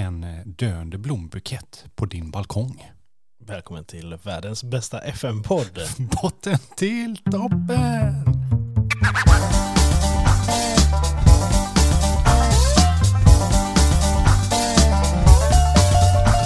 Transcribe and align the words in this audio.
en 0.00 0.24
eh, 0.24 0.46
döende 0.46 0.98
blombukett 0.98 1.84
på 1.94 2.06
din 2.06 2.30
balkong. 2.30 2.90
Välkommen 3.46 3.84
till 3.84 4.18
världens 4.22 4.64
bästa 4.64 5.00
FM-podd. 5.00 5.80
Botten 6.22 6.58
till 6.76 7.16
toppen! 7.16 8.24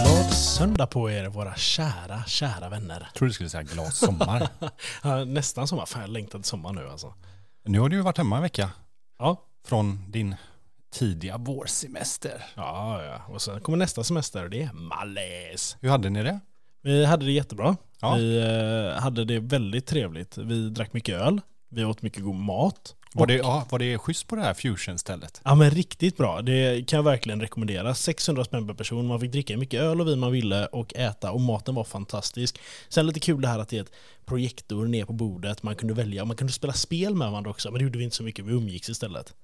Glad 0.03 0.33
söndag 0.35 0.87
på 0.87 1.11
er 1.11 1.29
våra 1.29 1.55
kära, 1.55 2.25
kära 2.27 2.69
vänner. 2.69 3.01
Jag 3.01 3.15
trodde 3.15 3.29
du 3.31 3.35
skulle 3.35 3.49
säga 3.51 3.63
glad 3.63 3.93
sommar. 3.95 4.49
Ja, 5.03 5.25
nästan 5.25 5.69
sommar. 5.69 5.87
Fan, 5.87 6.01
jag 6.01 6.11
längtar 6.11 6.39
till 6.39 6.49
sommar 6.49 6.73
nu 6.73 6.89
alltså. 6.89 7.15
nu 7.65 7.81
har 7.81 7.89
du 7.89 7.97
ju 7.97 8.03
varit 8.03 8.19
hemma 8.19 8.37
en 8.37 8.43
vecka 8.43 8.71
Ja. 9.19 9.43
från 9.67 10.11
din 10.11 10.35
tidiga 10.95 11.37
vårsemester. 11.39 12.45
Ja, 12.55 13.03
ja. 13.05 13.35
Och 13.35 13.43
sen 13.43 13.61
kommer 13.61 13.79
nästa 13.79 14.05
semester 14.05 14.45
och 14.45 14.51
det 14.51 14.63
är 14.63 14.73
Mallis. 14.73 15.77
Hur 15.81 15.89
hade 15.89 16.11
ni 16.11 16.23
det? 16.23 16.41
Vi 16.83 17.05
hade 17.05 17.27
det 17.27 17.33
jättebra. 17.33 17.77
Ja. 18.01 18.15
Vi 18.15 18.39
eh, 18.39 19.03
hade 19.03 19.25
det 19.25 19.41
väldigt 19.41 19.87
trevligt. 19.87 20.39
Vi 20.39 20.69
drack 20.69 20.93
mycket 20.93 21.15
öl. 21.15 21.41
Vi 21.71 21.85
åt 21.85 22.03
mycket 22.03 22.23
god 22.23 22.35
mat. 22.35 22.95
Var 23.17 23.27
det, 23.27 23.35
ja, 23.35 23.67
var 23.71 23.79
det 23.79 23.99
schysst 23.99 24.27
på 24.27 24.37
det 24.37 24.43
här 24.43 24.55
fusion-stället? 24.55 25.41
Ja 25.45 25.55
men 25.55 25.71
riktigt 25.71 26.17
bra. 26.17 26.43
Det 26.43 26.89
kan 26.89 26.97
jag 26.97 27.05
verkligen 27.05 27.41
rekommendera. 27.41 27.95
600 27.95 28.45
spänn 28.45 28.67
per 28.67 28.75
person. 28.75 29.07
Man 29.07 29.21
fick 29.21 29.33
dricka 29.33 29.53
hur 29.53 29.61
mycket 29.61 29.81
öl 29.81 30.01
och 30.01 30.09
vin 30.09 30.19
man 30.19 30.33
ville 30.33 30.67
och 30.67 30.95
äta 30.95 31.33
och 31.33 31.41
maten 31.41 31.75
var 31.75 31.85
fantastisk. 31.85 32.59
Sen 32.89 33.07
lite 33.07 33.21
kul 33.21 33.41
det 33.41 33.49
här 33.49 33.59
att 33.59 33.69
det 33.69 33.79
är 33.79 33.83
ett 33.83 33.93
projektor 34.25 34.87
ner 34.87 35.05
på 35.05 35.13
bordet. 35.13 35.63
Man 35.63 35.77
kunde 35.77 35.95
välja. 35.95 36.25
Man 36.25 36.37
kunde 36.37 36.53
spela 36.53 36.73
spel 36.73 37.15
med 37.15 37.31
varandra 37.31 37.51
också 37.51 37.71
men 37.71 37.79
det 37.79 37.85
gjorde 37.85 37.99
vi 37.99 38.05
inte 38.05 38.17
så 38.17 38.23
mycket. 38.23 38.45
Vi 38.45 38.53
umgicks 38.53 38.89
istället. 38.89 39.35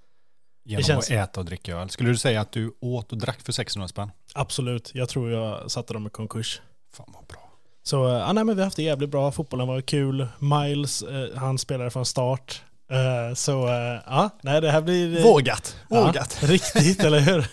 Genom 0.70 0.84
känns- 0.84 1.04
att 1.04 1.10
äta 1.30 1.40
och 1.40 1.46
dricka 1.46 1.76
öl. 1.76 1.90
Skulle 1.90 2.10
du 2.10 2.16
säga 2.16 2.40
att 2.40 2.52
du 2.52 2.72
åt 2.80 3.12
och 3.12 3.18
drack 3.18 3.40
för 3.40 3.52
600 3.52 3.88
spänn? 3.88 4.10
Absolut. 4.34 4.90
Jag 4.94 5.08
tror 5.08 5.30
jag 5.30 5.70
satte 5.70 5.92
dem 5.92 6.06
i 6.06 6.10
konkurs. 6.10 6.60
Fan 6.96 7.06
vad 7.14 7.26
bra. 7.26 7.50
Så 7.82 8.06
eh, 8.08 8.12
ja, 8.14 8.32
nej, 8.32 8.44
men 8.44 8.56
vi 8.56 8.62
har 8.62 8.66
haft 8.66 8.76
det 8.76 8.82
jävligt 8.82 9.10
bra. 9.10 9.32
Fotbollen 9.32 9.68
var 9.68 9.80
kul. 9.80 10.26
Miles, 10.38 11.02
eh, 11.02 11.36
han 11.38 11.58
spelade 11.58 11.90
från 11.90 12.06
start. 12.06 12.62
Eh, 12.90 13.34
så 13.34 13.68
eh, 13.68 14.00
ja, 14.06 14.30
nej 14.42 14.60
det 14.60 14.70
här 14.70 14.80
blir... 14.82 15.16
eh, 15.18 15.22
Vågat. 15.22 15.76
Ja, 15.88 16.06
Vågat. 16.06 16.38
riktigt, 16.42 17.04
eller 17.04 17.20
hur? 17.20 17.46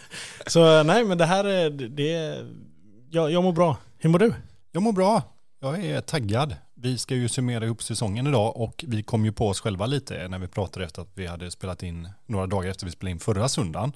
Så 0.48 0.78
eh, 0.78 0.84
nej, 0.84 1.04
men 1.04 1.18
det 1.18 1.26
här 1.26 1.44
är... 1.46 1.70
Det, 1.70 2.38
jag, 3.10 3.32
jag 3.32 3.44
mår 3.44 3.52
bra. 3.52 3.78
Hur 3.98 4.10
mår 4.10 4.20
du? 4.20 4.34
Jag 4.72 4.84
mår 4.84 4.92
bra. 4.92 5.22
Jag 5.62 5.86
är 5.86 6.02
taggad. 6.02 6.56
Vi 6.82 6.98
ska 6.98 7.16
ju 7.16 7.28
summera 7.30 7.66
ihop 7.66 7.84
säsongen 7.84 8.28
idag 8.28 8.58
och 8.58 8.86
vi 8.88 9.04
kom 9.04 9.26
ju 9.26 9.32
på 9.32 9.48
oss 9.48 9.60
själva 9.62 9.86
lite 9.86 10.28
när 10.28 10.40
vi 10.40 10.48
pratade 10.48 10.86
efter 10.86 11.02
att 11.02 11.12
vi 11.16 11.28
hade 11.28 11.52
spelat 11.52 11.84
in 11.84 12.10
några 12.26 12.48
dagar 12.48 12.70
efter 12.70 12.86
vi 12.86 12.92
spelade 12.92 13.12
in 13.12 13.20
förra 13.20 13.50
söndagen. 13.50 13.92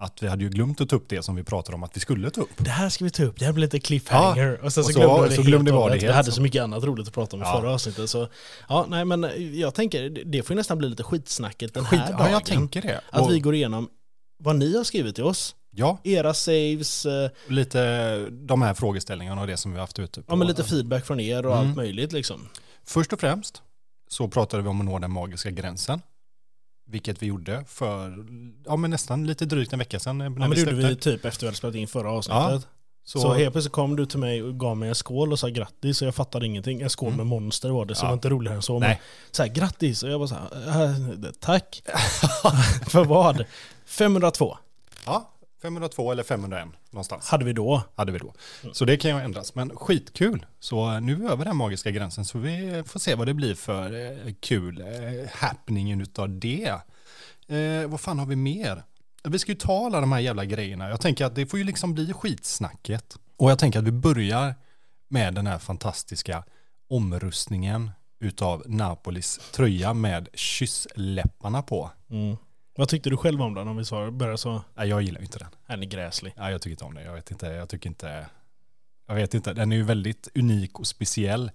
Att 0.00 0.22
vi 0.22 0.28
hade 0.28 0.44
ju 0.44 0.50
glömt 0.50 0.80
att 0.80 0.88
ta 0.88 0.96
upp 0.96 1.08
det 1.08 1.22
som 1.22 1.36
vi 1.36 1.44
pratade 1.44 1.74
om 1.74 1.82
att 1.82 1.96
vi 1.96 2.00
skulle 2.00 2.30
ta 2.30 2.40
upp. 2.40 2.48
Det 2.56 2.70
här 2.70 2.88
ska 2.88 3.04
vi 3.04 3.10
ta 3.10 3.22
upp. 3.24 3.38
Det 3.38 3.44
här 3.44 3.52
blir 3.52 3.64
lite 3.66 3.78
cliffhanger. 3.80 4.60
och 4.64 4.72
sen 4.72 4.84
så, 4.84 4.90
och 4.90 4.94
så- 4.94 5.00
glömde 5.00 5.22
vi 5.22 5.28
det 5.28 5.34
så 5.36 5.42
glömde 5.42 5.72
vi 5.72 5.98
det. 6.00 6.06
Vi 6.06 6.12
hade 6.12 6.24
så. 6.24 6.32
så 6.32 6.42
mycket 6.42 6.62
annat 6.62 6.84
roligt 6.84 7.08
att 7.08 7.14
prata 7.14 7.36
om 7.36 7.42
i 7.42 7.44
Ja. 7.46 7.60
förra 7.60 7.70
avsnittet. 7.74 8.10
Så, 8.10 8.28
ja, 8.68 8.86
nej, 8.88 9.04
men 9.04 9.26
jag 9.58 9.74
tänker, 9.74 10.10
det- 10.10 10.42
får 10.42 10.54
ju 10.54 10.56
nästan 10.56 10.78
bli 10.78 10.88
lite 10.88 11.02
skitsnacket 11.02 11.74
den 11.74 11.84
Skit, 11.84 12.00
här 12.00 12.10
ja, 12.10 12.18
dagen. 12.18 12.32
jag 12.32 12.44
tänker 12.44 12.82
det. 12.82 13.00
Att 13.10 13.22
Och, 13.22 13.30
vi 13.32 13.40
går 13.40 13.54
igenom 13.54 13.88
vad 14.38 14.56
ni 14.56 14.76
har 14.76 14.84
skrivit 14.84 15.14
till 15.14 15.24
oss. 15.24 15.54
Ja, 15.78 15.98
Era 16.04 16.34
saves, 16.34 17.06
eh, 17.06 17.30
lite 17.48 18.16
de 18.30 18.62
här 18.62 18.74
frågeställningarna 18.74 19.40
och 19.40 19.46
det 19.46 19.56
som 19.56 19.72
vi 19.72 19.78
haft 19.78 19.98
ute. 19.98 20.22
På. 20.22 20.32
ja, 20.32 20.36
men 20.36 20.46
lite 20.48 20.64
feedback 20.64 21.06
från 21.06 21.20
er 21.20 21.46
och 21.46 21.56
Mm. 21.56 21.68
allt 21.68 21.76
möjligt 21.76 22.12
liksom. 22.12 22.48
Först 22.86 23.12
och 23.12 23.20
främst 23.20 23.62
så 24.10 24.28
pratade 24.28 24.62
vi 24.62 24.68
om 24.68 24.80
att 24.80 24.86
nå 24.86 24.98
den 24.98 25.10
magiska 25.10 25.50
gränsen. 25.50 26.02
Vilket 26.90 27.22
vi 27.22 27.26
gjorde 27.26 27.64
för 27.68 28.24
ja, 28.66 28.76
men 28.76 28.90
nästan 28.90 29.26
lite 29.26 29.44
drygt 29.44 29.72
en 29.72 29.78
vecka 29.78 30.00
sedan. 30.00 30.18
När 30.18 30.24
Ja, 30.24 30.30
men 30.30 30.50
det 30.50 30.58
gjorde 30.60 30.72
vi 30.88 30.96
typ 30.96 31.24
efter 31.24 31.40
vi 31.42 31.46
hade 31.46 31.56
spelat 31.56 31.76
in 31.76 31.88
förra 31.88 32.10
avsnittet. 32.12 32.66
Så, 33.04 33.20
Så, 33.20 33.32
helt 33.34 33.52
plötsligt 33.52 33.72
kom 33.72 33.96
du 33.96 34.06
till 34.06 34.18
mig 34.18 34.42
och 34.42 34.60
gav 34.60 34.76
mig 34.76 34.88
en 34.88 34.94
skål 34.94 35.32
och 35.32 35.38
sa 35.38 35.48
grattis 35.48 36.02
och 36.02 36.06
jag 36.08 36.14
fattade 36.14 36.46
ingenting. 36.46 36.80
En 36.80 36.90
skål 36.90 37.06
Mm. 37.08 37.16
med 37.16 37.26
monster 37.26 37.70
var 37.70 37.84
det, 37.84 37.94
så 37.94 37.98
Ja. 38.00 38.06
det 38.06 38.10
var 38.10 38.14
inte 38.14 38.28
roligare 38.28 38.56
än 38.56 38.62
så. 38.62 38.78
Men 38.78 38.96
så 39.30 39.42
här, 39.42 39.50
grattis! 39.50 40.02
Och 40.02 40.10
jag 40.10 40.20
bara 40.20 40.28
så 40.28 40.34
här, 40.34 40.84
"Äh, 40.84 41.30
tack. 41.40 41.82
För 42.88 43.04
vad? 43.04 43.44
502 43.86 44.58
ja, 45.06 45.30
502 45.62 46.12
eller 46.12 46.22
501 46.22 46.68
någonstans. 46.90 47.28
hade 47.28 47.44
vi 47.44 47.52
då. 47.52 47.82
hade 47.94 48.12
vi 48.12 48.18
då. 48.18 48.34
Mm. 48.62 48.74
Så 48.74 48.84
det 48.84 48.96
kan 48.96 49.10
ju 49.10 49.18
ändras. 49.24 49.54
Men 49.54 49.76
skitkul. 49.76 50.46
Så 50.60 51.00
nu 51.00 51.12
är 51.12 51.16
vi 51.16 51.26
över 51.26 51.44
den 51.44 51.56
magiska 51.56 51.90
gränsen. 51.90 52.24
Så 52.24 52.38
vi 52.38 52.82
får 52.86 53.00
se 53.00 53.14
vad 53.14 53.26
det 53.26 53.34
blir 53.34 53.54
för 53.54 54.10
eh, 54.26 54.34
kul 54.40 54.80
eh, 54.80 55.30
happeningen 55.32 56.00
utav 56.00 56.38
det. 56.38 56.74
Eh, 57.48 57.88
vad 57.88 58.00
fan 58.00 58.18
har 58.18 58.26
vi 58.26 58.36
mer? 58.36 58.82
Vi 59.22 59.38
ska 59.38 59.52
ju 59.52 59.58
ta 59.58 59.86
alla 59.86 60.00
de 60.00 60.12
här 60.12 60.20
jävla 60.20 60.44
grejerna. 60.44 60.88
Jag 60.88 61.00
tänker 61.00 61.24
att 61.24 61.34
det 61.34 61.46
får 61.46 61.58
ju 61.58 61.64
liksom 61.64 61.94
bli 61.94 62.12
skitsnacket. 62.12 63.16
Och 63.36 63.50
jag 63.50 63.58
tänker 63.58 63.78
att 63.78 63.84
vi 63.84 63.92
börjar 63.92 64.54
med 65.08 65.34
den 65.34 65.46
här 65.46 65.58
fantastiska 65.58 66.44
omrustningen 66.88 67.90
utav 68.20 68.62
Napolis 68.66 69.40
tröja 69.52 69.94
med 69.94 70.28
kyssläpparna 70.34 71.62
på. 71.62 71.90
Mm. 72.10 72.36
Vad 72.78 72.88
tyckte 72.88 73.10
du 73.10 73.16
själv 73.16 73.42
om 73.42 73.54
den 73.54 73.68
om 73.68 73.76
vi 73.76 73.84
sa, 73.84 74.10
börjar 74.10 74.36
så? 74.36 74.62
Nej, 74.74 74.88
jag 74.88 75.02
gillar 75.02 75.20
inte 75.20 75.38
den. 75.38 75.48
Den 75.66 75.82
är 75.82 75.86
gräslig. 75.86 76.32
Nej, 76.36 76.52
jag 76.52 76.62
tycker 76.62 76.70
inte 76.70 76.84
om 76.84 76.94
det. 76.94 77.02
Jag 77.02 77.12
vet 77.12 77.30
inte. 77.30 77.46
Jag 77.46 77.68
tycker 77.68 77.88
inte. 77.88 78.26
Jag 79.08 79.14
vet 79.14 79.34
inte. 79.34 79.52
Den 79.52 79.72
är 79.72 79.76
ju 79.76 79.82
väldigt 79.82 80.28
unik 80.34 80.78
och 80.78 80.86
speciell. 80.86 81.50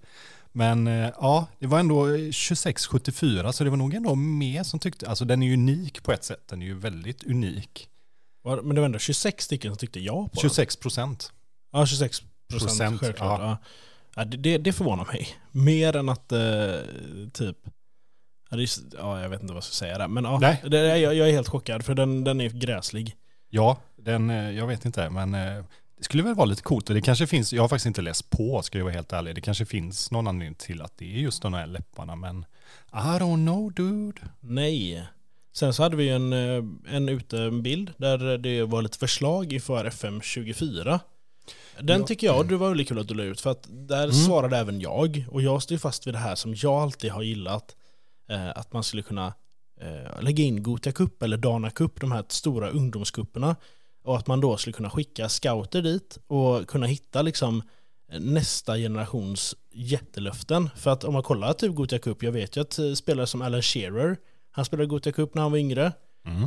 Men 0.52 0.88
eh, 0.88 1.10
ja, 1.20 1.48
det 1.60 1.68
var 1.68 1.80
ändå 1.80 2.06
2674 2.06 3.54
så 3.54 3.64
det 3.64 3.70
var 3.70 3.78
nog 3.78 3.94
ändå 3.94 4.16
mer 4.16 4.64
som 4.64 4.80
tyckte, 4.80 5.10
alltså 5.10 5.26
den 5.26 5.44
är 5.44 5.54
unik 5.54 6.04
på 6.04 6.12
ett 6.12 6.24
sätt. 6.24 6.48
Den 6.48 6.62
är 6.62 6.66
ju 6.66 6.74
väldigt 6.74 7.24
unik. 7.24 7.90
Men 8.44 8.76
det 8.76 8.82
var 8.82 8.86
ändå 8.86 9.00
26 9.00 9.46
stycken 9.46 9.72
som 9.72 9.78
tyckte 9.78 10.00
ja 10.00 10.24
på 10.24 10.30
den. 10.34 10.42
26 10.42 10.76
procent. 10.76 11.32
Ja, 11.72 11.86
26 11.86 12.22
procent 12.50 13.02
självklart. 13.02 13.40
ja. 13.40 13.58
Ja. 14.16 14.26
Det, 14.26 14.58
det 14.58 14.74
förvånar 14.74 15.06
mig. 15.06 15.28
Mer 15.52 15.96
än 15.96 16.10
att 16.10 16.32
eh, 16.32 16.40
typ... 17.34 17.58
Ja, 18.54 18.58
det 18.58 18.64
är, 18.64 19.00
ja, 19.00 19.22
jag 19.22 19.30
vet 19.30 19.42
inte 19.42 19.54
vad 19.54 19.58
jag 19.58 19.64
ska 19.64 19.74
säga 19.74 19.98
där. 19.98 20.08
Men 20.08 20.24
ja, 20.24 20.40
Nej. 20.42 20.62
det, 20.68 20.98
jag, 20.98 21.16
jag 21.16 21.28
är 21.30 21.32
helt 21.34 21.48
chockad 21.50 21.86
för 21.86 21.94
den, 21.96 22.24
den 22.24 22.42
är 22.42 22.50
gräslig. 22.50 23.16
Ja, 23.50 23.78
den, 23.98 24.30
eh, 24.30 24.52
jag 24.52 24.68
vet 24.68 24.86
inte, 24.86 25.10
men 25.10 25.34
eh, 25.34 25.64
det 25.98 26.04
skulle 26.04 26.24
väl 26.24 26.34
vara 26.36 26.46
lite 26.46 26.62
coolt. 26.62 26.90
Och 26.90 26.96
det 26.96 27.02
kanske 27.02 27.28
finns, 27.28 27.54
jag 27.54 27.64
har 27.64 27.68
faktiskt 27.68 27.86
inte 27.86 28.02
läst 28.02 28.30
på, 28.30 28.62
ska 28.62 28.78
jag 28.78 28.86
vara 28.86 28.94
helt 28.94 29.14
ärlig. 29.14 29.36
Det 29.36 29.42
kanske 29.42 29.66
finns 29.66 30.12
någon 30.12 30.28
anledning 30.28 30.56
till 30.56 30.82
att 30.82 30.98
det 30.98 31.06
är 31.06 31.20
just 31.20 31.42
de 31.42 31.54
här 31.54 31.68
läpparna, 31.68 32.16
men 32.16 32.46
I 32.94 32.96
don't 33.20 33.46
know 33.46 33.72
dude. 33.74 34.22
Nej. 34.40 35.04
Sen 35.56 35.74
så 35.74 35.84
hade 35.84 35.96
vi 35.96 36.10
en, 36.10 36.34
eh, 36.34 36.64
en 36.96 37.10
ute 37.10 37.38
en 37.42 37.64
bild 37.64 37.92
där 37.98 38.38
det 38.38 38.64
var 38.64 38.82
lite 38.82 38.98
förslag 38.98 39.54
inför 39.54 39.86
FM 39.86 40.22
24. 40.22 41.00
Den 41.80 42.02
Ja. 42.02 42.08
tycker 42.08 42.28
jag 42.28 42.48
det 42.50 42.58
var 42.58 42.68
väldigt 42.70 42.88
kul 42.88 43.00
att 43.00 43.08
du 43.08 43.14
la 43.14 43.24
ut 43.24 43.42
för 43.42 43.52
att 43.52 43.68
där 43.70 44.04
Mm. 44.04 44.12
svarade 44.16 44.58
även 44.58 44.82
jag 44.82 45.26
och 45.32 45.42
jag 45.42 45.64
står 45.64 45.78
fast 45.78 46.08
vid 46.08 46.14
det 46.14 46.18
här 46.18 46.36
som 46.36 46.56
jag 46.58 46.74
alltid 46.74 47.12
har 47.12 47.22
gillat 47.24 47.76
att 48.56 48.74
man 48.74 48.84
skulle 48.84 49.04
kunna 49.04 49.34
eh, 49.82 50.22
lägga 50.22 50.44
in 50.44 50.64
Gotia 50.64 50.92
Cup 50.94 51.24
eller 51.24 51.38
Dana 51.38 51.70
Cup, 51.70 52.00
de 52.02 52.12
här 52.12 52.24
stora 52.28 52.70
ungdomskupperna 52.70 53.56
och 54.04 54.18
att 54.18 54.28
man 54.28 54.42
då 54.42 54.58
skulle 54.58 54.74
kunna 54.74 54.90
skicka 54.90 55.30
scouter 55.30 55.82
dit 55.82 56.18
och 56.28 56.68
kunna 56.68 56.86
hitta 56.88 57.22
liksom 57.22 57.62
eh, 58.12 58.20
nästa 58.20 58.78
generations 58.78 59.56
jättelöften. 59.72 60.70
För 60.76 60.92
att 60.92 61.04
om 61.04 61.14
man 61.14 61.24
kollar 61.24 61.54
typ 61.54 61.76
Gotia 61.76 62.00
Cup, 62.00 62.24
jag 62.24 62.32
vet 62.32 62.58
ju 62.58 62.62
att 62.62 62.80
eh, 62.80 62.94
spelare 62.94 63.28
som 63.28 63.42
Alan 63.42 63.62
Shearer, 63.62 64.18
han 64.52 64.66
spelade 64.66 64.88
Gotia 64.88 65.14
Cup 65.14 65.34
när 65.36 65.42
han 65.42 65.52
var 65.52 65.58
yngre. 65.60 65.92
Mm. 66.26 66.44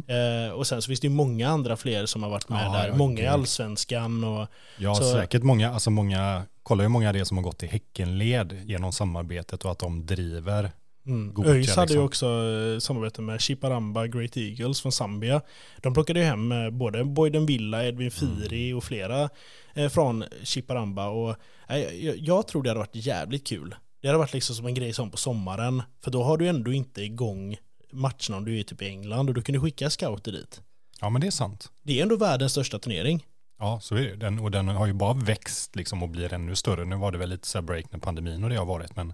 Eh, 0.47 0.53
och 0.53 0.67
sen 0.67 0.83
så 0.83 0.87
finns 0.87 1.01
det 1.01 1.07
ju 1.07 1.13
många 1.13 1.49
andra 1.49 1.77
fler 1.77 2.07
som 2.07 2.23
har 2.23 2.31
varit 2.31 2.49
med 2.49 2.67
Ja, 2.67 2.73
där. 2.73 2.89
ja, 2.89 2.97
många 2.97 3.23
i 3.23 3.27
allsvenskan 3.27 4.25
och 4.25 4.47
Ja, 4.79 4.95
Så- 4.95 5.13
säkert 5.13 5.43
många, 5.43 5.71
alltså 5.73 5.91
många, 5.91 6.43
kolla 6.63 6.83
hur 6.83 6.89
många 6.89 7.13
det 7.13 7.19
är 7.21 7.25
som 7.25 7.37
har 7.37 7.45
gått 7.45 7.63
i 7.63 7.67
Häckenled 7.67 8.61
genom 8.65 8.93
samarbetet 8.93 9.65
och 9.65 9.71
att 9.71 9.79
de 9.79 10.07
driver. 10.07 10.71
Mm. 11.07 11.47
ÖIS 11.47 11.77
hade 11.77 11.93
ju 11.93 12.03
liksom. 12.03 12.05
också 12.05 12.27
eh, 12.27 12.79
samarbete 12.79 13.23
med 13.23 13.41
Chiparamba 13.41 14.07
Great 14.07 14.37
Eagles 14.37 14.81
från 14.81 14.93
Zambia. 14.93 15.41
De 15.81 15.95
plockade 15.95 16.21
ju 16.21 16.27
hem 16.27 16.53
eh, 16.53 16.71
både 16.71 17.05
Boyden 17.05 17.47
Villa, 17.47 17.85
Edvin 17.85 18.11
Firi 18.11 18.73
och 18.73 18.85
flera 18.85 19.31
eh, 19.75 19.89
från 19.89 20.25
Chiparamba. 20.43 21.09
Och, 21.09 21.37
jag, 21.69 22.17
jag 22.19 22.49
tror 22.49 22.63
det 22.63 22.71
hade 22.71 22.81
varit 22.81 22.97
jävligt 22.97 23.47
kul. 23.47 23.75
Det 24.01 24.09
hade 24.09 24.19
varit 24.19 24.33
liksom 24.33 24.57
som 24.57 24.67
en 24.67 24.75
grej 24.75 24.93
som 24.93 25.11
på 25.11 25.17
sommaren. 25.17 25.83
För 26.05 26.11
då 26.11 26.23
har 26.23 26.37
du 26.37 26.49
ändå 26.49 26.73
inte 26.73 27.03
igång 27.03 27.57
matcherna 27.93 28.37
om 28.37 28.45
du 28.45 28.59
är 28.59 28.63
typ 28.63 28.83
i 28.83 28.87
England 28.87 29.29
och 29.29 29.35
då 29.35 29.43
kan 29.43 29.53
du 29.53 29.61
skicka 29.61 29.91
scouter 29.91 30.33
dit. 30.33 30.61
Ja, 31.01 31.11
men 31.11 31.21
det 31.21 31.27
är 31.27 31.31
sant. 31.31 31.71
Det 31.83 31.99
är 31.99 32.03
ändå 32.03 32.17
världens 32.17 32.53
största 32.53 32.79
turnering. 32.79 33.25
Ja, 33.59 33.81
så 33.83 33.95
är 33.95 34.03
det. 34.03 34.17
Den, 34.17 34.39
och 34.39 34.51
den 34.51 34.69
har 34.69 34.87
ju 34.87 34.93
bara 34.93 35.15
växt 35.15 35.77
liksom 35.77 36.03
och 36.03 36.09
blir 36.09 36.33
ännu 36.33 36.57
större. 36.57 36.85
Nu 36.85 36.97
var 36.97 37.13
det 37.13 37.19
väl 37.19 37.29
lite 37.29 37.49
så 37.49 37.63
break 37.63 37.93
när 37.93 37.99
pandemin 37.99 38.45
och 38.45 38.51
det 38.51 38.57
har 38.57 38.67
varit, 38.67 38.97
men 38.97 39.13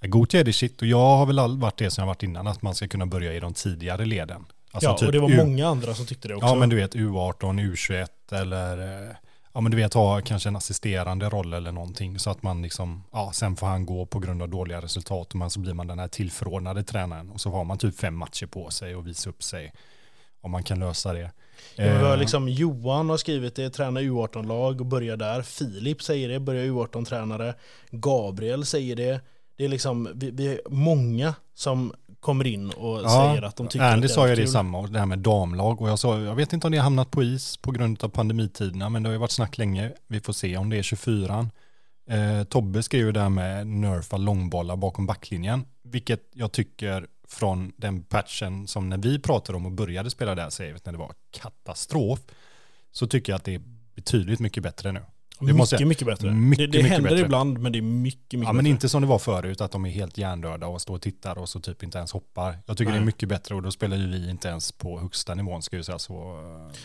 Gothia 0.00 0.40
är 0.40 0.44
det 0.44 0.52
shit. 0.52 0.80
Och 0.82 0.88
jag 0.88 1.16
har 1.16 1.26
väl 1.26 1.58
varit 1.58 1.76
det 1.78 1.90
som 1.90 2.02
jag 2.02 2.06
varit 2.06 2.22
innan, 2.22 2.46
att 2.46 2.62
man 2.62 2.74
ska 2.74 2.88
kunna 2.88 3.06
börja 3.06 3.34
i 3.34 3.40
de 3.40 3.54
tidigare 3.54 4.04
leden. 4.04 4.44
Alltså 4.72 4.90
ja, 4.90 4.96
typ 4.98 5.06
och 5.06 5.12
det 5.12 5.18
var 5.18 5.30
U- 5.30 5.36
många 5.36 5.68
andra 5.68 5.94
som 5.94 6.06
tyckte 6.06 6.28
det 6.28 6.34
också. 6.34 6.46
Ja, 6.46 6.54
men 6.54 6.68
du 6.68 6.76
vet 6.76 6.94
U18, 6.94 7.72
U21 7.72 8.06
eller 8.32 9.02
eh, 9.08 9.14
ja, 9.54 9.60
men 9.60 9.70
du 9.70 9.76
vet 9.76 9.94
ha 9.94 10.20
kanske 10.20 10.48
en 10.48 10.56
assisterande 10.56 11.28
roll 11.28 11.52
eller 11.52 11.72
någonting 11.72 12.18
så 12.18 12.30
att 12.30 12.42
man 12.42 12.62
liksom, 12.62 13.04
ja, 13.12 13.30
sen 13.34 13.56
får 13.56 13.66
han 13.66 13.86
gå 13.86 14.06
på 14.06 14.18
grund 14.18 14.42
av 14.42 14.48
dåliga 14.48 14.80
resultat 14.80 15.34
men 15.34 15.50
så 15.50 15.60
blir 15.60 15.74
man 15.74 15.86
den 15.86 15.98
här 15.98 16.08
tillförordnade 16.08 16.82
tränaren 16.82 17.30
och 17.30 17.40
så 17.40 17.50
har 17.50 17.64
man 17.64 17.78
typ 17.78 17.98
fem 17.98 18.14
matcher 18.16 18.46
på 18.46 18.70
sig 18.70 18.96
och 18.96 19.06
visa 19.06 19.30
upp 19.30 19.42
sig 19.42 19.72
om 20.40 20.50
man 20.50 20.62
kan 20.62 20.80
lösa 20.80 21.12
det. 21.12 21.30
Ja, 21.76 21.84
Eh, 21.84 22.18
liksom 22.18 22.48
Johan 22.48 23.10
har 23.10 23.16
skrivit 23.16 23.54
det, 23.56 23.70
tränar 23.70 24.00
U18-lag 24.00 24.80
och 24.80 24.86
börjar 24.86 25.16
där. 25.16 25.42
Filip 25.42 26.02
säger 26.02 26.28
det, 26.28 26.40
börjar 26.40 26.64
U18-tränare. 26.64 27.54
Gabriel 27.90 28.66
säger 28.66 28.96
det. 28.96 29.20
Det 29.58 29.64
är 29.64 29.68
liksom, 29.68 30.08
vi, 30.14 30.30
vi 30.30 30.46
är 30.46 30.60
många 30.68 31.34
som 31.54 31.92
kommer 32.20 32.46
in 32.46 32.70
och 32.70 33.00
Ja, 33.02 33.08
säger 33.08 33.42
att 33.42 33.56
de 33.56 33.68
tycker 33.68 33.84
Andy 33.84 34.06
att 34.06 34.12
sa 34.12 34.24
är 34.24 34.28
ju 34.28 34.42
det 34.42 34.48
samma, 34.48 34.86
det 34.86 34.98
här 34.98 35.06
med 35.06 35.18
damlag. 35.18 35.82
Och 35.82 35.88
jag 35.88 35.98
sa, 35.98 36.20
jag 36.20 36.34
vet 36.34 36.52
inte 36.52 36.66
om 36.66 36.70
det 36.70 36.78
har 36.78 36.84
hamnat 36.84 37.10
på 37.10 37.22
is 37.22 37.56
på 37.56 37.70
grund 37.70 38.04
av 38.04 38.08
pandemitiderna, 38.08 38.88
men 38.88 39.02
det 39.02 39.08
har 39.08 39.12
ju 39.12 39.18
varit 39.18 39.30
snack 39.30 39.58
länge. 39.58 39.92
Vi 40.06 40.20
får 40.20 40.32
se 40.32 40.56
om 40.56 40.70
det 40.70 40.76
är 40.76 40.82
24 40.82 41.50
eh, 42.10 42.44
Tobbe 42.44 42.82
skrev 42.82 43.06
ju 43.06 43.12
det 43.12 43.20
här 43.20 43.28
med 43.28 43.66
nerfa 43.66 44.16
långbollar 44.16 44.76
bakom 44.76 45.06
backlinjen, 45.06 45.64
vilket 45.82 46.22
jag 46.32 46.52
tycker 46.52 47.06
från 47.28 47.72
den 47.76 48.02
patchen 48.02 48.66
som 48.66 48.88
när 48.88 48.98
vi 48.98 49.18
pratade 49.18 49.56
om 49.56 49.66
och 49.66 49.72
började 49.72 50.10
spela 50.10 50.34
det 50.34 50.42
här 50.42 50.50
savet 50.50 50.86
när 50.86 50.92
det 50.92 50.98
var 50.98 51.12
katastrof, 51.30 52.20
så 52.92 53.06
tycker 53.06 53.32
jag 53.32 53.36
att 53.36 53.44
det 53.44 53.54
är 53.54 53.62
betydligt 53.94 54.40
mycket 54.40 54.62
bättre 54.62 54.92
nu. 54.92 55.00
Det 55.40 55.52
måste 55.52 55.74
mycket, 55.76 55.80
jag- 55.80 55.88
mycket 55.88 56.06
bättre. 56.06 56.30
Mycket, 56.30 56.58
det 56.58 56.66
det 56.78 56.78
mycket 56.78 56.90
händer 56.92 57.10
bättre. 57.10 57.24
ibland, 57.24 57.58
men 57.58 57.72
det 57.72 57.78
är 57.78 57.82
mycket, 57.82 58.18
mycket 58.32 58.32
Ja, 58.46 58.52
men 58.52 58.56
bättre. 58.56 58.68
inte 58.70 58.88
som 58.88 59.02
det 59.02 59.08
var 59.08 59.18
förut, 59.18 59.60
att 59.60 59.70
de 59.72 59.86
är 59.86 59.90
helt 59.90 60.18
hjärndöda 60.18 60.66
och 60.66 60.80
står 60.80 60.94
och 60.94 61.02
tittar 61.02 61.38
och 61.38 61.48
så 61.48 61.60
typ 61.60 61.82
inte 61.82 61.98
ens 61.98 62.12
hoppar. 62.12 62.58
Jag 62.66 62.76
tycker 62.76 62.90
Nej. 62.90 63.00
det 63.00 63.04
är 63.04 63.06
mycket 63.06 63.28
bättre 63.28 63.54
och 63.54 63.62
då 63.62 63.70
spelar 63.70 63.96
ju 63.96 64.06
vi 64.06 64.30
inte 64.30 64.48
ens 64.48 64.72
på 64.72 65.00
högsta 65.00 65.34
nivån 65.34 65.62
ska 65.62 65.76
jag 65.76 65.84
säga 65.84 65.98
så. 65.98 66.14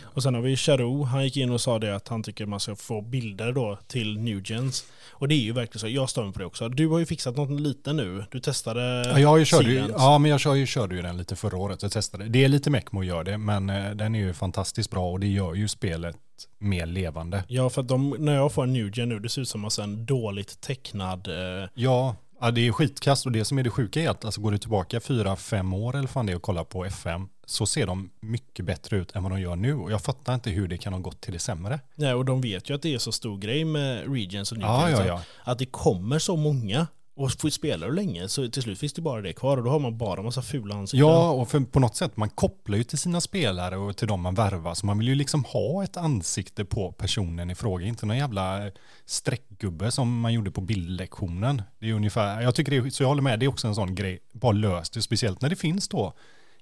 Och 0.04 0.24
sen 0.24 0.34
har 0.36 0.42
vi 0.42 0.56
Charo, 0.58 1.04
han 1.04 1.24
gick 1.24 1.38
in 1.38 1.50
och 1.52 1.62
sa 1.62 1.80
det 1.80 1.96
att 1.96 2.08
han 2.08 2.24
tycker 2.24 2.46
man 2.46 2.60
ska 2.60 2.76
få 2.76 3.02
bilder 3.02 3.52
då 3.52 3.78
till 3.88 4.20
Newgens. 4.20 4.86
Och 5.12 5.28
det 5.28 5.36
är 5.36 5.40
ju 5.44 5.52
verkligen 5.52 5.80
så, 5.80 5.88
jag 5.88 6.10
står 6.10 6.32
på 6.32 6.40
det 6.40 6.46
också. 6.46 6.70
Du 6.70 6.88
har 6.88 7.00
ju 7.00 7.06
fixat 7.06 7.36
något 7.38 7.62
lite 7.62 7.94
nu, 7.94 8.26
du 8.32 8.40
testade 8.40 8.82
Ja, 9.20 9.38
jag 9.38 9.48
körde 9.48 9.72
ju, 9.72 9.84
ja 9.98 10.18
men 10.18 10.32
jag 10.32 10.40
körde 10.40 10.60
ju, 10.60 10.66
körde 10.66 10.96
ju 10.96 11.02
den 11.02 11.18
lite 11.18 11.36
förra 11.36 11.58
året, 11.58 11.82
jag 11.84 11.92
testade. 11.92 12.26
Det 12.26 12.44
är 12.44 12.48
lite 12.48 12.70
Mecmo 12.70 13.00
att 13.00 13.06
göra 13.06 13.24
det, 13.24 13.38
men 13.38 13.70
eh, 13.70 13.92
den 13.92 14.16
är 14.16 14.20
ju 14.20 14.34
fantastiskt 14.34 14.90
bra 14.92 15.12
och 15.12 15.20
det 15.20 15.28
gör 15.28 15.54
ju 15.54 15.68
spelet 15.68 16.16
mer 16.60 16.86
levande. 16.86 17.44
Ja, 17.48 17.70
för 17.70 17.82
att 17.82 17.88
de, 17.88 18.16
när 18.20 18.36
jag 18.36 18.52
får 18.52 18.64
en 18.64 18.74
Newgen 18.74 19.10
nu, 19.10 19.20
det 19.20 19.30
ser 19.30 19.42
ut 19.42 19.50
som 19.50 19.70
en 19.82 20.06
dåligt 20.06 20.62
tecknad... 20.62 21.28
Eh, 21.28 21.70
Ja, 21.74 22.16
ja, 22.42 22.52
det 22.52 22.68
är 22.68 22.72
skitkast 22.72 23.26
och 23.26 23.32
det 23.32 23.46
som 23.46 23.58
är 23.58 23.64
det 23.64 23.70
sjuka 23.70 24.02
är 24.02 24.10
att 24.10 24.26
alltså, 24.26 24.42
går 24.42 24.52
du 24.52 24.58
tillbaka 24.58 25.00
fyra, 25.00 25.36
fem 25.36 25.74
år 25.74 25.96
eller 25.98 26.08
fan 26.08 26.26
det 26.26 26.36
och 26.36 26.42
kollar 26.42 26.64
på 26.64 26.86
FM 26.86 27.28
så 27.46 27.66
ser 27.66 27.88
de 27.88 28.10
mycket 28.20 28.66
bättre 28.66 28.98
ut 28.98 29.12
än 29.16 29.24
vad 29.24 29.32
de 29.32 29.42
gör 29.42 29.56
nu 29.56 29.74
och 29.76 29.92
jag 29.92 30.02
fattar 30.02 30.34
inte 30.36 30.50
hur 30.50 30.68
det 30.68 30.78
kan 30.78 30.94
ha 30.94 31.00
gått 31.00 31.22
till 31.22 31.34
det 31.34 31.40
sämre. 31.40 31.80
nej, 31.96 32.14
och 32.14 32.26
de 32.26 32.42
vet 32.42 32.70
ju 32.70 32.74
att 32.76 32.82
det 32.82 32.94
är 32.94 32.98
så 32.98 33.12
stor 33.12 33.38
grej 33.38 33.66
med 33.66 34.14
Regions 34.14 34.52
och 34.52 34.58
Newgens. 34.58 34.82
Ja, 34.82 34.90
ja, 34.90 35.00
att- 35.02 35.08
ja. 35.08 35.22
Att 35.52 35.60
det 35.60 35.66
kommer 35.66 36.20
så 36.20 36.36
många 36.36 36.88
och 37.15 37.31
får 37.31 37.50
spela 37.50 37.86
du 37.86 37.94
länge 37.94 38.27
så 38.27 38.48
till 38.48 38.63
slut 38.63 38.80
finns 38.80 38.94
det 38.94 39.01
bara 39.01 39.21
det 39.21 39.33
kvar 39.33 39.57
och 39.57 39.63
då 39.63 39.69
har 39.69 39.80
man 39.80 39.98
bara 39.98 40.21
massa 40.21 40.42
fula 40.42 40.75
ansikten. 40.75 41.00
Ja, 41.07 41.31
och 41.31 41.50
för 41.50 41.60
på 41.60 41.80
något 41.80 41.95
sätt, 41.95 42.18
man 42.18 42.30
kopplar 42.30 42.77
ju 42.77 42.83
till 42.83 42.98
sina 42.98 43.21
spelare 43.21 43.77
och 43.77 43.98
till 43.98 44.07
dem 44.07 44.21
man 44.21 44.36
värvar, 44.36 44.74
så 44.74 44.86
man 44.86 44.98
vill 44.98 45.07
ju 45.07 45.15
liksom 45.15 45.44
ha 45.44 45.83
ett 45.83 45.98
ansikte 45.98 46.65
på 46.65 46.92
personen 46.92 47.50
i 47.50 47.56
fråga, 47.56 47.86
inte 47.86 48.06
någon 48.06 48.18
jävla 48.18 48.71
streckgubbe 49.06 49.92
som 49.92 50.19
man 50.19 50.33
gjorde 50.33 50.51
på 50.51 50.62
bildlektionen. 50.62 51.62
Det 51.80 51.89
är 51.89 51.94
ungefär, 51.94 52.42
jag 52.42 52.56
tycker 52.56 52.71
det 52.71 52.88
är, 52.88 52.89
så 52.89 53.04
jag 53.04 53.07
håller 53.07 53.21
med, 53.21 53.39
det 53.39 53.45
är 53.45 53.50
också 53.50 53.68
en 53.68 53.75
sån 53.75 53.95
grej, 53.95 54.19
bara 54.31 54.51
löst 54.51 54.94
det, 54.94 55.01
speciellt 55.01 55.42
när 55.42 55.50
det 55.50 55.56
finns 55.56 55.88
då 55.88 56.13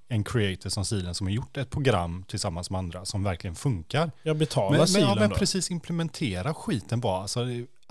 en 0.08 0.24
creator 0.24 0.70
som 0.70 0.86
Silen 0.86 1.16
som 1.16 1.28
har 1.28 1.32
gjort 1.32 1.58
ett 1.58 1.70
program 1.70 2.24
tillsammans 2.28 2.70
med 2.70 2.80
andra 2.80 3.06
som 3.06 3.24
verkligen 3.24 3.56
funkar. 3.56 4.12
Jag 4.24 4.38
betalar 4.38 4.70
Men, 4.70 4.80
men, 4.80 4.88
silen 4.88 5.10
ja, 5.10 5.16
men 5.16 5.30
precis 5.30 5.72
implementera 5.72 6.54
skiten 6.54 7.00
bara. 7.00 7.22
Alltså, 7.22 7.40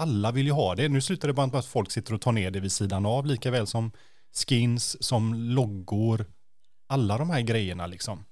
alla 0.01 0.33
vill 0.33 0.47
ju 0.47 0.53
ha 0.53 0.75
det. 0.75 0.89
Nu 0.89 1.01
slutar 1.01 1.29
det 1.29 1.35
bara 1.35 1.47
med 1.47 1.57
att 1.57 1.67
folk 1.67 1.91
sitter 1.91 2.15
och 2.15 2.21
tar 2.21 2.33
ner 2.33 2.51
det 2.51 2.61
vid 2.61 2.73
sidan 2.73 3.07
av, 3.07 3.27
lika 3.27 3.51
väl 3.51 3.67
som 3.67 3.93
skins, 4.47 5.03
som 5.03 5.35
loggor, 5.35 6.27
alla 6.87 7.19
de 7.19 7.31
här 7.31 7.41
grejerna 7.41 7.87
liksom. 7.87 8.25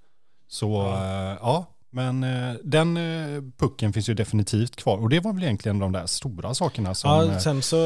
Så 0.49 0.71
Ja. 0.73 1.05
ja, 1.05 1.39
ja 1.41 1.75
men 1.91 2.25
eh, 2.25 2.55
den 2.65 2.97
eh, 2.97 3.43
pucken 3.59 3.93
finns 3.93 4.09
ju 4.09 4.15
definitivt 4.15 4.77
kvar. 4.77 4.99
Och 4.99 5.09
det 5.09 5.21
var 5.21 5.33
väl 5.33 5.43
egentligen 5.43 5.79
de 5.79 5.93
där 5.93 6.07
stora 6.07 6.55
sakerna 6.55 6.95
som... 6.95 7.11
Ja, 7.11 7.41
sen 7.41 7.63
så 7.63 7.77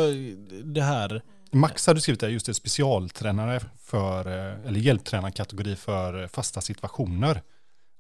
det 0.65 0.83
här, 0.83 1.23
Max 1.53 1.87
hade 1.87 2.01
skrivit 2.01 2.21
där, 2.21 2.29
just 2.29 2.47
det, 2.47 2.55
specialtränare 2.55 3.61
för, 3.79 4.27
eller 4.67 4.81
hjälptränarkategori 4.81 5.77
för 5.77 6.27
fasta 6.27 6.61
situationer. 6.61 7.43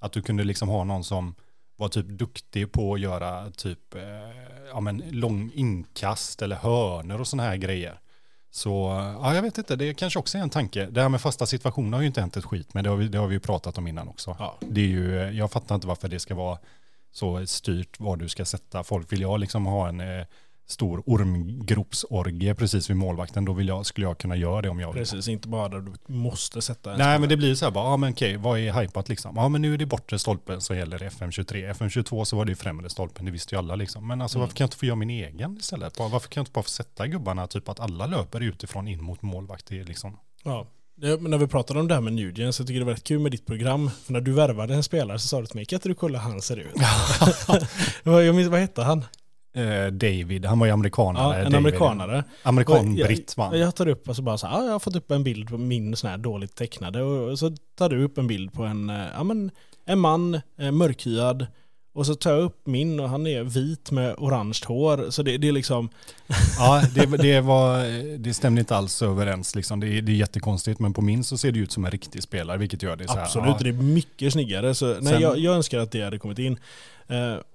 Att 0.00 0.12
du 0.12 0.22
kunde 0.22 0.44
liksom 0.44 0.68
ha 0.68 0.84
någon 0.84 1.04
som 1.04 1.34
var 1.76 1.88
typ 1.88 2.06
duktig 2.06 2.72
på 2.72 2.94
att 2.94 3.00
göra 3.00 3.50
typ, 3.50 3.94
ja 4.70 4.80
men 4.80 5.02
lång 5.10 5.50
inkast 5.54 6.42
eller 6.42 6.56
hörner 6.56 7.20
och 7.20 7.28
sådana 7.28 7.48
här 7.48 7.56
grejer. 7.56 7.98
Så, 8.50 8.70
ja 9.22 9.34
jag 9.34 9.42
vet 9.42 9.58
inte, 9.58 9.76
det 9.76 9.94
kanske 9.94 10.18
också 10.18 10.38
är 10.38 10.42
en 10.42 10.50
tanke. 10.50 10.86
Det 10.86 11.02
här 11.02 11.08
med 11.08 11.20
fasta 11.20 11.46
situationer 11.46 11.96
har 11.96 12.02
ju 12.02 12.06
inte 12.06 12.20
hänt 12.20 12.36
ett 12.36 12.44
skit, 12.44 12.74
men 12.74 12.84
det 12.84 12.90
har 12.90 12.96
vi, 12.96 13.08
det 13.08 13.18
har 13.18 13.26
vi 13.26 13.34
ju 13.34 13.40
pratat 13.40 13.78
om 13.78 13.86
innan 13.86 14.08
också. 14.08 14.36
ja, 14.38 14.58
Det 14.60 14.80
är 14.80 14.86
ju, 14.86 15.30
jag 15.30 15.52
fattar 15.52 15.74
inte 15.74 15.86
varför 15.86 16.08
det 16.08 16.18
ska 16.18 16.34
vara 16.34 16.58
så 17.12 17.46
styrt 17.46 18.00
vad 18.00 18.18
du 18.18 18.28
ska 18.28 18.44
sätta. 18.44 18.84
Folk 18.84 19.12
vill 19.12 19.20
jag 19.20 19.40
liksom 19.40 19.66
ha 19.66 19.88
en 19.88 20.00
eh, 20.00 20.26
stor 20.66 21.02
ormgropsorgie 21.06 22.54
precis 22.54 22.90
vid 22.90 22.96
målvakten, 22.96 23.44
då 23.44 23.52
vill 23.52 23.68
jag, 23.68 23.86
skulle 23.86 24.06
jag 24.06 24.18
kunna 24.18 24.36
göra 24.36 24.62
det 24.62 24.68
om 24.68 24.80
jag 24.80 24.92
vill. 24.92 25.02
precis, 25.02 25.28
inte 25.28 25.48
bara 25.48 25.68
där 25.68 25.80
du 25.80 26.14
måste 26.14 26.62
sätta 26.62 26.92
en 26.92 26.98
Nej 26.98 27.18
men 27.18 27.28
det 27.28 27.36
blir 27.36 27.54
så 27.54 27.64
här 27.64 27.72
bara, 27.72 27.84
ja 27.84 27.96
men 27.96 28.12
okej, 28.12 28.36
vad 28.36 28.58
är 28.58 28.72
hypat 28.80 29.08
liksom? 29.08 29.32
Ja 29.36 29.48
men 29.48 29.62
nu 29.62 29.74
är 29.74 29.78
det 29.78 29.86
bortre 29.86 30.18
stolpen 30.18 30.60
så 30.60 30.74
gäller 30.74 30.98
det 30.98 31.08
FM23. 31.08 31.72
FM22 31.74 32.24
så 32.24 32.36
var 32.36 32.44
det 32.44 32.52
ju 32.52 32.56
främre 32.56 32.90
stolpen, 32.90 33.24
det 33.24 33.30
visste 33.30 33.54
ju 33.54 33.58
alla 33.58 33.76
liksom. 33.76 34.08
Men 34.08 34.22
alltså 34.22 34.38
Mm. 34.38 34.42
varför 34.44 34.56
kan 34.56 34.64
jag 34.64 34.66
inte 34.68 34.76
få 34.76 34.86
göra 34.86 34.96
min 34.96 35.10
egen 35.10 35.56
istället? 35.56 35.98
Varför 35.98 36.28
kan 36.28 36.40
jag 36.40 36.42
inte 36.42 36.52
bara 36.52 36.62
få 36.62 36.68
sätta 36.70 37.06
gubbarna, 37.06 37.46
typ 37.46 37.68
att 37.68 37.80
alla 37.80 38.06
löper 38.06 38.40
utifrån 38.40 38.88
in 38.88 39.02
mot 39.04 39.22
målvakt? 39.22 39.66
Det 39.66 39.80
är 39.80 39.84
liksom. 39.84 40.18
Ja. 40.44 40.66
Men 40.94 41.30
när 41.30 41.38
vi 41.38 41.46
pratade 41.46 41.80
om 41.80 41.88
det 41.88 41.94
här 41.94 42.00
med 42.00 42.12
Nugent 42.12 42.54
så 42.54 42.62
tycker 42.64 42.74
jag 42.74 42.80
det 42.80 42.84
var 42.84 42.92
rätt 42.92 43.04
kul 43.04 43.18
med 43.18 43.32
ditt 43.32 43.46
program. 43.46 43.90
För 44.04 44.12
när 44.12 44.20
du 44.20 44.32
värvade 44.32 44.74
en 44.74 44.82
spelare 44.82 45.18
så 45.18 45.28
sa 45.28 45.40
du 45.40 45.46
till 45.46 45.56
mig, 45.56 45.64
kan 45.64 45.76
inte 45.76 45.88
du 45.88 45.94
kolla 45.94 46.18
hur 46.18 46.30
han 46.30 46.42
ser 46.42 46.56
ut? 46.56 46.74
Jag 48.04 48.34
minns, 48.34 48.48
vad 48.48 48.60
hette 48.60 48.82
han? 48.82 49.04
Eh, 49.54 49.86
David, 49.86 50.44
han 50.44 50.58
var 50.58 50.66
ju 50.66 50.72
amerikanare. 50.72 51.24
Ja, 51.24 51.34
en 51.34 51.44
David. 51.44 51.56
amerikanare. 51.56 52.24
Amerikan-britt 52.42 53.36
va? 53.36 53.48
Jag, 53.52 53.60
jag 53.60 53.74
tar 53.74 53.88
upp 53.88 54.08
och 54.08 54.16
så 54.16 54.22
bara 54.22 54.38
så 54.38 54.46
här, 54.46 54.58
ja, 54.58 54.64
jag 54.64 54.72
har 54.72 54.78
fått 54.78 54.96
upp 54.96 55.10
en 55.10 55.24
bild 55.24 55.48
på 55.48 55.58
min 55.58 55.96
sån 55.96 56.10
här 56.10 56.18
dåligt 56.18 56.56
tecknade 56.56 57.02
och 57.02 57.38
så 57.38 57.56
tar 57.78 57.88
du 57.88 58.04
upp 58.04 58.18
en 58.18 58.26
bild 58.26 58.52
på 58.52 58.62
en, 58.62 58.90
eh, 58.90 59.06
ja 59.14 59.24
men 59.24 59.50
en 59.84 59.98
man, 59.98 60.40
eh, 60.58 60.70
mörkhyad 60.70 61.46
och 61.94 62.06
så 62.06 62.14
tar 62.14 62.30
jag 62.30 62.42
upp 62.42 62.66
min 62.66 63.00
och 63.00 63.08
han 63.08 63.26
är 63.26 63.42
vit 63.42 63.90
med 63.90 64.14
orange 64.18 64.58
hår. 64.66 65.10
Så 65.10 65.22
det, 65.22 65.38
det 65.38 65.48
är 65.48 65.52
liksom, 65.52 65.88
Ja, 66.58 66.82
det, 66.94 67.06
det, 67.06 67.40
var, 67.40 67.84
det 68.18 68.34
stämde 68.34 68.60
inte 68.60 68.76
alls 68.76 69.02
överens. 69.02 69.54
Liksom. 69.54 69.80
Det, 69.80 69.86
är, 69.86 70.02
det 70.02 70.12
är 70.12 70.16
jättekonstigt, 70.16 70.80
men 70.80 70.92
på 70.92 71.00
min 71.00 71.24
så 71.24 71.38
ser 71.38 71.52
det 71.52 71.58
ut 71.58 71.72
som 71.72 71.84
en 71.84 71.90
riktig 71.90 72.22
spelare, 72.22 72.58
vilket 72.58 72.82
gör 72.82 72.96
det 72.96 73.08
så 73.08 73.14
här. 73.14 73.22
absolut, 73.22 73.48
ja. 73.48 73.56
det 73.60 73.68
är 73.68 73.72
mycket 73.72 74.32
snyggare. 74.32 74.74
Så, 74.74 74.86
nej, 74.86 75.02
Sen- 75.02 75.20
jag, 75.20 75.38
jag 75.38 75.54
önskar 75.54 75.78
att 75.78 75.90
det 75.90 76.02
hade 76.02 76.18
kommit 76.18 76.38
in. 76.38 76.58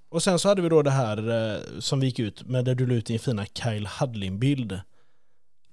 Och 0.09 0.24
sen 0.24 0.39
så 0.39 0.48
hade 0.50 0.62
vi 0.62 0.69
då 0.69 0.81
det 0.81 0.92
här 0.92 1.30
eh, 1.54 1.59
som 1.80 2.00
vi 2.00 2.06
gick 2.06 2.19
ut 2.19 2.44
med 2.47 2.66
där 2.66 2.76
du 2.76 2.85
la 2.87 2.94
ut 2.94 3.06
din 3.06 3.19
fina 3.19 3.45
Kyle 3.45 3.87
Hudlin-bild. 3.99 4.80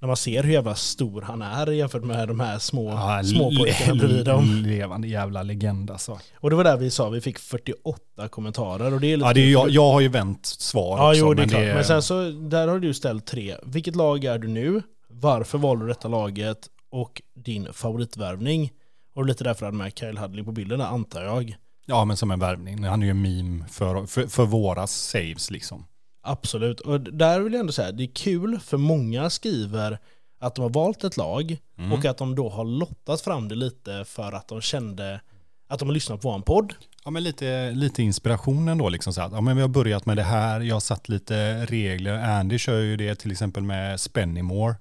När 0.00 0.06
man 0.06 0.16
ser 0.16 0.42
hur 0.42 0.52
jävla 0.52 0.74
stor 0.74 1.22
han 1.22 1.42
är 1.42 1.66
jämfört 1.66 2.04
med 2.04 2.28
de 2.28 2.40
här 2.40 2.58
små 2.58 2.90
Ja, 2.90 3.22
småpojkarna 3.24 3.92
le- 3.94 3.98
bredvid 3.98 4.24
dem. 4.26 4.62
Levande 4.66 5.08
jävla 5.08 5.42
legend 5.42 5.90
alltså. 5.90 6.18
Och 6.40 6.50
det 6.50 6.56
var 6.56 6.64
där 6.64 6.76
vi 6.76 6.90
sa, 6.90 7.08
vi 7.08 7.20
fick 7.20 7.38
48 7.38 8.28
kommentarer 8.30 8.94
och 8.94 9.00
det 9.00 9.06
är 9.12 9.16
lite 9.16 9.28
Ja, 9.28 9.32
det 9.34 9.40
är, 9.40 9.52
jag, 9.52 9.70
jag 9.70 9.92
har 9.92 10.00
ju 10.00 10.08
vänt 10.08 10.46
svar 10.46 10.98
Ja, 10.98 11.08
också. 11.10 11.20
jo 11.20 11.34
det 11.34 11.42
är 11.42 11.46
men 11.46 11.48
klart. 11.48 11.62
Men 11.74 11.84
sen 11.84 12.02
så, 12.02 12.30
där 12.30 12.68
har 12.68 12.78
du 12.78 12.94
ställt 12.94 13.26
tre. 13.26 13.56
Vilket 13.62 13.96
lag 13.96 14.24
är 14.24 14.38
du 14.38 14.48
nu? 14.48 14.82
Varför 15.08 15.58
valde 15.58 15.84
du 15.84 15.88
detta 15.88 16.08
laget? 16.08 16.58
Och 16.90 17.22
din 17.44 17.68
favoritvärvning? 17.72 18.72
Och 19.14 19.26
lite 19.26 19.44
därför 19.44 19.66
hade 19.66 19.78
med 19.78 19.98
Kyle 19.98 20.18
Hudley 20.18 20.44
på 20.44 20.52
bilden 20.52 20.78
där, 20.78 20.86
antar 20.86 21.22
jag. 21.24 21.56
Ja, 21.86 22.04
men 22.04 22.16
som 22.16 22.30
en 22.30 22.38
värvning. 22.38 22.84
Han 22.84 23.02
är 23.02 23.06
ju 23.06 23.10
en 23.10 23.22
meme 23.22 23.64
för, 23.68 24.06
för, 24.06 24.26
för 24.26 24.44
våra 24.46 24.86
saves 24.86 25.50
liksom. 25.50 25.86
Absolut. 26.22 26.80
Och 26.80 27.00
där 27.00 27.40
vill 27.40 27.52
jag 27.52 27.60
ändå 27.60 27.72
säga, 27.72 27.92
det 27.92 28.02
är 28.02 28.14
kul 28.14 28.60
för 28.60 28.76
många 28.76 29.30
skriver 29.30 29.98
att 30.40 30.54
de 30.54 30.62
har 30.62 30.70
valt 30.70 31.04
ett 31.04 31.16
lag 31.16 31.56
Mm. 31.78 31.92
och 31.92 32.04
att 32.04 32.18
de 32.18 32.34
då 32.34 32.48
har 32.48 32.64
lottat 32.64 33.20
fram 33.20 33.48
det 33.48 33.54
lite 33.54 34.04
för 34.06 34.32
att 34.32 34.48
de 34.48 34.60
kände 34.60 35.20
att 35.68 35.78
de 35.78 35.88
har 35.88 35.94
lyssnat 35.94 36.20
på 36.20 36.30
en 36.30 36.42
podd. 36.42 36.74
Ja, 37.04 37.10
men 37.10 37.22
lite, 37.22 37.70
lite 37.70 38.02
inspiration 38.02 38.68
ändå. 38.68 38.88
Liksom, 38.88 39.12
så 39.12 39.22
att, 39.22 39.32
ja, 39.32 39.40
men 39.40 39.56
vi 39.56 39.62
har 39.62 39.68
börjat 39.68 40.06
med 40.06 40.16
det 40.16 40.22
här, 40.22 40.60
jag 40.60 40.74
har 40.74 40.80
satt 40.80 41.08
lite 41.08 41.66
regler. 41.66 42.12
Andy 42.14 42.58
kör 42.58 42.80
ju 42.80 42.96
det 42.96 43.14
till 43.14 43.30
exempel 43.32 43.62
med 43.62 44.00
Spennymore. 44.00 44.74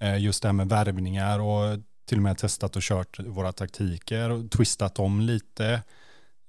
Eh, 0.00 0.18
just 0.18 0.42
det 0.42 0.48
här 0.48 0.52
med 0.52 0.68
värvningar 0.68 1.40
och 1.40 1.78
till 2.08 2.18
och 2.18 2.22
med 2.22 2.38
testat 2.38 2.76
och 2.76 2.82
kört 2.82 3.20
våra 3.20 3.52
taktiker 3.52 4.30
och 4.30 4.50
twistat 4.50 4.98
om 4.98 5.20
lite. 5.20 5.82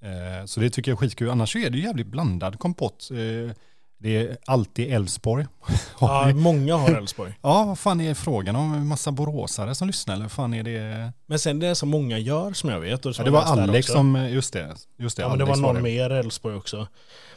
Eh, 0.01 0.45
så 0.45 0.59
det 0.59 0.69
tycker 0.69 0.91
jag 0.91 0.95
är 0.95 0.99
skitkul. 0.99 1.29
Annars 1.29 1.51
så 1.51 1.57
är 1.59 1.69
det 1.69 1.77
ju 1.77 1.83
jävligt 1.83 2.07
blandad 2.07 2.59
kompott. 2.59 3.09
Eh, 3.11 3.55
det 4.01 4.17
är 4.17 4.37
alltid 4.45 4.93
Elfsborg. 4.93 5.45
Har 5.93 6.27
Ja, 6.29 6.35
många 6.35 6.75
har 6.75 6.89
Elfsborg. 6.89 7.33
Ja, 7.41 7.63
vad 7.63 7.79
fan 7.79 8.01
är 8.01 8.13
frågan 8.13 8.55
om? 8.55 8.87
Massa 8.87 9.11
boråsare 9.11 9.75
som 9.75 9.87
lyssnar 9.87 10.13
eller 10.15 10.23
vad 10.25 10.31
fan 10.31 10.53
är 10.53 10.63
det? 10.63 11.11
Men 11.25 11.39
sen 11.39 11.59
det 11.59 11.67
är 11.67 11.73
som 11.73 11.89
många 11.89 12.17
gör 12.17 12.53
som 12.53 12.69
jag 12.69 12.79
vet. 12.79 13.05
Och 13.05 13.13
Ja, 13.17 13.23
det 13.23 13.31
var 13.31 13.41
Alex 13.41 13.87
som, 13.87 14.15
just 14.29 14.53
det. 14.53 14.75
Just 14.99 15.17
det 15.17 15.23
Ja 15.23 15.29
men 15.29 15.37
det 15.37 15.43
var 15.43 15.51
Alex 15.51 15.61
någon 15.61 15.75
det. 15.75 15.81
mer 15.81 16.09
Elfsborg 16.09 16.55
också. 16.55 16.87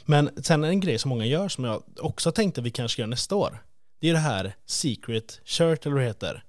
Men 0.04 0.30
sen 0.42 0.64
en 0.64 0.80
grej 0.80 0.98
som 0.98 1.08
många 1.08 1.26
gör 1.26 1.48
som 1.48 1.64
jag 1.64 1.82
också 2.00 2.32
tänkte 2.32 2.62
vi 2.62 2.70
kanske 2.70 3.02
gör 3.02 3.06
nästa 3.06 3.34
år. 3.34 3.62
Det 4.00 4.08
är 4.08 4.12
det 4.12 4.18
här 4.18 4.54
Secret 4.66 5.40
Shirt 5.44 5.86
eller 5.86 5.94
vad 5.94 6.02
det 6.04 6.08
heter. 6.08 6.42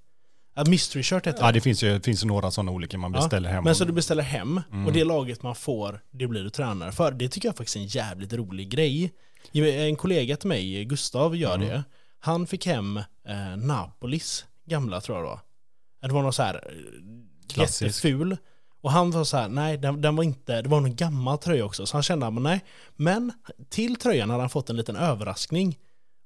Ja, 0.54 0.64
mystery 0.68 1.02
shirt 1.02 1.26
heter 1.26 1.44
Ja, 1.44 1.52
det. 1.52 1.60
finns 1.60 1.82
ju 1.82 1.88
det 1.92 2.00
finns 2.04 2.24
ju 2.24 2.28
några 2.28 2.50
sådana 2.50 2.72
olika 2.72 2.98
man 2.98 3.12
beställer 3.12 3.48
hem. 3.50 3.64
Men 3.64 3.74
så 3.74 3.84
du 3.84 3.92
beställer 3.92 4.22
hem 4.22 4.60
Mm. 4.72 4.86
och 4.86 4.92
det 4.92 5.04
laget 5.04 5.42
man 5.42 5.54
får, 5.54 6.00
det 6.10 6.26
blir 6.26 6.42
du 6.44 6.50
tränare 6.50 6.92
för. 6.92 7.12
Det 7.12 7.28
tycker 7.28 7.48
jag 7.48 7.56
faktiskt 7.56 7.76
är 7.76 7.80
en 7.80 7.86
jävligt 7.86 8.32
rolig 8.32 8.68
grej. 8.70 9.12
En 9.52 9.96
kollega 9.96 10.36
till 10.36 10.48
mig, 10.48 10.84
Gustav, 10.84 11.36
gör 11.36 11.54
Mm. 11.54 11.68
det. 11.68 11.84
Han 12.18 12.46
fick 12.46 12.66
hem 12.66 12.96
eh, 13.28 13.56
Napolis 13.56 14.44
gamla 14.66 15.00
tror 15.00 15.18
jag 15.18 15.24
var. 15.24 15.40
Det 16.02 16.12
var 16.12 16.22
någon 16.22 16.32
så 16.32 16.42
här 16.42 16.54
eh, 16.54 17.52
Klassisk. 17.54 17.82
jätteful. 17.82 18.36
Och 18.82 18.90
han 18.92 19.10
var 19.10 19.24
så 19.24 19.36
här, 19.36 19.48
nej 19.48 19.78
den, 19.78 20.00
den 20.00 20.16
var 20.16 20.24
inte, 20.24 20.62
det 20.62 20.68
var 20.68 20.80
någon 20.80 20.96
gammal 20.96 21.38
tröja 21.38 21.64
också. 21.64 21.86
Så 21.86 21.96
han 21.96 22.02
kände, 22.02 22.30
men 22.30 22.42
nej. 22.42 22.64
Men 22.96 23.32
till 23.70 23.96
tröjan 23.96 24.30
hade 24.30 24.42
han 24.42 24.50
fått 24.50 24.70
en 24.70 24.76
liten 24.76 24.96
överraskning. 24.96 25.78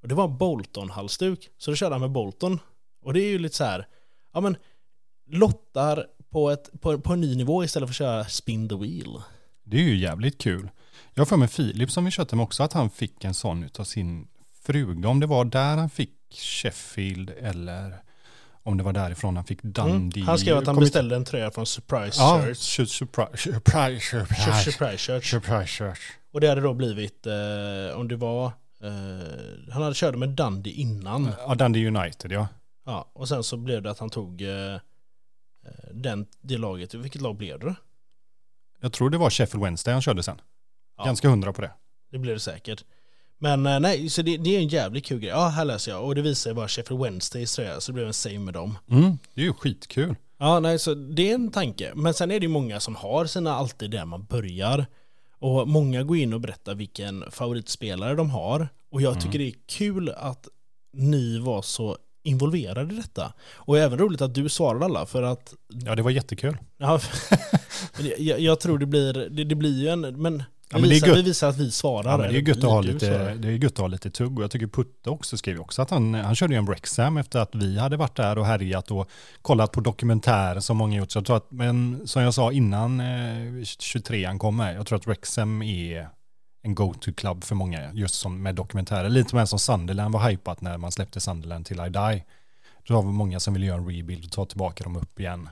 Och 0.02 0.08
det 0.08 0.14
var 0.14 0.24
en 0.24 0.38
Bolton-halsduk. 0.38 1.48
Så 1.58 1.70
då 1.70 1.74
körde 1.74 1.94
han 1.94 2.00
med 2.00 2.10
Bolton. 2.10 2.60
Och 3.04 3.12
det 3.12 3.20
är 3.20 3.28
ju 3.30 3.38
lite 3.38 3.56
så 3.56 3.64
här, 3.64 3.86
ja 4.32 4.40
men 4.40 4.56
lottar 5.30 6.06
på, 6.30 6.50
ett, 6.50 6.70
på, 6.80 7.00
på 7.00 7.12
en 7.12 7.20
ny 7.20 7.36
nivå 7.36 7.64
istället 7.64 7.88
för 7.88 7.92
att 7.92 7.96
köra 7.96 8.24
spin 8.24 8.68
the 8.68 8.74
wheel. 8.76 9.22
Det 9.64 9.76
är 9.76 9.82
ju 9.82 9.96
jävligt 9.96 10.40
kul. 10.40 10.70
Jag 11.14 11.28
för 11.28 11.36
mig 11.36 11.48
Filip 11.48 11.90
som 11.90 12.04
vi 12.04 12.10
köpte 12.10 12.36
med 12.36 12.42
också 12.42 12.62
att 12.62 12.72
han 12.72 12.90
fick 12.90 13.24
en 13.24 13.34
sån 13.34 13.62
utav 13.64 13.84
sin 13.84 14.28
fruga. 14.66 15.08
Om 15.08 15.20
det 15.20 15.26
var 15.26 15.44
där 15.44 15.76
han 15.76 15.90
fick 15.90 16.14
Sheffield 16.34 17.30
eller 17.40 17.94
om 18.62 18.76
det 18.76 18.82
var 18.84 18.92
därifrån 18.92 19.36
han 19.36 19.44
fick 19.44 19.62
Dundee. 19.62 20.20
Mm. 20.20 20.28
Han 20.28 20.38
skrev 20.38 20.56
att 20.58 20.66
han 20.66 20.76
beställde 20.76 21.16
en 21.16 21.24
tröja 21.24 21.50
från 21.50 21.66
Surprise 21.66 22.20
Ja, 22.22 22.42
sur- 22.54 22.84
surprise, 22.86 23.36
surprise, 23.36 24.00
surprise, 24.00 24.70
Surprise 24.72 24.98
Shirts. 24.98 25.30
surprise 25.30 25.66
shirts. 25.66 26.00
Och 26.32 26.40
det 26.40 26.48
hade 26.48 26.60
då 26.60 26.74
blivit, 26.74 27.26
eh, 27.26 27.98
om 27.98 28.08
det 28.08 28.16
var, 28.16 28.46
eh, 28.82 29.72
han 29.72 29.82
hade 29.82 29.94
körde 29.94 30.18
med 30.18 30.28
Dundee 30.28 30.72
innan. 30.72 31.30
Ja, 31.46 31.54
Dundee 31.54 31.86
United 31.88 32.32
ja. 32.32 32.48
Ja, 32.88 33.10
och 33.12 33.28
sen 33.28 33.44
så 33.44 33.56
blev 33.56 33.82
det 33.82 33.90
att 33.90 33.98
han 33.98 34.10
tog 34.10 34.42
eh, 34.42 34.74
eh, 34.74 34.80
den, 35.92 36.26
det 36.40 36.58
laget. 36.58 36.94
Vilket 36.94 37.22
lag 37.22 37.36
blev 37.36 37.58
det? 37.58 37.74
Jag 38.80 38.92
tror 38.92 39.10
det 39.10 39.18
var 39.18 39.30
Sheffield 39.30 39.64
Wednesday 39.64 39.92
han 39.92 40.02
körde 40.02 40.22
sen. 40.22 40.40
Ja. 40.96 41.04
Ganska 41.04 41.28
hundra 41.28 41.52
på 41.52 41.62
det. 41.62 41.70
Det 42.10 42.18
blev 42.18 42.34
det 42.34 42.40
säkert. 42.40 42.84
Men 43.38 43.66
eh, 43.66 43.80
nej, 43.80 44.10
så 44.10 44.22
det, 44.22 44.36
det 44.36 44.56
är 44.56 44.60
en 44.60 44.68
jävligt 44.68 45.06
kul 45.06 45.20
grej. 45.20 45.30
Ja, 45.30 45.48
här 45.48 45.64
läser 45.64 45.90
jag. 45.90 46.04
Och 46.04 46.14
det 46.14 46.22
visar 46.22 46.34
sig 46.34 46.52
vara 46.52 46.68
Sheffield 46.68 47.02
Wednesdays 47.02 47.54
tröja, 47.54 47.80
så 47.80 47.92
det 47.92 47.94
blev 47.94 48.06
en 48.06 48.14
save 48.14 48.38
med 48.38 48.54
dem. 48.54 48.78
Mm, 48.90 49.18
det 49.34 49.40
är 49.40 49.44
ju 49.44 49.52
skitkul. 49.52 50.14
Ja, 50.38 50.60
nej, 50.60 50.78
så 50.78 50.94
det 50.94 51.30
är 51.30 51.34
en 51.34 51.50
tanke. 51.50 51.92
Men 51.94 52.14
sen 52.14 52.30
är 52.30 52.40
det 52.40 52.44
ju 52.44 52.52
många 52.52 52.80
som 52.80 52.96
har 52.96 53.26
sina 53.26 53.54
alltid 53.54 53.90
där 53.90 54.04
man 54.04 54.24
börjar. 54.24 54.86
Och 55.38 55.68
många 55.68 56.02
går 56.02 56.16
in 56.16 56.32
och 56.32 56.40
berättar 56.40 56.74
vilken 56.74 57.30
favoritspelare 57.30 58.14
de 58.14 58.30
har. 58.30 58.68
Och 58.90 59.02
jag 59.02 59.20
tycker 59.20 59.38
det 59.38 59.48
är 59.48 59.54
kul 59.66 60.08
att 60.08 60.48
ni 60.92 61.38
var 61.38 61.62
så 61.62 61.98
involverade 62.28 62.94
i 62.94 62.96
detta. 62.96 63.32
Och 63.54 63.78
även 63.78 63.98
roligt 63.98 64.20
att 64.20 64.34
du 64.34 64.48
svarade 64.48 64.84
alla 64.84 65.06
för 65.06 65.22
att 65.22 65.54
Ja, 65.68 65.94
det 65.94 66.02
var 66.02 66.10
jättekul. 66.10 66.56
ja, 66.78 67.00
jag, 68.18 68.40
jag 68.40 68.60
tror 68.60 68.78
det 68.78 68.86
blir, 68.86 69.12
det, 69.12 69.44
det 69.44 69.54
blir 69.54 69.82
ju 69.82 69.88
en, 69.88 70.00
men, 70.00 70.42
Ja, 70.70 70.78
men 70.78 70.88
det 70.90 70.96
är 70.96 71.08
gött. 71.08 71.18
vi 71.18 71.22
visar 71.22 71.48
att 71.48 71.56
vi 71.56 71.70
svarar. 71.70 72.10
Ja, 72.24 72.30
det 72.30 72.38
är 72.38 72.48
gött 72.48 72.56
att 72.58 72.62
ha 72.64 72.80
lite, 72.80 73.34
det 73.34 73.48
är 73.48 73.52
gött 73.52 73.72
att 73.72 73.78
ha 73.78 73.86
lite 73.86 74.10
tugg 74.10 74.38
och 74.38 74.44
jag 74.44 74.50
tycker 74.50 74.66
Putte 74.66 75.10
också 75.10 75.36
skrev 75.36 75.60
också 75.60 75.82
att 75.82 75.90
han, 75.90 76.14
han 76.14 76.34
körde 76.34 76.54
ju 76.54 76.58
en 76.58 76.66
Wrexham 76.66 77.16
efter 77.16 77.38
att 77.38 77.54
vi 77.54 77.78
hade 77.78 77.96
varit 77.96 78.16
där 78.16 78.38
och 78.38 78.46
härjat 78.46 78.90
och 78.90 79.10
kollat 79.42 79.72
på 79.72 79.80
dokumentärer 79.80 80.60
som 80.60 80.76
många 80.76 80.98
gjort. 80.98 81.10
Så 81.10 81.18
jag 81.18 81.26
tror 81.26 81.36
att, 81.36 81.50
men 81.50 82.00
som 82.06 82.22
jag 82.22 82.34
sa 82.34 82.52
innan 82.52 83.00
eh, 83.00 83.04
23an 83.04 84.38
kom 84.38 84.56
med, 84.56 84.76
jag 84.76 84.86
tror 84.86 84.98
att 84.98 85.06
Wrexham 85.06 85.62
är 85.62 86.08
en 86.62 86.74
go-to-klubb 86.74 87.44
för 87.44 87.54
många, 87.54 87.92
just 87.92 88.14
som 88.14 88.42
med 88.42 88.54
dokumentärer. 88.54 89.08
Lite 89.08 89.36
mer 89.36 89.44
som 89.44 89.58
Sunderland 89.58 90.14
var 90.14 90.30
hypat 90.30 90.60
när 90.60 90.78
man 90.78 90.92
släppte 90.92 91.20
Sunderland 91.20 91.66
till 91.66 91.80
I 91.80 91.88
Die. 91.88 92.24
Då 92.86 92.94
var 92.94 93.02
det 93.02 93.08
många 93.08 93.40
som 93.40 93.54
ville 93.54 93.66
göra 93.66 93.78
en 93.78 93.86
rebuild 93.86 94.24
och 94.24 94.30
ta 94.30 94.44
tillbaka 94.44 94.84
dem 94.84 94.96
upp 94.96 95.20
igen. 95.20 95.48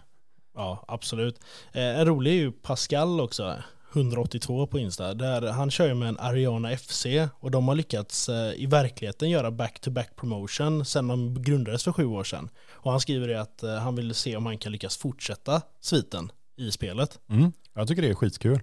Ja, 0.55 0.85
absolut. 0.89 1.41
Eh, 1.73 2.01
en 2.01 2.07
rolig 2.07 2.31
är 2.31 2.35
ju 2.35 2.53
Pascal 2.53 3.21
också. 3.21 3.63
182 3.93 4.67
på 4.67 4.79
Insta. 4.79 5.15
Där 5.15 5.53
han 5.53 5.71
kör 5.71 5.87
ju 5.87 5.95
med 5.95 6.09
en 6.09 6.19
Ariana 6.19 6.77
FC 6.77 7.07
och 7.41 7.51
de 7.51 7.69
har 7.69 7.75
lyckats 7.75 8.29
eh, 8.29 8.53
i 8.63 8.67
verkligheten 8.67 9.31
göra 9.31 9.51
back-to-back 9.51 10.17
promotion 10.17 10.85
sen 10.85 11.09
de 11.09 11.43
grundades 11.43 11.85
för 11.85 11.93
sju 11.93 12.05
år 12.05 12.25
sedan. 12.25 12.49
Och 12.71 12.91
han 12.91 13.01
skriver 13.01 13.29
det 13.29 13.41
att 13.41 13.63
eh, 13.63 13.75
han 13.75 13.97
vill 13.97 14.15
se 14.15 14.37
om 14.37 14.47
han 14.47 14.59
kan 14.59 14.73
lyckas 14.73 14.97
fortsätta 14.97 15.63
sviten 15.81 16.33
i 16.57 16.71
spelet. 16.71 17.19
Mm. 17.29 17.53
Jag 17.75 17.89
tycker 17.89 18.03
det 18.03 18.09
är 18.09 18.15
skitkul. 18.15 18.61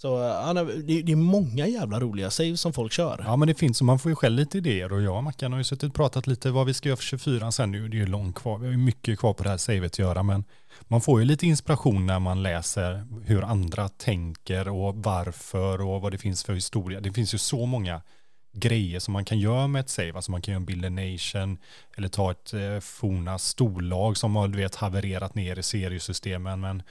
Så 0.00 0.28
han 0.32 0.56
är, 0.56 0.64
det, 1.02 1.12
är 1.12 1.16
många 1.16 1.66
jävla 1.66 2.00
roliga 2.00 2.30
saves 2.30 2.60
som 2.60 2.72
folk 2.72 2.92
kör. 2.92 3.22
Ja 3.26 3.36
men 3.36 3.48
det 3.48 3.54
finns 3.54 3.80
och 3.80 3.86
man 3.86 3.98
får 3.98 4.10
ju 4.10 4.16
själv 4.16 4.36
lite 4.36 4.58
idéer 4.58 4.92
och 4.92 5.02
jag 5.02 5.16
och 5.16 5.24
Mackan 5.24 5.52
har 5.52 5.58
ju 5.58 5.64
suttit 5.64 5.88
och 5.88 5.94
pratat 5.94 6.26
lite 6.26 6.50
vad 6.50 6.66
vi 6.66 6.74
ska 6.74 6.88
göra 6.88 6.96
för 6.96 7.04
24 7.04 7.52
sen 7.52 7.72
nu. 7.72 7.88
Det 7.88 7.96
är 7.96 7.98
ju 7.98 8.06
långt 8.06 8.36
kvar, 8.36 8.58
vi 8.58 8.66
har 8.66 8.72
ju 8.72 8.78
mycket 8.78 9.18
kvar 9.18 9.32
på 9.32 9.42
det 9.42 9.50
här 9.50 9.56
savet 9.56 9.92
att 9.92 9.98
göra 9.98 10.22
men 10.22 10.44
man 10.82 11.00
får 11.00 11.20
ju 11.20 11.26
lite 11.26 11.46
inspiration 11.46 12.06
när 12.06 12.18
man 12.18 12.42
läser 12.42 13.06
hur 13.24 13.44
andra 13.44 13.88
tänker 13.88 14.68
och 14.68 14.96
varför 14.96 15.80
och 15.80 16.00
vad 16.00 16.12
det 16.12 16.18
finns 16.18 16.44
för 16.44 16.54
historia. 16.54 17.00
Det 17.00 17.12
finns 17.12 17.34
ju 17.34 17.38
så 17.38 17.66
många 17.66 18.02
grejer 18.52 19.00
som 19.00 19.12
man 19.12 19.24
kan 19.24 19.38
göra 19.38 19.66
med 19.66 19.80
ett 19.80 19.88
save. 19.88 20.12
Alltså 20.14 20.30
man 20.30 20.42
kan 20.42 20.52
göra 20.52 20.60
en 20.60 20.66
Builder 20.66 20.90
Nation 20.90 21.58
eller 21.96 22.08
ta 22.08 22.30
ett 22.30 22.54
eh, 22.54 22.80
forna 22.80 23.38
storlag 23.38 24.16
som 24.16 24.36
har 24.36 24.48
du 24.48 24.58
vet 24.58 24.74
havererat 24.74 25.34
ner 25.34 25.58
i 25.58 25.62
seriesystemen. 25.62 26.60
Men, 26.60 26.82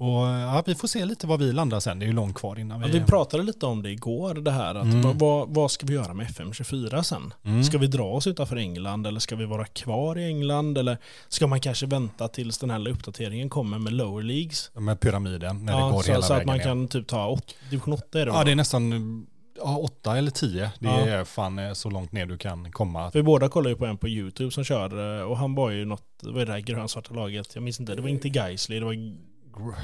och 0.00 0.26
ja, 0.26 0.62
vi 0.66 0.74
får 0.74 0.88
se 0.88 1.04
lite 1.04 1.26
vad 1.26 1.38
vi 1.40 1.52
landar 1.52 1.80
sen. 1.80 1.98
Det 1.98 2.04
är 2.04 2.06
ju 2.06 2.12
långt 2.12 2.34
kvar 2.36 2.58
innan 2.58 2.80
Ja, 2.80 2.86
vi... 2.86 2.98
vi 2.98 3.04
pratade 3.04 3.42
lite 3.42 3.66
om 3.66 3.82
det 3.82 3.90
igår, 3.90 4.34
det 4.34 4.50
här 4.50 4.74
att 4.74 4.84
Mm. 4.84 5.18
vad, 5.18 5.48
vad, 5.54 5.70
ska 5.70 5.86
vi 5.86 5.94
göra 5.94 6.14
med 6.14 6.26
FM24 6.26 7.02
sen? 7.02 7.34
Mm. 7.44 7.64
Ska 7.64 7.78
vi 7.78 7.86
dra 7.86 8.04
oss 8.04 8.26
utanför 8.26 8.56
England 8.56 9.06
eller 9.06 9.20
ska 9.20 9.36
vi 9.36 9.44
vara 9.44 9.64
kvar 9.66 10.18
i 10.18 10.24
England? 10.24 10.78
Eller 10.78 10.98
ska 11.28 11.46
man 11.46 11.60
kanske 11.60 11.86
vänta 11.86 12.28
tills 12.28 12.58
den 12.58 12.70
här 12.70 12.88
uppdateringen 12.88 13.48
kommer 13.50 13.78
med 13.78 13.92
lower 13.92 14.22
leagues? 14.22 14.70
Med 14.74 15.00
pyramiden 15.00 15.64
när 15.64 15.72
det 15.72 15.78
Ja, 15.78 15.90
går 15.90 16.02
så, 16.02 16.10
hela 16.12 16.22
så 16.22 16.34
att 16.34 16.44
man 16.44 16.56
ner. 16.56 16.64
kan 16.64 16.88
typ 16.88 17.06
ta 17.06 17.26
åt, 17.26 17.54
division 17.70 17.94
8 17.94 18.20
är 18.20 18.26
det 18.26 18.32
Ja 18.32 18.44
det 18.44 18.50
är 18.50 18.56
nästan 18.56 19.26
ja, 19.62 19.76
åtta 19.76 20.18
eller 20.18 20.30
tio. 20.30 20.70
Det 20.78 20.86
Ja. 20.88 21.00
är 21.00 21.24
fan 21.24 21.58
eh, 21.58 21.72
så 21.72 21.90
långt 21.90 22.12
ner 22.12 22.26
du 22.26 22.38
kan 22.38 22.72
komma. 22.72 23.10
Vi 23.14 23.22
båda 23.22 23.48
kollar 23.48 23.70
ju 23.70 23.76
på 23.76 23.86
en 23.86 23.96
på 23.98 24.08
YouTube 24.08 24.50
som 24.50 24.64
kör 24.64 25.18
eh, 25.20 25.24
och 25.24 25.36
han 25.38 25.54
var 25.54 25.70
ju 25.70 25.84
något, 25.84 26.06
vad 26.22 26.42
är 26.42 26.46
det 26.46 26.52
här 26.52 26.60
grönsvarta 26.60 27.14
laget? 27.14 27.54
Jag 27.54 27.62
minns 27.62 27.80
inte, 27.80 27.94
det 27.94 28.02
var 28.02 28.08
inte 28.08 28.28
Geisley, 28.28 28.78
det 28.78 28.84
var... 28.84 28.94
Ja, 29.56 29.74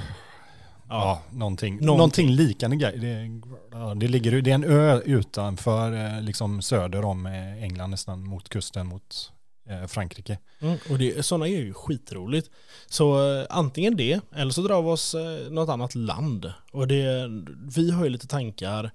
Ja, 0.88 1.22
någonting, 1.32 1.72
Någonting. 1.74 1.86
någonting 1.86 2.30
liknande. 2.30 2.76
grej. 2.76 2.98
Det, 2.98 3.40
ja, 3.78 3.94
det, 3.94 4.08
ligger, 4.08 4.42
det 4.42 4.50
är 4.50 4.54
en 4.54 4.64
ö 4.64 5.00
utanför, 5.04 5.92
eh, 5.92 6.22
liksom 6.22 6.62
söder 6.62 7.04
om 7.04 7.26
eh, 7.26 7.62
England 7.62 7.90
nästan 7.90 8.24
mot 8.24 8.48
kusten 8.48 8.86
mot 8.86 9.32
eh, 9.68 9.86
Frankrike. 9.86 10.38
Mm, 10.60 10.78
och 10.90 10.98
det, 10.98 11.26
sådana 11.26 11.48
är 11.48 11.50
ju 11.50 11.74
skitroligt. 11.74 12.50
Så 12.86 13.38
eh, 13.40 13.46
antingen 13.50 13.96
det, 13.96 14.20
eller 14.34 14.52
så 14.52 14.62
drar 14.62 14.82
vi 14.82 14.88
oss 14.88 15.14
eh, 15.14 15.50
något 15.52 15.68
annat 15.68 15.94
land. 15.94 16.52
Och 16.72 16.88
det, 16.88 17.30
vi 17.76 17.90
har 17.90 18.04
ju 18.04 18.10
lite 18.10 18.26
tankar, 18.26 18.90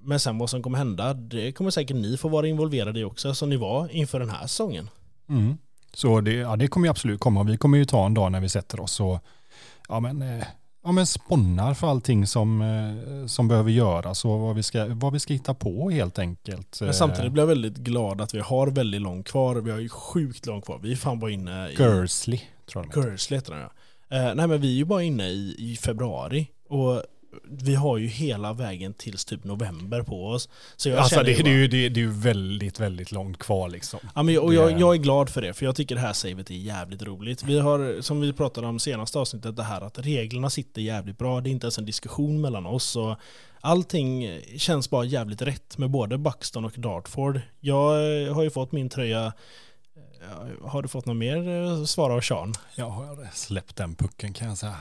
men 0.00 0.20
sen 0.20 0.38
vad 0.38 0.50
som 0.50 0.62
kommer 0.62 0.78
hända, 0.78 1.14
det 1.14 1.52
kommer 1.52 1.70
säkert 1.70 1.96
ni 1.96 2.16
få 2.16 2.28
vara 2.28 2.46
involverade 2.48 3.00
i 3.00 3.04
också, 3.04 3.34
som 3.34 3.50
ni 3.50 3.56
var 3.56 3.88
inför 3.88 4.20
den 4.20 4.30
här 4.30 4.42
säsongen. 4.42 4.90
Mm. 5.28 5.58
Så 5.94 6.20
det, 6.20 6.32
ja, 6.32 6.56
det 6.56 6.68
kommer 6.68 6.86
ju 6.86 6.90
absolut 6.90 7.20
komma. 7.20 7.42
Vi 7.42 7.56
kommer 7.56 7.78
ju 7.78 7.84
ta 7.84 8.06
en 8.06 8.14
dag 8.14 8.32
när 8.32 8.40
vi 8.40 8.48
sätter 8.48 8.80
oss 8.80 9.00
och 9.00 9.18
ja, 9.88 10.00
men, 10.00 10.22
eh, 10.22 10.44
ja, 10.84 10.92
men 10.92 11.06
spånnar 11.06 11.74
för 11.74 11.86
allting 11.86 12.26
som, 12.26 12.62
eh, 12.62 13.26
som 13.26 13.48
behöver 13.48 13.70
göras 13.70 14.24
och 14.24 14.40
vad 14.40 14.56
vi, 14.56 14.62
ska, 14.62 14.86
vad 14.86 15.12
vi 15.12 15.20
ska 15.20 15.32
hitta 15.32 15.54
på 15.54 15.90
helt 15.90 16.18
enkelt. 16.18 16.78
Men 16.80 16.94
samtidigt 16.94 17.32
blir 17.32 17.42
jag 17.42 17.48
väldigt 17.48 17.76
glad 17.76 18.20
att 18.20 18.34
vi 18.34 18.40
har 18.40 18.66
väldigt 18.66 19.02
långt 19.02 19.28
kvar. 19.28 19.56
Vi 19.56 19.70
har 19.70 19.78
ju 19.78 19.88
sjukt 19.88 20.46
långt 20.46 20.64
kvar. 20.64 20.78
Vi 20.82 20.92
är 20.92 20.96
fan 20.96 21.20
bara 21.20 21.30
inne 21.30 21.68
i... 21.70 21.74
Gursley 21.74 22.40
tror 22.66 22.84
jag 22.94 23.04
de 23.28 23.34
heter. 23.34 23.52
Den 23.52 23.60
ja. 23.60 23.70
Eh, 24.08 24.34
nej 24.34 24.46
men 24.46 24.60
vi 24.60 24.72
är 24.72 24.76
ju 24.76 24.84
bara 24.84 25.02
inne 25.02 25.28
i, 25.28 25.56
i 25.58 25.76
februari. 25.76 26.48
Och 26.68 27.02
vi 27.50 27.74
har 27.74 27.98
ju 27.98 28.06
hela 28.06 28.52
vägen 28.52 28.94
tills 28.94 29.24
typ 29.24 29.44
november 29.44 30.02
på 30.02 30.26
oss. 30.26 30.48
Så 30.76 30.88
jag 30.88 30.98
Alltså 30.98 31.22
det, 31.22 31.30
ju 31.30 31.36
det, 31.36 31.40
är 31.40 31.44
bara- 31.44 31.50
ju, 31.52 31.68
det, 31.68 31.88
det 31.88 32.00
är 32.00 32.02
ju 32.04 32.10
väldigt, 32.10 32.80
väldigt 32.80 33.12
långt 33.12 33.38
kvar 33.38 33.68
liksom. 33.68 34.00
Ja, 34.14 34.22
men 34.22 34.34
jag, 34.34 34.44
och 34.44 34.54
jag, 34.54 34.80
jag 34.80 34.94
är 34.94 34.98
glad 34.98 35.30
för 35.30 35.42
det, 35.42 35.54
för 35.54 35.66
jag 35.66 35.76
tycker 35.76 35.94
det 35.94 36.00
här 36.00 36.12
savet 36.12 36.50
är 36.50 36.54
jävligt 36.54 37.02
roligt. 37.02 37.42
Vi 37.42 37.58
har, 37.58 38.00
som 38.02 38.20
vi 38.20 38.32
pratade 38.32 38.66
om 38.66 38.78
senaste 38.78 39.18
avsnittet, 39.18 39.56
det 39.56 39.62
här 39.62 39.80
att 39.80 39.98
reglerna 39.98 40.50
sitter 40.50 40.80
jävligt 40.80 41.18
bra. 41.18 41.40
Det 41.40 41.48
är 41.48 41.52
inte 41.52 41.64
ens 41.64 41.78
en 41.78 41.86
diskussion 41.86 42.40
mellan 42.40 42.66
oss. 42.66 42.96
Och 42.96 43.16
allting 43.60 44.40
känns 44.56 44.90
bara 44.90 45.04
jävligt 45.04 45.42
rätt 45.42 45.78
med 45.78 45.90
både 45.90 46.18
Buxton 46.18 46.64
och 46.64 46.72
Dartford. 46.76 47.40
Jag 47.60 47.90
har 48.32 48.42
ju 48.42 48.50
fått 48.50 48.72
min 48.72 48.88
tröja 48.88 49.22
Ja, 49.22 49.32
Har 50.62 50.82
du 50.82 50.88
fått 50.88 51.06
något 51.06 51.16
mer 51.16 51.48
eh, 51.48 51.84
svar 51.84 52.10
av 52.10 52.20
Sean? 52.20 52.54
Jag 52.74 52.90
har 52.90 53.28
släppt 53.34 53.76
den 53.76 53.94
pucken 53.94 54.32
kan 54.32 54.48
jag 54.48 54.58
säga. 54.58 54.76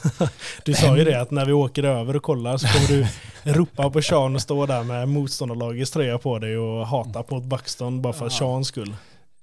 Du 0.64 0.74
sa 0.74 0.96
ju 0.96 1.04
det 1.04 1.20
att 1.20 1.30
när 1.30 1.44
vi 1.46 1.52
åker 1.52 1.82
över 1.84 2.16
och 2.16 2.22
kollar 2.22 2.56
så 2.56 2.66
kommer 2.66 2.88
du 2.88 3.06
ropa 3.52 3.90
på 3.90 4.02
Sean 4.02 4.34
och 4.34 4.42
stå 4.42 4.66
där 4.66 4.82
med 4.82 5.08
motståndarlagets 5.08 5.90
tröja 5.90 6.18
på 6.18 6.38
dig 6.38 6.58
och 6.58 6.86
hata 6.86 7.24
mot 7.28 7.44
Buxton 7.44 8.02
bara 8.02 8.12
för 8.12 8.24
Ja. 8.24 8.30
Seans 8.30 8.68
skull. 8.68 8.96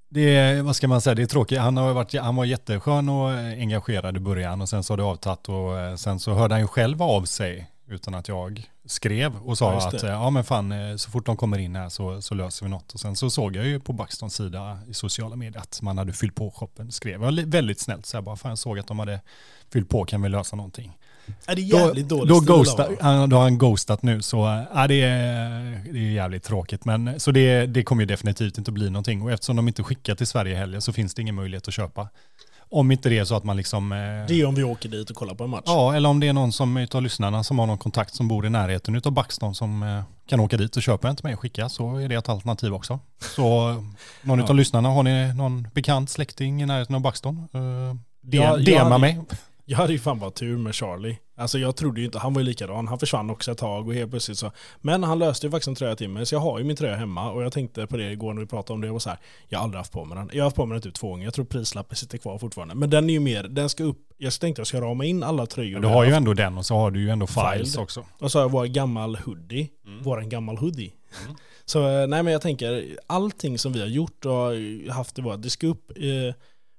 Det 0.09 0.35
är, 0.35 0.61
vad 0.61 0.75
ska 0.75 0.87
man 0.87 1.01
säga, 1.01 1.15
det 1.15 1.21
är 1.21 1.25
tråkigt. 1.25 1.59
Han, 1.59 1.77
har 1.77 1.93
varit, 1.93 2.19
han 2.19 2.35
var 2.35 2.45
jätteskön 2.45 3.09
och 3.09 3.29
engagerad 3.29 4.17
i 4.17 4.19
början 4.19 4.61
och 4.61 4.69
sen 4.69 4.83
så 4.83 4.93
har 4.93 4.97
det 4.97 5.03
avtagit 5.03 5.49
och 5.49 5.79
eh, 5.79 5.95
sen 5.95 6.19
så 6.19 6.33
hörde 6.33 6.53
han 6.53 6.61
ju 6.61 6.67
själv 6.67 7.01
av 7.01 7.25
sig 7.25 7.69
Utan 7.93 8.15
att 8.15 8.27
jag 8.27 8.69
skrev 8.85 9.35
och 9.35 9.57
sa 9.57 9.73
Ja, 9.73 9.87
att 9.87 10.03
eh, 10.03 10.09
ja 10.09 10.29
men 10.29 10.43
fan 10.43 10.71
eh, 10.71 10.95
så 10.95 11.11
fort 11.11 11.25
de 11.25 11.37
kommer 11.37 11.57
in 11.57 11.75
här 11.75 11.89
så, 11.89 12.21
så 12.21 12.35
löser 12.35 12.65
vi 12.65 12.69
något. 12.69 12.93
Och 12.93 12.99
sen 12.99 13.15
så 13.15 13.29
såg 13.29 13.55
jag 13.55 13.65
ju 13.65 13.79
på 13.79 13.93
Buxtons 13.93 14.35
sida 14.35 14.79
i 14.87 14.93
sociala 14.93 15.35
medier 15.35 15.61
att 15.61 15.81
man 15.81 15.97
hade 15.97 16.13
fyllt 16.13 16.35
på 16.35 16.51
shoppen. 16.51 16.91
Skrev 16.91 17.23
jag 17.23 17.31
väldigt 17.31 17.79
snällt 17.79 18.05
så 18.05 18.17
jag 18.17 18.23
bara 18.23 18.35
fan 18.35 18.49
jag 18.49 18.59
såg 18.59 18.79
att 18.79 18.87
de 18.87 18.99
hade 18.99 19.19
fyllt 19.73 19.89
på 19.89 20.05
kan 20.05 20.21
vi 20.21 20.29
lösa 20.29 20.55
någonting. 20.55 20.97
Är 21.45 21.55
det 21.55 21.61
är 21.61 21.71
Då, 21.71 21.77
jävligt 21.77 22.09
dåligt 22.09 22.29
då, 22.29 22.39
ghosta, 22.39 22.89
han, 23.01 23.29
då 23.29 23.35
har 23.35 23.43
han 23.43 23.57
ghostat 23.57 24.03
nu 24.03 24.21
så 24.21 24.47
äh, 24.47 24.63
ja, 24.73 24.87
det, 24.87 25.01
är, 25.01 25.81
det 25.93 25.99
är 25.99 26.11
jävligt 26.11 26.43
tråkigt. 26.43 26.85
Men, 26.85 27.19
så 27.19 27.31
det, 27.31 27.65
det 27.65 27.83
kommer 27.83 28.01
ju 28.01 28.05
definitivt 28.05 28.57
inte 28.57 28.71
bli 28.71 28.89
någonting. 28.89 29.21
Och 29.21 29.31
eftersom 29.31 29.55
de 29.55 29.67
inte 29.67 29.83
skickar 29.83 30.15
till 30.15 30.27
Sverige 30.27 30.55
heller 30.55 30.79
så 30.79 30.93
finns 30.93 31.13
det 31.13 31.21
ingen 31.21 31.35
möjlighet 31.35 31.67
att 31.67 31.73
köpa. 31.73 32.09
Om 32.75 32.91
inte 32.91 33.09
det 33.09 33.17
är 33.17 33.25
så 33.25 33.35
att 33.35 33.43
man 33.43 33.57
liksom... 33.57 33.91
eh, 33.91 33.97
Det 34.27 34.41
är 34.41 34.45
om 34.45 34.55
vi 34.55 34.63
åker 34.63 34.89
dit 34.89 35.09
och 35.09 35.15
kollar 35.15 35.35
på 35.35 35.43
en 35.43 35.49
match. 35.49 35.63
Ja, 35.65 35.95
eller 35.95 36.09
om 36.09 36.19
det 36.19 36.27
är 36.27 36.33
någon 36.33 36.51
som 36.51 36.77
utav 36.77 37.01
lyssnarna 37.01 37.43
som 37.43 37.59
har 37.59 37.67
någon 37.67 37.77
kontakt 37.77 38.13
som 38.15 38.27
bor 38.27 38.45
i 38.45 38.49
närheten 38.49 38.95
utav 38.95 39.11
Buxton 39.13 39.55
som 39.55 39.83
eh, 39.83 40.01
kan 40.29 40.39
åka 40.39 40.57
dit 40.57 40.75
och 40.77 40.83
köpa 40.83 41.09
en 41.09 41.15
till 41.15 41.25
mig 41.25 41.33
och 41.33 41.39
skicka 41.39 41.69
så 41.69 41.95
är 41.97 42.09
det 42.09 42.15
ett 42.15 42.29
alternativ 42.29 42.73
också. 42.73 42.99
Så 43.35 43.69
eh, 43.69 43.75
någon 44.21 44.37
Ja. 44.39 44.43
utav 44.45 44.55
lyssnarna, 44.55 44.89
har 44.89 45.03
ni 45.03 45.33
någon 45.33 45.67
bekant 45.73 46.09
släkting 46.09 46.61
i 46.61 46.65
närheten 46.65 46.95
av 46.95 47.01
Buxton? 47.01 47.47
Uh, 47.55 47.61
Ja, 48.31 48.43
jag 48.43 48.65
DMa 48.65 48.97
mig. 48.97 49.19
Jag 49.65 49.77
hade 49.77 49.93
ju 49.93 49.99
fan 49.99 50.19
bara 50.19 50.31
tur 50.31 50.57
med 50.57 50.75
Charlie. 50.75 51.17
Alltså 51.35 51.59
jag 51.59 51.75
trodde 51.75 51.99
ju 51.99 52.05
inte, 52.05 52.19
han 52.19 52.33
var 52.33 52.41
ju 52.41 52.45
likadan. 52.45 52.87
Han 52.87 52.99
försvann 52.99 53.29
också 53.29 53.51
ett 53.51 53.57
tag 53.57 53.87
och 53.87 53.93
helt 53.93 54.11
plötsligt 54.11 54.37
så. 54.37 54.51
Men 54.81 55.03
han 55.03 55.19
löste 55.19 55.47
ju 55.47 55.51
faktiskt 55.51 55.67
en 55.67 55.75
tröja 55.75 55.95
till 55.95 56.09
mig. 56.09 56.25
Så 56.25 56.35
jag 56.35 56.39
har 56.39 56.59
ju 56.59 56.65
min 56.65 56.75
tröja 56.75 56.95
hemma 56.95 57.31
och 57.31 57.43
jag 57.43 57.53
tänkte 57.53 57.87
på 57.87 57.97
det 57.97 58.11
igår 58.11 58.33
när 58.33 58.41
vi 58.41 58.47
pratade 58.47 58.73
om 58.73 58.81
det. 58.81 58.87
Jag 58.87 58.93
var 58.93 58.99
så 58.99 59.09
här, 59.09 59.19
jag 59.49 59.59
har 59.59 59.63
aldrig 59.63 59.77
haft 59.77 59.91
på 59.91 60.05
mig 60.05 60.17
den. 60.17 60.29
Jag 60.33 60.39
har 60.39 60.43
haft 60.43 60.55
på 60.55 60.65
mig 60.65 60.75
den 60.75 60.81
typ 60.81 60.93
två 60.93 61.09
gånger. 61.09 61.25
Jag 61.25 61.33
tror 61.33 61.45
prislappen 61.45 61.95
sitter 61.95 62.17
kvar 62.17 62.37
fortfarande. 62.37 62.75
Men 62.75 62.89
den 62.89 63.09
är 63.09 63.13
ju 63.13 63.19
mer, 63.19 63.43
den 63.43 63.69
ska 63.69 63.83
upp. 63.83 63.99
Jag 64.17 64.33
tänkte 64.33 64.59
jag 64.59 64.67
ska 64.67 64.81
rama 64.81 65.05
in 65.05 65.23
alla 65.23 65.45
tröjor. 65.45 65.79
Du 65.79 65.87
vi 65.87 65.93
har 65.93 66.03
ju 66.03 66.11
ändå 66.11 66.33
den 66.33 66.57
och 66.57 66.65
så 66.65 66.75
har 66.75 66.91
du 66.91 67.01
ju 67.01 67.09
ändå 67.09 67.27
files 67.27 67.71
Filed. 67.71 67.83
också. 67.83 68.05
Och 68.19 68.31
så 68.31 68.39
har 68.39 68.43
jag 68.43 68.51
vår 68.51 68.65
gammal 68.65 69.15
hoodie. 69.15 69.69
Våran 70.01 70.29
gammal 70.29 70.57
hoodie. 70.57 70.93
Mm. 71.23 71.35
Så 71.65 71.87
eh, 71.87 72.07
nej 72.07 72.23
men 72.23 72.33
jag 72.33 72.41
tänker, 72.41 72.97
allting 73.07 73.59
som 73.59 73.73
vi 73.73 73.79
har 73.79 73.87
gjort 73.87 74.25
och 74.25 74.93
haft 74.93 75.19
i 75.19 75.21
vårt, 75.21 75.41
det 75.41 75.49
ska 75.49 75.67
upp. 75.67 75.91
Eh, 75.95 76.35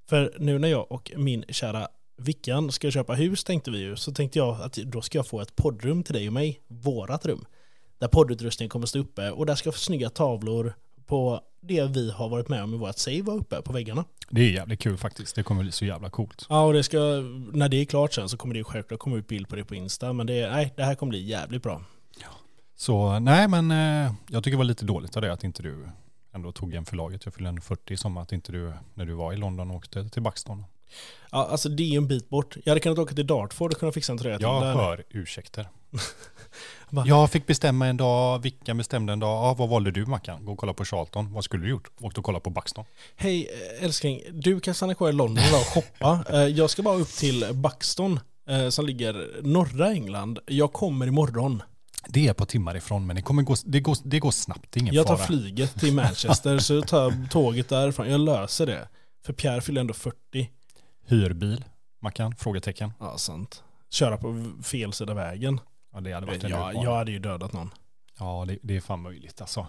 för 0.08 0.34
nu 0.38 0.58
när 0.58 0.68
jag 0.68 0.92
och 0.92 1.12
min 1.16 1.44
kära 1.48 1.88
Vickan 2.16 2.72
ska 2.72 2.90
köpa 2.90 3.14
hus 3.14 3.44
tänkte 3.44 3.70
vi 3.70 3.78
ju, 3.78 3.96
så 3.96 4.12
tänkte 4.12 4.38
jag 4.38 4.60
att 4.60 4.72
då 4.72 5.02
ska 5.02 5.18
jag 5.18 5.26
få 5.26 5.40
ett 5.40 5.56
poddrum 5.56 6.02
till 6.02 6.14
dig 6.14 6.26
och 6.26 6.32
mig, 6.32 6.60
vårat 6.68 7.26
rum. 7.26 7.44
Där 7.98 8.08
poddutrustningen 8.08 8.68
kommer 8.68 8.86
stå 8.86 8.98
uppe 8.98 9.30
och 9.30 9.46
där 9.46 9.54
ska 9.54 9.72
snygga 9.72 10.10
tavlor 10.10 10.74
på 11.06 11.40
det 11.60 11.84
vi 11.84 12.10
har 12.10 12.28
varit 12.28 12.48
med 12.48 12.62
om 12.62 12.74
i 12.74 12.76
vårt 12.76 12.98
save 12.98 13.22
vara 13.22 13.36
uppe 13.36 13.62
på 13.62 13.72
väggarna. 13.72 14.04
Det 14.30 14.40
är 14.40 14.50
jävligt 14.50 14.80
kul 14.80 14.96
faktiskt. 14.96 15.36
Det 15.36 15.42
kommer 15.42 15.62
bli 15.62 15.72
så 15.72 15.84
jävla 15.84 16.10
coolt. 16.10 16.46
Ja 16.48 16.64
och 16.64 16.72
det 16.72 16.82
ska, 16.82 16.98
när 17.52 17.68
det 17.68 17.76
är 17.76 17.84
klart 17.84 18.12
sen 18.12 18.28
så 18.28 18.36
kommer 18.36 18.54
det 18.54 18.64
självklart 18.64 19.00
komma 19.00 19.16
ut 19.16 19.28
bild 19.28 19.48
på 19.48 19.56
det 19.56 19.64
på 19.64 19.74
Insta 19.74 20.12
men 20.12 20.26
det, 20.26 20.50
nej, 20.50 20.72
det 20.76 20.82
här 20.84 20.94
kommer 20.94 21.10
bli 21.10 21.24
jävligt 21.24 21.62
bra. 21.62 21.82
Så 22.76 23.18
nej, 23.18 23.48
men 23.48 23.70
eh, 23.70 24.12
jag 24.30 24.44
tycker 24.44 24.50
det 24.50 24.58
var 24.58 24.64
lite 24.64 24.84
dåligt 24.84 25.16
av 25.16 25.22
det 25.22 25.32
att 25.32 25.44
inte 25.44 25.62
du 25.62 25.88
ändå 26.32 26.52
tog 26.52 26.74
en 26.74 26.84
för 26.84 26.96
laget. 26.96 27.24
Jag 27.24 27.34
fyllde 27.34 27.48
en 27.48 27.60
40 27.60 27.96
som 27.96 28.16
att 28.16 28.32
inte 28.32 28.52
du, 28.52 28.72
när 28.94 29.06
du 29.06 29.14
var 29.14 29.32
i 29.32 29.36
London, 29.36 29.70
åkte 29.70 30.08
till 30.08 30.22
Buxton. 30.22 30.64
Ja, 31.32 31.46
alltså 31.50 31.68
det 31.68 31.82
är 31.82 31.86
ju 31.86 31.96
en 31.96 32.06
bit 32.08 32.28
bort. 32.28 32.56
Jag 32.64 32.70
hade 32.70 32.80
kunnat 32.80 32.98
åka 32.98 33.14
till 33.14 33.26
Dartford 33.26 33.72
och 33.72 33.78
kunna 33.78 33.92
fixa 33.92 34.12
en 34.12 34.18
tröja 34.18 34.36
till 34.36 34.42
Jag 34.46 34.62
där. 34.62 34.72
hör 34.74 35.04
ursäkter. 35.10 35.68
Jag 37.06 37.30
fick 37.30 37.46
bestämma 37.46 37.86
en 37.86 37.96
dag, 37.96 38.42
Vickan 38.42 38.76
bestämde 38.78 39.12
en 39.12 39.18
dag. 39.20 39.28
Ja, 39.46 39.54
vad 39.54 39.68
valde 39.68 39.90
du 39.90 40.06
Mackan? 40.06 40.44
Gå 40.44 40.52
och 40.52 40.58
kolla 40.58 40.72
på 40.74 40.84
Charlton. 40.84 41.32
Vad 41.32 41.44
skulle 41.44 41.62
du 41.64 41.70
gjort? 41.70 41.90
Åkte 42.00 42.20
och 42.20 42.26
kolla 42.26 42.40
på 42.40 42.50
Buxton. 42.50 42.84
Hej 43.16 43.48
eh, 43.78 43.84
älskling, 43.84 44.20
du 44.32 44.60
kan 44.60 44.74
stanna 44.74 44.94
kvar 44.94 45.08
i 45.08 45.12
London 45.12 45.44
och 45.44 45.66
shoppa. 45.74 46.24
Eh, 46.32 46.38
Jag 46.40 46.70
ska 46.70 46.82
bara 46.82 46.96
upp 46.96 47.08
till 47.12 47.46
Buxton 47.54 48.20
eh, 48.48 48.68
som 48.68 48.86
ligger 48.86 49.30
norra 49.42 49.90
England. 49.92 50.38
Jag 50.46 50.72
kommer 50.72 51.06
imorgon. 51.06 51.62
Det 52.08 52.28
är 52.28 52.32
på 52.34 52.46
timmar 52.46 52.76
ifrån, 52.76 53.06
men 53.06 53.16
det, 53.16 53.22
kommer 53.22 53.42
gå, 53.42 53.54
det, 53.64 53.80
går, 53.80 53.96
det 54.04 54.18
går 54.18 54.30
snabbt. 54.30 54.66
Det 54.72 54.78
är 54.78 54.82
ingen 54.82 54.94
Jag 54.94 55.06
tar 55.06 55.16
fara. 55.16 55.26
flyget 55.26 55.80
till 55.80 55.92
Manchester 55.94 56.58
så 56.58 56.74
jag 56.74 56.88
tar 56.88 57.28
tåget 57.30 57.68
därifrån. 57.68 58.10
Jag 58.10 58.20
löser 58.20 58.66
det. 58.66 58.88
För 59.26 59.32
Pierre 59.32 59.60
fyller 59.60 59.80
ändå 59.80 59.94
40. 59.94 60.16
Hyrbil, 61.06 61.64
Mackan? 62.02 62.34
Frågetecken. 62.38 62.92
Ja, 63.00 63.18
sant. 63.18 63.62
Köra 63.90 64.16
på 64.16 64.52
fel 64.62 64.92
sida 64.92 65.14
vägen. 65.14 65.60
Ja, 65.94 66.00
det 66.00 66.12
hade 66.12 66.26
varit 66.26 66.42
Jag, 66.42 66.52
en 66.52 66.58
jag, 66.58 66.70
utmaning. 66.70 66.92
hade 66.94 67.10
ju 67.12 67.18
dödat 67.18 67.52
någon. 67.52 67.70
Ja, 68.18 68.44
det, 68.48 68.58
det 68.62 68.76
är 68.76 68.80
fan 68.80 69.00
möjligt 69.02 69.40
alltså. 69.40 69.66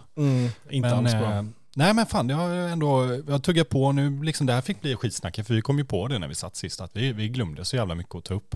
Inte 0.69 0.89
Men, 0.89 0.93
alls 0.93 1.11
bra. 1.13 1.33
eh, 1.33 1.43
nej 1.75 1.93
men 1.93 2.05
fan, 2.05 2.27
det 2.27 2.33
har 2.33 2.49
jag 2.49 2.71
ändå, 2.71 3.21
jag 3.27 3.43
tuggar 3.43 3.63
på 3.63 3.91
nu, 3.91 4.23
liksom 4.23 4.47
det 4.47 4.53
här 4.53 4.61
fick 4.61 4.81
bli 4.81 4.95
skitsnacket, 4.95 5.47
för 5.47 5.53
vi 5.53 5.61
kom 5.61 5.77
ju 5.77 5.85
på 5.85 6.07
det 6.07 6.19
när 6.19 6.27
vi 6.27 6.35
satt 6.35 6.55
sist, 6.55 6.81
att 6.81 6.91
vi, 6.95 7.13
vi 7.13 7.29
glömde 7.29 7.65
så 7.65 7.75
jävla 7.75 7.95
mycket 7.95 8.15
att 8.15 8.23
ta 8.23 8.33
upp. 8.33 8.55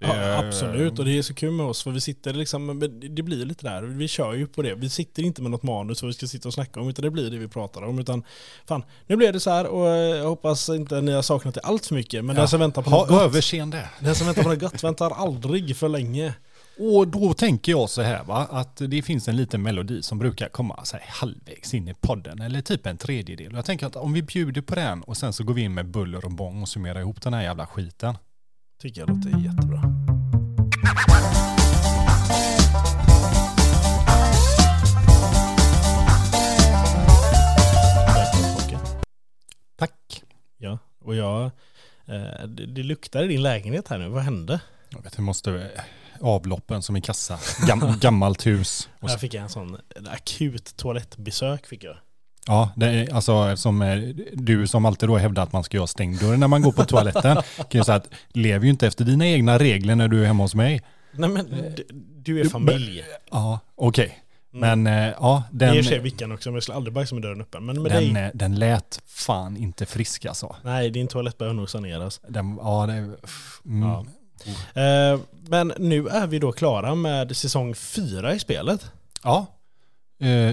Ja, 0.00 0.14
Eh, 0.16 0.38
absolut, 0.38 0.98
och 0.98 1.04
det 1.04 1.18
är 1.18 1.22
så 1.22 1.34
kul 1.34 1.50
med 1.50 1.66
oss 1.66 1.82
för 1.82 1.90
vi 1.90 2.00
sitter 2.00 2.32
liksom, 2.34 2.80
det 3.16 3.22
blir 3.22 3.44
lite 3.46 3.64
där, 3.68 3.82
vi 3.82 4.08
kör 4.08 4.34
ju 4.34 4.46
på 4.46 4.62
det. 4.62 4.74
Vi 4.74 4.88
sitter 4.90 5.22
inte 5.22 5.42
med 5.42 5.50
något 5.50 5.62
manus 5.62 6.02
vad 6.02 6.06
vi 6.06 6.12
ska 6.14 6.26
sitta 6.26 6.48
och 6.48 6.54
snacka 6.54 6.80
om, 6.80 6.88
utan 6.88 7.02
det 7.02 7.10
blir 7.10 7.30
det 7.30 7.38
vi 7.38 7.48
pratar 7.48 7.82
om. 7.82 7.98
Utan 7.98 8.22
fan, 8.66 8.82
nu 9.06 9.16
blev 9.16 9.32
det 9.32 9.40
så 9.40 9.50
här 9.50 9.66
och 9.66 9.88
eh, 9.88 10.16
jag 10.16 10.28
hoppas 10.28 10.68
inte 10.68 11.00
ni 11.00 11.12
har 11.12 11.22
saknat 11.22 11.54
det 11.54 11.60
allt 11.60 11.86
för 11.86 11.94
mycket. 11.94 12.24
Men 12.24 12.36
Ja, 12.36 12.42
den 12.42 12.48
som 12.48 12.60
väntar 12.60 12.82
på 12.82 12.90
Ha 12.90 12.98
något 13.00 13.08
gott, 13.08 13.22
överseende. 13.22 13.88
den 14.00 14.14
som 14.14 14.26
väntar 14.26 14.42
på 14.42 14.48
något 14.48 14.60
gott 14.60 14.84
väntar 14.84 15.10
aldrig 15.10 15.76
för 15.76 15.88
länge. 15.88 16.34
Och 16.80 17.08
då 17.08 17.34
tänker 17.34 17.72
jag 17.72 17.90
så 17.90 18.02
här 18.02 18.24
va, 18.24 18.46
att 18.50 18.76
det 18.88 19.02
finns 19.02 19.28
en 19.28 19.36
liten 19.36 19.62
melodi 19.62 20.02
som 20.02 20.18
brukar 20.18 20.48
komma 20.48 20.84
så 20.84 20.96
här 20.96 21.04
halvvägs 21.08 21.74
in 21.74 21.88
i 21.88 21.94
podden, 21.94 22.40
eller 22.42 22.60
typ 22.60 22.86
en 22.86 22.96
tredjedel. 22.96 23.52
Och 23.52 23.58
jag 23.58 23.64
tänker 23.64 23.86
att 23.86 23.96
om 23.96 24.12
vi 24.12 24.22
bjuder 24.22 24.60
på 24.62 24.74
den 24.74 25.02
och 25.02 25.16
sen 25.16 25.32
så 25.32 25.44
går 25.44 25.54
vi 25.54 25.62
in 25.62 25.74
med 25.74 25.86
buller 25.90 26.24
och 26.24 26.30
bång 26.32 26.62
och 26.62 26.68
summerar 26.68 27.00
ihop 27.00 27.22
den 27.22 27.34
här 27.34 27.42
jävla 27.42 27.66
skiten. 27.66 28.14
Tycker 28.78 29.00
jag 29.00 29.08
låter 29.08 29.30
jättebra. 29.30 29.82
Tack. 39.76 40.22
Ja, 40.58 40.78
och 41.04 41.14
jag, 41.14 41.44
eh, 42.06 42.46
det, 42.46 42.66
det 42.66 42.82
luktar 42.82 43.24
i 43.24 43.26
din 43.28 43.42
lägenhet 43.42 43.88
här 43.88 43.98
nu, 43.98 44.08
vad 44.08 44.22
hände? 44.22 44.60
Jag 44.88 45.02
vet, 45.02 45.18
vi 45.18 45.22
måste 45.22 45.70
avloppen 46.20 46.82
som 46.82 46.96
i 46.96 47.00
kassa, 47.00 47.38
Gam, 47.66 47.94
gammalt 48.00 48.46
hus. 48.46 48.88
Och 49.00 49.10
så, 49.10 49.12
Jag 49.12 49.20
fick 49.20 49.34
en 49.34 49.48
sån 49.48 49.78
akut 50.08 50.76
toalettbesök 50.76 51.66
fick 51.66 51.84
jag. 51.84 51.96
Ja, 52.46 52.70
det 52.76 52.86
är, 52.86 53.14
alltså 53.14 53.56
som 53.56 53.82
eh, 53.82 53.98
du 54.32 54.66
som 54.66 54.84
alltid 54.84 55.08
då 55.08 55.16
hävdar 55.16 55.42
att 55.42 55.52
man 55.52 55.64
ska 55.64 55.76
göra 55.76 55.86
stängd 55.86 56.20
dörr 56.20 56.36
när 56.36 56.48
man 56.48 56.62
går 56.62 56.72
på 56.72 56.84
toaletten, 56.84 57.36
kan 57.56 57.66
jag 57.70 57.86
säga 57.86 57.96
att 57.96 58.08
lever 58.28 58.64
ju 58.64 58.70
inte 58.70 58.86
efter 58.86 59.04
dina 59.04 59.26
egna 59.26 59.58
regler 59.58 59.94
när 59.94 60.08
du 60.08 60.22
är 60.22 60.26
hemma 60.26 60.44
hos 60.44 60.54
mig. 60.54 60.82
Nej 61.12 61.30
men 61.30 61.74
du, 61.76 61.86
du 62.22 62.40
är 62.40 62.44
familj. 62.44 63.04
Ja, 63.30 63.60
okej. 63.74 64.18
Mm. 64.54 64.84
Men 64.84 65.08
eh, 65.08 65.14
ja, 65.20 65.42
det 65.50 65.64
är 65.64 65.74
den, 65.74 65.84
för 65.84 65.90
sig 65.90 65.98
Vickan 65.98 66.32
också, 66.32 66.50
men 66.50 66.54
jag 66.54 66.62
skulle 66.62 66.76
aldrig 66.76 66.94
bajsa 66.94 67.14
med 67.14 67.22
dörren 67.22 67.40
öppen. 67.40 67.66
Men 67.66 67.82
med 67.82 67.92
den, 67.92 68.14
dig, 68.14 68.22
eh, 68.24 68.30
den 68.34 68.54
lät 68.54 69.00
fan 69.06 69.56
inte 69.56 69.86
frisk 69.86 70.24
alltså. 70.24 70.56
nej 70.62 70.90
din 70.90 71.08
toalett 71.08 71.38
behöver 71.38 71.56
nog 71.56 71.70
saneras. 71.70 72.20
Den, 72.28 72.58
ja, 72.62 72.86
det, 72.86 72.92
mm, 72.92 73.88
Ja. 73.88 74.04
Eh, 74.82 75.20
men 75.48 75.72
nu 75.78 76.08
är 76.08 76.26
vi 76.26 76.38
då 76.38 76.52
klara 76.52 76.94
med 76.94 77.36
säsong 77.36 77.74
fyra 77.74 78.34
i 78.34 78.38
spelet. 78.38 78.92
Ja, 79.22 79.38
eh, 79.38 79.44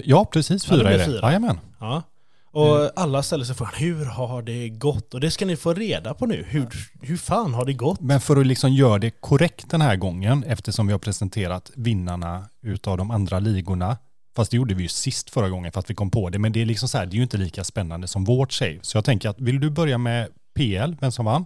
ja 0.04 0.26
precis. 0.26 0.68
Ja, 0.70 0.76
det 0.76 0.80
Fyra 0.84 0.94
är 0.94 0.98
det. 0.98 1.06
fyra. 1.06 1.20
Jajamän. 1.28 1.60
Ja. 1.80 2.04
Och 2.52 2.78
Mm. 2.80 2.90
alla 2.96 3.24
ställer 3.24 3.46
sig 3.46 3.56
frågan, 3.56 3.74
hur 3.78 4.06
har 4.06 4.42
det 4.42 4.70
gått? 4.70 5.14
Och 5.14 5.20
det 5.20 5.32
ska 5.32 5.46
ni 5.46 5.56
få 5.56 5.74
reda 5.74 6.14
på 6.14 6.26
nu. 6.26 6.46
Hur, 6.50 6.68
hur 7.02 7.18
fan 7.18 7.54
har 7.54 7.66
det 7.66 7.74
gått? 7.74 8.02
Men 8.02 8.22
för 8.22 8.36
att 8.38 8.48
liksom 8.48 8.74
göra 8.74 8.98
det 9.00 9.10
korrekt 9.12 9.70
den 9.70 9.82
här 9.82 9.96
gången, 9.96 10.44
eftersom 10.48 10.88
vi 10.88 10.92
har 10.94 11.00
presenterat 11.00 11.72
vinnarna 11.76 12.46
utav 12.62 12.98
de 12.98 13.12
andra 13.12 13.40
ligorna, 13.40 13.98
fast 14.36 14.52
det 14.52 14.58
gjorde 14.58 14.74
vi 14.74 14.84
ju 14.84 14.90
sist 14.90 15.30
förra 15.30 15.50
gången 15.50 15.72
för 15.72 15.80
att 15.80 15.90
vi 15.90 15.96
kom 15.96 16.12
på 16.12 16.30
det, 16.30 16.40
men 16.40 16.52
det 16.52 16.62
är 16.62 16.66
liksom 16.66 16.90
så 16.90 16.98
här, 16.98 17.06
det 17.06 17.14
är 17.14 17.18
ju 17.18 17.24
inte 17.24 17.38
lika 17.38 17.64
spännande 17.64 18.08
som 18.08 18.24
vårt 18.24 18.54
save. 18.54 18.80
Så 18.82 18.98
jag 18.98 19.06
tänker 19.06 19.30
att 19.30 19.40
vill 19.40 19.60
du 19.60 19.70
börja 19.70 19.98
med 19.98 20.28
PL, 20.56 20.96
vem 21.02 21.12
som 21.12 21.26
vann, 21.26 21.46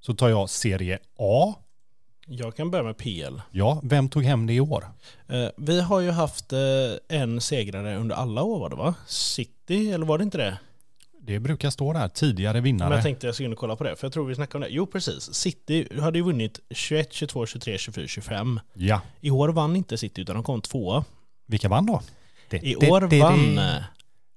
så 0.00 0.14
tar 0.14 0.28
jag 0.28 0.50
serie 0.50 0.98
A. 1.18 1.54
Jag 2.34 2.56
kan 2.56 2.70
börja 2.70 2.84
med 2.84 2.96
PL. 2.96 3.36
Ja, 3.50 3.80
vem 3.84 4.08
tog 4.08 4.24
hem 4.24 4.46
det 4.46 4.52
i 4.52 4.60
år? 4.60 4.84
Eh, 5.28 5.46
vi 5.56 5.80
har 5.80 6.00
ju 6.00 6.10
haft 6.10 6.52
eh, 6.52 6.58
en 7.08 7.40
segrare 7.40 7.96
under 7.96 8.16
alla 8.16 8.42
år 8.42 8.60
var 8.60 8.70
det 8.70 8.76
va? 8.76 8.94
City, 9.06 9.90
eller 9.92 10.06
var 10.06 10.18
det 10.18 10.24
inte 10.24 10.38
det? 10.38 10.58
Det 11.20 11.38
brukar 11.40 11.70
stå 11.70 11.92
där, 11.92 12.08
tidigare 12.08 12.54
Men 12.54 12.62
vinnare. 12.62 12.94
jag 12.94 13.02
tänkte 13.02 13.26
jag 13.26 13.34
skulle 13.34 13.54
kolla 13.56 13.76
på 13.76 13.84
det, 13.84 13.96
för 13.96 14.06
jag 14.06 14.12
tror 14.12 14.26
vi 14.26 14.34
snackade 14.34 14.56
om 14.64 14.70
det. 14.70 14.74
Jo 14.76 14.86
precis, 14.86 15.34
City 15.34 15.88
hade 16.00 16.18
ju 16.18 16.24
vunnit 16.24 16.60
21, 16.70 17.12
22, 17.12 17.46
23, 17.46 17.78
24, 17.78 18.06
25. 18.06 18.60
Ja, 18.74 19.00
I 19.20 19.30
år 19.30 19.48
vann 19.48 19.76
inte 19.76 19.98
City 19.98 20.20
utan 20.20 20.34
de 20.34 20.44
kom 20.44 20.60
tvåa. 20.60 21.04
vilka 21.46 21.68
vann 21.68 21.86
då? 21.86 22.02
I 22.50 22.76
år 22.76 23.20
vann 23.20 23.58
eh, 23.58 23.82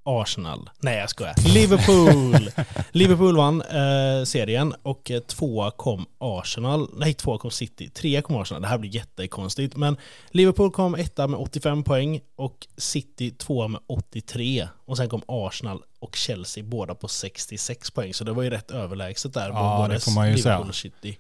Arsenal. 0.06 0.70
Nej 0.80 0.98
jag 0.98 1.10
skojar. 1.10 1.36
Liverpool! 1.54 2.50
Liverpool 2.92 3.38
vann 3.38 3.62
eh, 3.62 4.24
serien 4.26 4.74
och 4.84 5.12
eh, 5.12 5.20
tvåa 5.20 5.72
kom 5.72 6.06
Arsenal. 6.18 6.90
Nej, 6.94 7.14
tvåa 7.14 7.38
kom 7.38 7.52
City. 7.52 7.90
Trea 7.90 8.22
kom 8.22 8.36
Arsenal. 8.36 8.62
Det 8.62 8.68
här 8.68 8.78
blir 8.78 8.96
jättekonstigt. 8.96 9.76
Men 9.76 9.98
Liverpool 10.30 10.72
kom 10.72 10.96
etta 10.96 11.28
med 11.28 11.40
85 11.40 11.84
poäng 11.84 12.22
och 12.36 12.68
City 12.78 13.32
tvåa 13.32 13.68
med 13.68 13.82
83. 13.88 14.68
Och 14.86 14.98
sen 14.98 15.10
kom 15.10 15.22
Arsenal 15.28 15.82
och 16.00 16.16
Chelsea 16.16 16.64
båda 16.64 16.96
på 16.96 17.08
66 17.08 17.92
poäng. 17.92 18.14
Så 18.14 18.24
det 18.24 18.34
var 18.34 18.44
ju 18.44 18.50
rätt 18.50 18.72
överlägset 18.72 19.34
där. 19.34 19.50
Ja, 19.50 19.88
det 19.90 20.00
får 20.00 20.12
man 20.12 20.30
ju 20.30 20.36
Liverpool 20.36 20.74
säga. 20.74 20.92
City. 20.94 21.18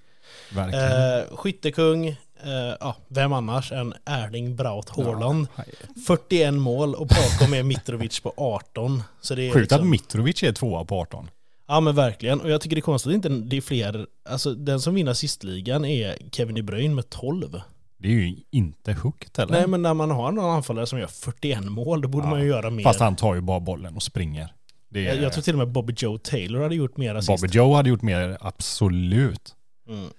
Verkligen. 0.51 1.19
Eh, 1.19 1.35
skyttekung, 1.35 2.15
eh, 2.45 2.75
ja, 2.79 2.95
vem 3.07 3.33
annars 3.33 3.71
än 3.71 3.93
Erling 4.05 4.55
Braut 4.55 4.89
Haaland. 4.89 5.47
Ja, 5.55 5.63
41 6.07 6.53
mål 6.53 6.95
och 6.95 7.07
bakom 7.07 7.53
är 7.53 7.63
Mitrovic 7.63 8.19
på 8.19 8.33
18. 8.37 9.03
Så 9.21 9.35
det 9.35 9.49
är 9.49 9.53
Sjukt 9.53 9.71
att 9.71 9.79
liksom, 9.79 9.89
Mitrovic 9.89 10.43
är 10.43 10.51
tvåa 10.51 10.85
på 10.85 10.99
18. 11.01 11.29
Ja 11.67 11.79
men 11.79 11.95
verkligen. 11.95 12.41
Och 12.41 12.49
jag 12.49 12.61
tycker 12.61 12.75
det 12.75 12.79
är 12.79 12.81
konstigt 12.81 13.09
att 13.09 13.15
inte 13.15 13.29
det 13.29 13.57
är 13.57 13.61
fler, 13.61 14.07
alltså 14.29 14.53
den 14.53 14.81
som 14.81 14.95
vinner 14.95 15.13
sistligan 15.13 15.85
är 15.85 16.17
Kevin 16.31 16.55
De 16.55 16.61
Bruyne 16.63 16.95
med 16.95 17.09
12. 17.09 17.61
Det 17.97 18.07
är 18.07 18.11
ju 18.11 18.35
inte 18.51 18.93
högt 18.93 19.37
heller. 19.37 19.51
Nej 19.51 19.67
men 19.67 19.81
när 19.81 19.93
man 19.93 20.11
har 20.11 20.31
någon 20.31 20.55
anfallare 20.55 20.87
som 20.87 20.99
gör 20.99 21.07
41 21.07 21.63
mål, 21.63 22.01
då 22.01 22.07
borde 22.07 22.25
Ja, 22.25 22.29
man 22.29 22.41
ju 22.41 22.47
göra 22.47 22.69
mer. 22.69 22.83
Fast 22.83 22.99
han 22.99 23.15
tar 23.15 23.35
ju 23.35 23.41
bara 23.41 23.59
bollen 23.59 23.95
och 23.95 24.03
springer. 24.03 24.53
Är, 24.93 24.99
jag, 25.01 25.21
jag 25.21 25.33
tror 25.33 25.43
till 25.43 25.53
och 25.53 25.57
med 25.57 25.67
Bobby 25.67 25.93
Joe 25.97 26.17
Taylor 26.17 26.61
hade 26.61 26.75
gjort 26.75 26.97
mer 26.97 27.15
assist. 27.15 27.41
Bobby 27.41 27.57
Joe 27.57 27.73
hade 27.75 27.89
gjort 27.89 28.01
mer, 28.01 28.37
absolut. 28.41 29.54
Mm. 29.87 30.09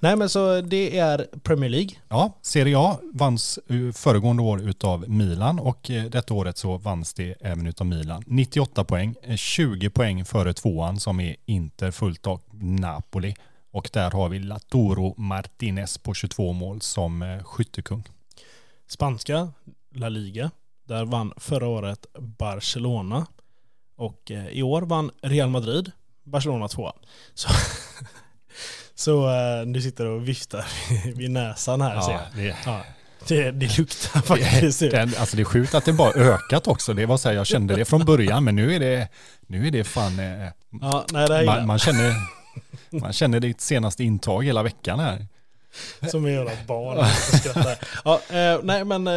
Nej 0.00 0.16
men 0.16 0.28
så 0.28 0.60
det 0.60 0.98
är 0.98 1.26
Premier 1.42 1.70
League. 1.70 1.90
Ja, 2.08 2.32
Serie 2.42 2.78
A 2.78 2.98
vanns 3.12 3.58
eh, 3.68 3.92
föregående 3.92 4.42
år 4.42 4.60
utav 4.68 5.08
Milan 5.08 5.58
och 5.58 5.90
eh, 5.90 6.04
detta 6.04 6.34
året 6.34 6.58
så 6.58 6.76
vanns 6.76 7.14
det 7.14 7.34
även 7.40 7.66
utav 7.66 7.86
Milan. 7.86 8.22
98 8.26 8.84
poäng, 8.84 9.14
eh, 9.22 9.36
20 9.36 9.90
poäng 9.90 10.24
före 10.24 10.52
tvåan 10.52 11.00
som 11.00 11.20
är 11.20 11.36
Inter 11.44 11.90
fullt 11.90 12.26
av 12.26 12.40
Napoli. 12.52 13.34
Och 13.72 13.90
där 13.92 14.10
har 14.10 14.28
vi 14.28 14.38
Latoro 14.38 15.14
Martinez 15.16 15.98
på 15.98 16.14
22 16.14 16.52
mål 16.52 16.80
som 16.80 17.22
eh, 17.22 17.42
skyttekung. 17.42 18.04
Spanska, 18.88 19.52
La 19.94 20.08
Liga. 20.08 20.50
Där 20.84 21.04
vann 21.04 21.32
förra 21.36 21.68
året 21.68 22.06
Barcelona. 22.18 23.26
Och 23.96 24.30
eh, 24.30 24.48
i 24.48 24.62
år 24.62 24.82
vann 24.82 25.10
Real 25.22 25.50
Madrid, 25.50 25.92
Barcelona 26.24 26.68
2. 26.68 26.92
Så, 27.34 27.48
så 28.96 29.28
eh, 29.28 29.66
du 29.66 29.82
sitter 29.82 30.06
och 30.06 30.28
viftar 30.28 30.64
vid 31.16 31.30
näsan 31.30 31.80
här 31.80 32.00
ser 32.00 32.12
jag. 32.12 32.20
det, 32.36 32.56
Ja, 32.66 32.80
det, 33.28 33.50
det 33.50 33.78
luktar 33.78 34.20
faktiskt. 34.20 34.80
det, 34.80 35.02
alltså 35.18 35.36
det 35.36 35.42
är 35.42 35.44
sjukt 35.44 35.74
att 35.74 35.84
det 35.84 35.92
bara 35.92 36.12
ökat 36.12 36.66
också. 36.66 36.92
Det 36.94 37.06
var 37.06 37.16
så 37.16 37.28
här, 37.28 37.36
jag 37.36 37.46
kände 37.46 37.76
det 37.76 37.84
från 37.84 38.04
början 38.04 38.44
men 38.44 38.56
nu 38.56 38.74
är 38.74 38.80
det, 38.80 39.08
nu 39.46 39.66
är 39.66 39.70
det 39.70 39.84
fan, 39.84 40.18
eh, 40.18 40.48
Ja, 40.80 41.04
nej, 41.12 41.28
det 41.28 41.44
man, 41.46 41.66
man 41.66 41.78
känner, 41.78 42.14
man 42.90 43.12
känner 43.12 43.40
ditt 43.40 43.60
senaste 43.60 44.04
intag 44.04 44.44
hela 44.44 44.62
veckan 44.62 45.00
här. 45.00 45.26
som 46.10 46.24
är 46.24 46.30
jävla 46.30 46.50
barn. 46.66 47.06
Ja, 48.04 48.20
eh, 48.36 48.60
nej 48.62 48.84
men 48.84 49.08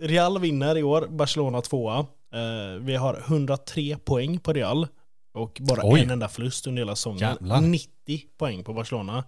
Real 0.00 0.40
vinner 0.40 0.78
i 0.78 0.82
år, 0.82 1.06
Barcelona 1.10 1.60
tvåa. 1.60 1.98
Eh, 1.98 2.80
vi 2.80 2.96
har 2.96 3.22
103 3.26 3.96
poäng 4.04 4.38
på 4.38 4.52
Real. 4.52 4.88
Och 5.32 5.58
bara 5.60 5.80
Oj. 5.84 6.00
en 6.00 6.10
enda 6.10 6.28
förlust 6.28 6.66
under 6.66 6.82
hela 6.82 6.96
säsongen. 6.96 7.20
Jävlar. 7.20 7.60
90 7.60 8.22
poäng 8.38 8.64
på 8.64 8.72
Barcelona. 8.72 9.24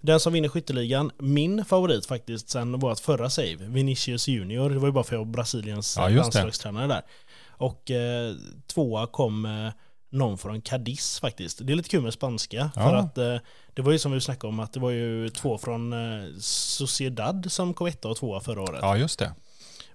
Den 0.00 0.20
som 0.20 0.32
vinner 0.32 0.48
skytteligan, 0.48 1.10
min 1.18 1.64
favorit 1.64 2.06
faktiskt 2.06 2.50
sen 2.50 2.78
vårt 2.78 3.00
förra 3.00 3.30
save, 3.30 3.56
Vinicius 3.58 4.28
Junior. 4.28 4.70
Det 4.70 4.78
var 4.78 4.88
ju 4.88 4.92
bara 4.92 5.04
för 5.04 5.16
jag 5.16 5.24
var 5.24 5.32
Brasiliens 5.32 5.96
Ja, 5.96 6.08
landslagstränare 6.08 6.86
där. 6.86 7.02
Och 7.48 7.90
eh, 7.90 8.34
tvåa 8.66 9.06
kom 9.06 9.44
eh, 9.44 9.72
någon 10.10 10.38
från 10.38 10.60
Cadiz 10.60 11.20
faktiskt. 11.20 11.66
Det 11.66 11.72
är 11.72 11.76
lite 11.76 11.88
kul 11.88 12.02
med 12.02 12.12
spanska. 12.12 12.70
Ja. 12.76 12.82
För 12.82 12.94
att 12.94 13.18
eh, 13.18 13.36
det 13.74 13.82
var 13.82 13.92
ju 13.92 13.98
som 13.98 14.12
vi 14.12 14.20
snackade 14.20 14.48
om 14.48 14.60
att 14.60 14.72
det 14.72 14.80
var 14.80 14.90
ju 14.90 15.28
två 15.28 15.58
från 15.58 15.92
eh, 15.92 16.28
Sociedad 16.40 17.52
som 17.52 17.74
kom 17.74 17.86
etta 17.86 18.08
och 18.08 18.16
tvåa 18.16 18.40
förra 18.40 18.62
året. 18.62 18.78
Ja, 18.82 18.96
just 18.96 19.18
det. 19.18 19.32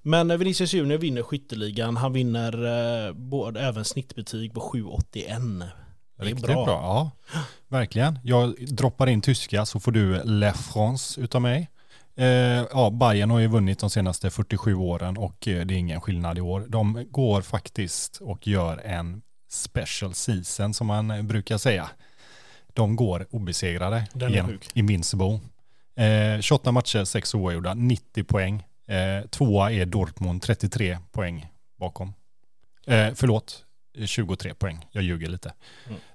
Men 0.07 0.39
Vinicius 0.39 0.73
Junior 0.73 0.97
vinner 0.97 1.23
skytteligan. 1.23 1.97
Han 1.97 2.13
vinner 2.13 2.65
eh, 3.07 3.13
både, 3.13 3.61
även 3.61 3.85
snittbetyg 3.85 4.53
på 4.53 4.61
7,81. 4.61 5.69
Det 6.17 6.25
Riktigt 6.25 6.45
bra. 6.45 6.65
bra. 6.65 6.73
Ja, 6.73 7.11
verkligen. 7.67 8.19
Jag 8.23 8.55
droppar 8.67 9.07
in 9.07 9.21
tyska 9.21 9.65
så 9.65 9.79
får 9.79 9.91
du 9.91 10.23
Le 10.23 10.53
France 10.53 11.21
utav 11.21 11.41
mig. 11.41 11.69
Eh, 12.15 12.27
ja, 12.71 12.89
Bayern 12.89 13.31
har 13.31 13.39
ju 13.39 13.47
vunnit 13.47 13.79
de 13.79 13.89
senaste 13.89 14.29
47 14.29 14.75
åren 14.75 15.17
och 15.17 15.47
eh, 15.47 15.65
det 15.65 15.73
är 15.73 15.77
ingen 15.77 16.01
skillnad 16.01 16.37
i 16.37 16.41
år. 16.41 16.65
De 16.69 17.05
går 17.11 17.41
faktiskt 17.41 18.17
och 18.21 18.47
gör 18.47 18.77
en 18.77 19.21
special 19.49 20.13
season 20.13 20.73
som 20.73 20.87
man 20.87 21.11
eh, 21.11 21.21
brukar 21.21 21.57
säga. 21.57 21.89
De 22.73 22.95
går 22.95 23.27
obesegrade 23.29 24.07
Den 24.13 24.33
är 24.33 24.43
sjuk. 24.43 24.69
Invincible. 24.73 25.39
Eh, 25.95 26.41
28 26.41 26.71
matcher, 26.71 27.03
6 27.03 27.35
oavgjorda, 27.35 27.73
90 27.73 28.23
poäng. 28.23 28.63
Eh, 28.85 29.27
tvåa 29.29 29.71
är 29.71 29.85
Dortmund, 29.85 30.41
33 30.41 30.97
poäng 31.11 31.47
bakom. 31.79 32.13
Eh, 32.87 33.13
förlåt, 33.15 33.65
23 34.05 34.53
poäng. 34.53 34.85
Jag 34.91 35.03
ljuger 35.03 35.29
lite. 35.29 35.53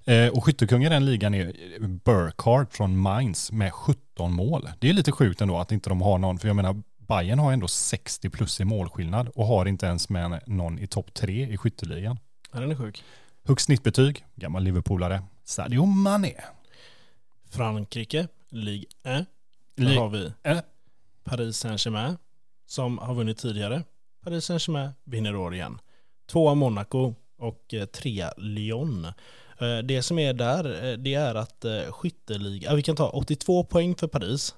Eh, 0.04 0.28
och 0.28 0.44
skyttekung 0.44 0.84
i 0.84 0.88
den 0.88 1.06
ligan 1.06 1.34
är 1.34 1.52
Burkhardt 1.80 2.76
från 2.76 2.96
Mainz 2.96 3.52
med 3.52 3.72
17 3.72 4.32
mål. 4.32 4.68
Det 4.78 4.88
är 4.88 4.92
lite 4.92 5.12
sjukt 5.12 5.40
ändå 5.40 5.58
att 5.58 5.72
inte 5.72 5.88
de 5.90 6.02
har 6.02 6.18
någon, 6.18 6.38
för 6.38 6.48
jag 6.48 6.56
menar 6.56 6.82
Bayern 6.98 7.38
har 7.38 7.52
ändå 7.52 7.68
60 7.68 8.30
plus 8.30 8.60
i 8.60 8.64
målskillnad 8.64 9.28
och 9.28 9.46
har 9.46 9.66
inte 9.66 9.86
ens 9.86 10.08
med 10.08 10.40
någon 10.46 10.78
i 10.78 10.86
topp 10.86 11.14
tre 11.14 11.52
i 11.52 11.56
skytteligan. 11.56 12.18
Ja, 12.52 12.60
den 12.60 12.70
är 12.70 12.76
sjuk. 12.76 13.04
Högst 13.44 13.66
snittbetyg, 13.66 14.24
gammal 14.34 14.62
Liverpoolare, 14.62 15.22
Sadio 15.44 15.84
Mané. 15.84 16.34
Frankrike, 17.50 18.28
Ligue 18.48 18.86
1. 19.04 19.26
Där 19.74 19.96
har 19.96 20.08
vi 20.08 20.32
Eh. 20.42 20.58
Paris 21.24 21.56
Saint-Germain 21.56 22.16
som 22.70 22.98
har 22.98 23.14
vunnit 23.14 23.38
tidigare. 23.38 23.82
Paris 24.24 24.44
Saint-Germain 24.44 24.90
vinner 25.04 25.36
år 25.36 25.54
igen. 25.54 25.78
Tvåa 26.30 26.54
Monaco 26.54 27.14
och 27.38 27.74
eh, 27.74 27.84
trea 27.86 28.32
Lyon. 28.36 29.04
Eh, 29.60 29.78
Det 29.84 30.02
som 30.02 30.18
är 30.18 30.32
där, 30.32 30.84
eh, 30.90 30.98
det 30.98 31.14
är 31.14 31.34
att 31.34 31.64
skytteliga, 31.90 32.74
vi 32.74 32.82
kan 32.82 32.96
ta 32.96 33.08
82 33.10 33.64
poäng 33.64 33.94
för 33.94 34.06
Paris, 34.06 34.54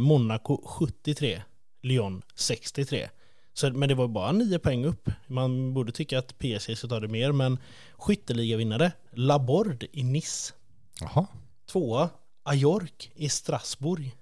Monaco 0.00 0.56
73, 0.66 1.42
Lyon 1.82 2.22
63. 2.34 3.08
Så, 3.54 3.70
men 3.70 3.88
det 3.88 3.94
var 3.94 4.08
bara 4.08 4.32
9 4.32 4.58
poäng 4.58 4.84
upp. 4.84 5.10
Man 5.26 5.74
borde 5.74 5.92
tycka 5.92 6.18
att 6.18 6.38
PSG 6.38 6.76
ska 6.78 6.88
ta 6.88 7.00
det 7.00 7.08
mer, 7.08 7.32
men 7.32 7.58
skytteligavinnare, 7.96 8.92
Laborde 9.12 9.86
i 9.92 10.02
Nice. 10.02 10.54
Jaha, 11.00 11.26
Tvåa, 11.72 12.08
Ajork 12.42 13.10
i 13.14 13.28
Strasbourg. 13.28 14.12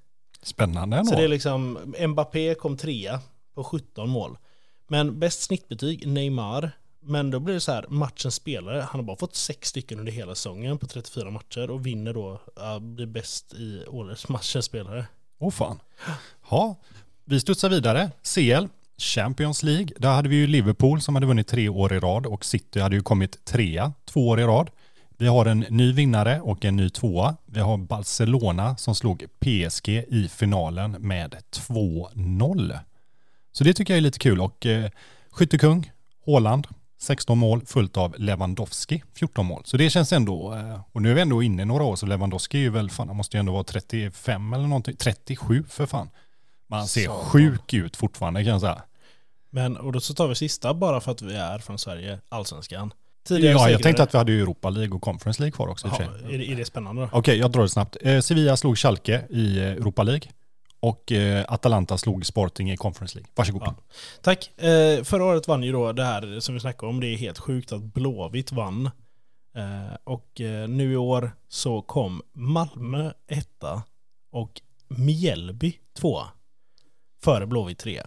Spännande 0.42 0.96
ändå. 0.96 1.10
Så 1.10 1.16
det 1.16 1.24
är 1.24 1.28
liksom, 1.28 1.78
Mbappé 2.08 2.54
kom 2.54 2.76
trea 2.76 3.20
på 3.54 3.64
17 3.64 4.08
mål. 4.08 4.38
Men 4.88 5.18
bäst 5.18 5.42
snittbetyg, 5.42 6.08
Neymar. 6.08 6.70
Men 7.04 7.30
då 7.30 7.40
blir 7.40 7.54
det 7.54 7.60
så 7.60 7.72
här, 7.72 7.86
matchens 7.88 8.34
spelare, 8.34 8.80
han 8.80 9.00
har 9.00 9.02
bara 9.02 9.16
fått 9.16 9.36
sex 9.36 9.68
stycken 9.68 9.98
under 9.98 10.12
hela 10.12 10.34
säsongen 10.34 10.78
på 10.78 10.86
34 10.86 11.30
matcher 11.30 11.70
och 11.70 11.86
vinner 11.86 12.14
då, 12.14 12.40
blir 12.80 13.06
bäst 13.06 13.54
i 13.54 13.84
årets 13.86 14.28
matchens 14.28 14.64
spelare. 14.64 15.06
Åh 15.38 15.50
fan. 15.50 15.78
Ja, 16.50 16.76
vi 17.24 17.40
studsar 17.40 17.68
vidare. 17.68 18.10
CL, 18.22 18.66
Champions 18.98 19.62
League. 19.62 19.88
Där 19.96 20.14
hade 20.14 20.28
vi 20.28 20.36
ju 20.36 20.46
Liverpool 20.46 21.00
som 21.00 21.14
hade 21.14 21.26
vunnit 21.26 21.46
tre 21.48 21.68
år 21.68 21.92
i 21.92 21.98
rad 21.98 22.26
och 22.26 22.44
City 22.44 22.80
hade 22.80 22.96
ju 22.96 23.02
kommit 23.02 23.44
trea 23.44 23.92
två 24.04 24.28
år 24.28 24.40
i 24.40 24.44
rad. 24.44 24.70
Vi 25.18 25.26
har 25.26 25.46
en 25.46 25.60
ny 25.60 25.92
vinnare 25.92 26.40
och 26.40 26.64
en 26.64 26.76
ny 26.76 26.90
tvåa. 26.90 27.36
Vi 27.46 27.60
har 27.60 27.78
Barcelona 27.78 28.76
som 28.76 28.94
slog 28.94 29.24
PSG 29.40 29.88
i 29.88 30.28
finalen 30.28 30.90
med 30.90 31.36
2-0. 31.50 32.78
Så 33.52 33.64
det 33.64 33.74
tycker 33.74 33.94
jag 33.94 33.98
är 33.98 34.02
lite 34.02 34.18
kul 34.18 34.40
och 34.40 34.66
eh, 34.66 34.90
skyttekung, 35.30 35.92
Haaland, 36.26 36.66
16 36.98 37.38
mål, 37.38 37.62
följt 37.66 37.96
av 37.96 38.14
Lewandowski, 38.18 39.02
14 39.14 39.46
mål. 39.46 39.62
Så 39.64 39.76
det 39.76 39.90
känns 39.90 40.12
ändå, 40.12 40.54
eh, 40.54 40.80
och 40.92 41.02
nu 41.02 41.10
är 41.10 41.14
vi 41.14 41.20
ändå 41.20 41.42
inne 41.42 41.64
några 41.64 41.84
år, 41.84 41.96
så 41.96 42.06
Lewandowski 42.06 42.58
är 42.58 42.62
ju 42.62 42.70
väl, 42.70 42.90
fan 42.90 43.08
han 43.08 43.16
måste 43.16 43.36
ju 43.36 43.38
ändå 43.38 43.52
vara 43.52 43.64
35 43.64 44.52
eller 44.52 44.66
någonting, 44.66 44.96
37 44.96 45.64
för 45.68 45.86
fan. 45.86 46.10
Man 46.66 46.86
ser 46.86 47.06
Satan. 47.06 47.24
sjuk 47.24 47.74
ut 47.74 47.96
fortfarande 47.96 48.44
kan 48.44 48.52
jag 48.52 48.60
säga. 48.60 48.82
Men, 49.50 49.76
och 49.76 49.92
då 49.92 50.00
så 50.00 50.14
tar 50.14 50.28
vi 50.28 50.34
sista 50.34 50.74
bara 50.74 51.00
för 51.00 51.12
att 51.12 51.22
vi 51.22 51.34
är 51.34 51.58
från 51.58 51.78
Sverige, 51.78 52.18
allsvenskan. 52.28 52.92
Ja, 53.28 53.70
jag 53.70 53.82
tänkte 53.82 54.02
att 54.02 54.14
vi 54.14 54.18
hade 54.18 54.32
Europa 54.32 54.70
League 54.70 54.94
och 54.94 55.02
Conference 55.02 55.42
League 55.42 55.52
kvar 55.52 55.68
också 55.68 55.90
sig. 55.90 56.08
är, 56.30 56.38
det, 56.38 56.52
är 56.52 56.56
det 56.56 56.64
spännande? 56.64 57.08
Okej, 57.12 57.38
jag 57.38 57.50
drar 57.50 57.62
det 57.62 57.68
snabbt. 57.68 57.96
Eh, 58.00 58.20
Sevilla 58.20 58.56
slog 58.56 58.78
Schalke 58.78 59.24
i 59.30 59.58
eh, 59.58 59.64
Europa 59.64 60.02
League 60.02 60.28
och 60.80 61.12
eh, 61.12 61.44
Atalanta 61.48 61.98
slog 61.98 62.26
Sporting 62.26 62.70
i 62.70 62.76
Conference 62.76 63.18
League. 63.18 63.30
Varsågod. 63.34 63.62
Ja. 63.64 63.74
Tack. 64.22 64.60
Eh, 64.60 65.04
förra 65.04 65.24
året 65.24 65.48
vann 65.48 65.62
ju 65.62 65.72
då 65.72 65.92
det 65.92 66.04
här 66.04 66.40
som 66.40 66.54
vi 66.54 66.60
snackade 66.60 66.90
om. 66.90 67.00
Det 67.00 67.06
är 67.06 67.16
helt 67.16 67.38
sjukt 67.38 67.72
att 67.72 67.82
Blåvitt 67.82 68.52
vann. 68.52 68.90
Eh, 69.56 69.96
och 70.04 70.40
eh, 70.40 70.68
nu 70.68 70.92
i 70.92 70.96
år 70.96 71.32
så 71.48 71.82
kom 71.82 72.22
Malmö 72.32 73.12
etta 73.28 73.82
och 74.32 74.60
Mjällby 74.88 75.78
tvåa. 75.98 76.28
Före 77.24 77.46
Blåvitt 77.46 77.78
tre. 77.78 78.02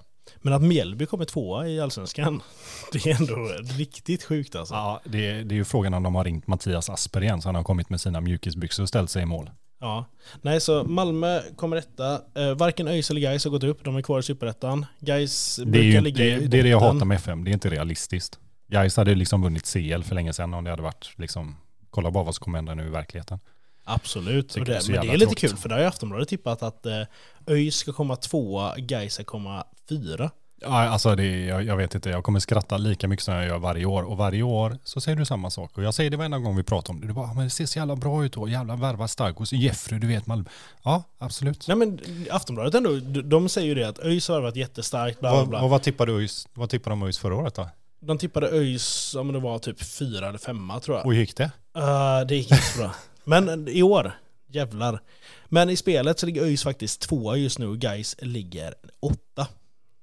Men 0.46 0.54
att 0.54 0.62
Mjällby 0.62 1.06
kommer 1.06 1.26
tvåa 1.26 1.68
i 1.68 1.80
Allsvenskan, 1.80 2.42
det 2.92 3.06
är 3.06 3.22
ändå 3.22 3.36
riktigt 3.78 4.24
sjukt 4.24 4.56
alltså. 4.56 4.74
Ja, 4.74 5.02
det, 5.06 5.44
det 5.44 5.56
är 5.56 5.58
ju 5.58 5.66
frågan 5.66 5.94
om 5.94 6.04
de 6.04 6.16
har 6.16 6.24
ringt 6.24 6.48
Mattias 6.48 6.90
Asper 6.90 7.24
igen 7.24 7.42
så 7.42 7.48
han 7.48 7.56
har 7.56 7.64
kommit 7.64 7.90
med 7.90 8.02
sina 8.02 8.22
mjukisbyxor 8.22 8.84
och 8.84 8.90
ställt 8.90 9.10
sig 9.10 9.24
i 9.24 9.26
mål. 9.26 9.50
Ja. 9.80 10.06
Nej, 10.42 10.62
så 10.62 10.84
Malmö 10.84 11.42
kommer 11.56 11.78
etta. 11.78 12.22
Eh, 12.36 12.54
varken 12.54 12.88
ÖIS 12.88 13.10
eller 13.10 13.22
Gais 13.22 13.44
har 13.44 13.52
gått 13.52 13.64
upp. 13.64 13.84
De 13.84 13.96
är 13.96 14.02
kvar 14.02 14.20
i 14.20 14.24
Superettan. 14.24 14.86
Gais 15.00 15.60
är, 15.60 15.66
brukar 15.66 15.88
ju, 15.88 16.02
ligga 16.02 16.24
det, 16.24 16.32
i 16.32 16.48
det 16.48 16.60
är 16.60 16.64
det 16.64 16.70
jag 16.70 16.80
hatar 16.80 17.06
med 17.06 17.16
FM, 17.16 17.44
det 17.44 17.52
är 17.52 17.54
inte 17.54 17.70
realistiskt. 17.70 18.40
Gais 18.68 18.98
hade 18.98 19.16
liksom 19.16 19.42
vunnit 19.42 19.74
CL 19.74 20.04
för 20.04 20.16
länge 20.16 20.34
sedan 20.34 20.54
om 20.54 20.64
det 20.64 20.70
hade 20.70 20.84
varit 20.84 21.14
liksom, 21.16 21.56
kolla 21.90 22.12
bara 22.12 22.24
vad 22.24 22.36
som 22.36 22.44
kommer 22.44 22.58
hända 22.58 22.74
nu 22.74 22.88
i 22.88 22.90
verkligheten. 22.90 23.40
Absolut. 23.86 24.56
Och 24.56 24.66
det 24.66 24.72
det, 24.74 24.90
men 24.90 25.02
det 25.08 25.14
är 25.14 25.18
lite 25.18 25.26
tråkigt. 25.26 25.50
kul 25.50 25.58
för 25.60 25.70
där 25.70 25.76
har 25.76 25.82
ju 25.82 25.88
Aftonbladet 25.88 26.30
tippat 26.30 26.64
att 26.64 26.86
eh, 26.86 27.02
ÖIS 27.48 27.76
ska 27.76 27.94
komma 27.94 28.16
tvåa, 28.16 28.76
Gais 28.78 29.14
ska 29.14 29.24
komma 29.24 29.64
fyra. 29.90 30.30
Ja, 30.62 30.88
alltså 30.90 31.16
det, 31.16 31.46
jag, 31.46 31.64
jag 31.64 31.78
vet 31.78 31.96
inte, 31.96 32.10
jag 32.10 32.24
kommer 32.24 32.40
skratta 32.40 32.78
lika 32.78 33.08
mycket 33.08 33.26
som 33.26 33.34
jag 33.34 33.46
gör 33.46 33.58
varje 33.58 33.86
år. 33.86 34.04
Och 34.04 34.18
varje 34.18 34.44
år 34.44 34.78
så 34.84 35.02
säger 35.02 35.16
du 35.18 35.26
samma 35.26 35.50
sak. 35.50 35.78
Och 35.78 35.84
jag 35.84 35.94
säger 35.94 36.10
det 36.10 36.18
varenda 36.18 36.38
gång 36.40 36.56
vi 36.56 36.64
pratar 36.64 36.94
om 36.94 37.02
det. 37.02 37.08
Du 37.08 37.14
bara, 37.14 37.26
"Ah, 37.30 37.34
men 37.34 37.44
det 37.44 37.50
ser 37.50 37.66
så 37.66 37.80
jävla 37.80 37.96
bra 37.96 38.26
ut 38.26 38.38
och 38.38 38.50
jävla 38.50 38.76
värva 38.76 39.08
stark. 39.08 39.40
Och 39.40 39.48
så 39.48 39.56
Jeffrey, 39.56 40.00
du 40.00 40.08
vet 40.08 40.28
Malmö. 40.28 40.50
Ja, 40.84 41.04
absolut. 41.18 41.68
Nej 41.68 41.78
men 41.78 42.00
Aftonbladet 42.32 42.76
ändå, 42.76 42.96
de- 43.22 43.50
säger 43.50 43.68
ju 43.68 43.76
det 43.76 43.88
att 43.88 44.00
ÖIS 44.00 44.28
har 44.28 44.42
varit 44.42 44.56
jättestarkt, 44.56 45.20
bla 45.20 45.32
bla 45.32 45.46
bla. 45.46 45.62
och 45.62 45.70
vad 45.70 45.82
tippade 45.82 46.20
du 46.20 46.28
vad 46.54 46.70
tippade 46.70 46.92
de 46.92 47.04
ÖIS 47.04 47.18
förra 47.18 47.36
året 47.36 47.56
då? 47.56 47.70
De 48.00 48.18
tippade 48.18 48.48
ÖIS, 48.52 49.16
om 49.16 49.34
det 49.34 49.40
var 49.40 49.60
typ 49.60 49.84
fyra 49.84 50.28
eller 50.30 50.40
femma 50.40 50.80
tror 50.80 50.98
jag. 50.98 51.06
Och 51.06 51.14
hur 51.14 51.20
gick 51.20 51.38
det? 51.38 51.52
Uh, 51.78 52.28
det 52.28 52.36
gick 52.36 52.52
inte 52.52 52.64
så 52.64 52.80
bra. 52.80 52.92
Men 53.26 53.68
i 53.68 53.84
år, 53.84 54.12
jävlar. 54.48 55.02
Men 55.46 55.70
i 55.70 55.76
spelet 55.76 56.20
så 56.20 56.26
ligger 56.26 56.42
ÖIS 56.42 56.64
faktiskt 56.64 57.02
tvåa 57.02 57.36
just 57.38 57.60
nu 57.60 57.68
och 57.68 57.78
Gais 57.78 58.16
ligger 58.20 58.76
åtta. 59.00 59.48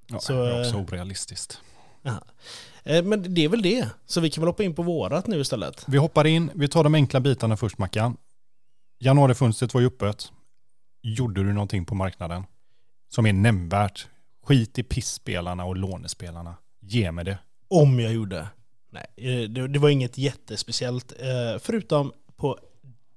Ja, 0.06 0.20
Så, 0.20 0.32
det 0.32 0.50
är 0.50 0.60
också 0.60 0.76
eh, 0.76 0.82
orealistiskt. 0.82 1.60
Aha. 2.04 2.24
Eh, 2.84 3.04
Men 3.04 3.34
det 3.34 3.44
är 3.44 3.48
väl 3.48 3.62
det. 3.62 3.88
Så 4.06 4.20
vi 4.20 4.30
kan 4.30 4.42
väl 4.42 4.48
hoppa 4.48 4.62
in 4.62 4.74
på 4.74 4.82
vårat 4.82 5.26
nu 5.26 5.40
istället. 5.40 5.84
Vi 5.88 5.98
hoppar 5.98 6.26
in, 6.26 6.50
vi 6.54 6.68
tar 6.68 6.84
de 6.84 6.94
enkla 6.94 7.20
bitarna 7.20 7.56
först 7.56 7.78
Mackan. 7.78 8.16
Januarifönstret 8.98 9.74
var 9.74 9.80
ju 9.80 9.86
öppet. 9.86 10.32
Gjorde 11.02 11.44
du 11.44 11.52
någonting 11.52 11.84
på 11.84 11.94
marknaden 11.94 12.44
som 13.08 13.26
är 13.26 13.32
nämnvärt? 13.32 14.06
Skit 14.44 14.78
i 14.78 14.82
pissspelarna 14.82 15.64
och 15.64 15.76
lånespelarna. 15.76 16.54
Ge 16.80 17.12
mig 17.12 17.24
det. 17.24 17.38
Om 17.68 18.00
jag 18.00 18.12
gjorde. 18.12 18.46
Nej, 18.90 19.06
eh, 19.16 19.48
det, 19.48 19.78
var 19.78 19.88
inget 19.88 20.18
jättespeciellt. 20.18 21.12
Förutom 21.60 22.12
på 22.36 22.58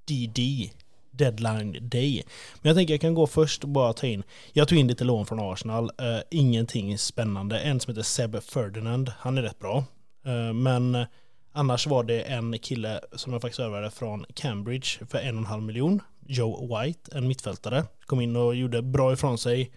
DD, 0.05 0.69
Deadline 1.11 1.77
Day. 1.89 2.23
Men 2.61 2.69
jag 2.69 2.75
tänker 2.75 2.93
jag 2.93 3.01
kan 3.01 3.13
gå 3.13 3.27
först 3.27 3.63
och 3.63 3.69
bara 3.69 3.93
ta 3.93 4.07
in. 4.07 4.23
Jag 4.53 4.67
tog 4.67 4.77
in 4.77 4.87
lite 4.87 5.03
lån 5.03 5.25
från 5.25 5.39
Arsenal. 5.39 5.83
uh, 5.85 6.19
Ingenting 6.31 6.97
spännande. 6.97 7.59
En 7.59 7.79
som 7.79 7.91
heter 7.91 8.03
Seb 8.03 8.43
Ferdinand. 8.43 9.11
Han 9.17 9.37
är 9.37 9.41
rätt 9.41 9.59
bra. 9.59 9.83
Uh, 10.27 10.53
Men 10.53 11.05
annars 11.53 11.87
var 11.87 12.03
det 12.03 12.21
en 12.21 12.59
kille 12.59 12.99
som 13.15 13.33
jag 13.33 13.41
faktiskt 13.41 13.59
övade 13.59 13.91
från 13.91 14.25
Cambridge 14.33 14.87
för 15.09 15.17
en 15.17 15.35
och 15.35 15.39
en 15.41 15.45
halv 15.45 15.63
miljon. 15.63 16.01
Joe 16.27 16.81
White, 16.81 17.17
en 17.17 17.27
mittfältare. 17.27 17.83
Kom 18.05 18.21
in 18.21 18.35
och 18.35 18.55
gjorde 18.55 18.81
bra 18.81 19.13
ifrån 19.13 19.37
sig. 19.37 19.71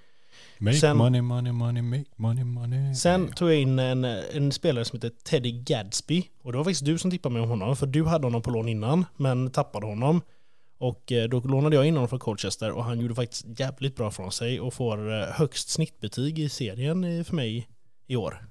Make 0.60 0.76
Sen- 0.76 0.96
money, 0.96 1.20
money, 1.22 1.52
money, 1.52 1.82
make 1.82 2.04
money, 2.16 2.44
money. 2.44 2.94
Sen 2.94 3.32
tog 3.32 3.48
jag 3.48 3.60
in 3.60 3.78
en, 3.78 4.04
en 4.04 4.52
spelare 4.52 4.84
som 4.84 4.96
heter 4.96 5.10
Teddy 5.24 5.52
Gadsby. 5.52 6.24
Och 6.42 6.52
det 6.52 6.58
var 6.58 6.64
faktiskt 6.64 6.84
du 6.84 6.98
som 6.98 7.10
tippade 7.10 7.32
mig 7.32 7.42
om 7.42 7.48
honom. 7.48 7.76
För 7.76 7.86
du 7.86 8.04
hade 8.04 8.26
honom 8.26 8.42
på 8.42 8.50
lån 8.50 8.68
innan, 8.68 9.04
men 9.16 9.50
tappade 9.50 9.86
honom. 9.86 10.20
Och 10.78 11.12
eh, 11.12 11.28
då 11.28 11.40
lånade 11.40 11.76
jag 11.76 11.86
in 11.86 11.94
honom 11.94 12.08
från 12.08 12.18
Colchester 12.18 12.70
och 12.70 12.84
han 12.84 13.00
gjorde 13.00 13.14
faktiskt 13.14 13.60
jävligt 13.60 13.96
bra 13.96 14.10
från 14.10 14.32
sig 14.32 14.60
och 14.60 14.74
får 14.74 15.12
eh, 15.12 15.26
högst 15.28 15.68
snittbetyg 15.68 16.38
i 16.38 16.48
serien 16.48 17.24
för 17.24 17.34
mig 17.34 17.68
i 18.06 18.16
år. 18.16 18.44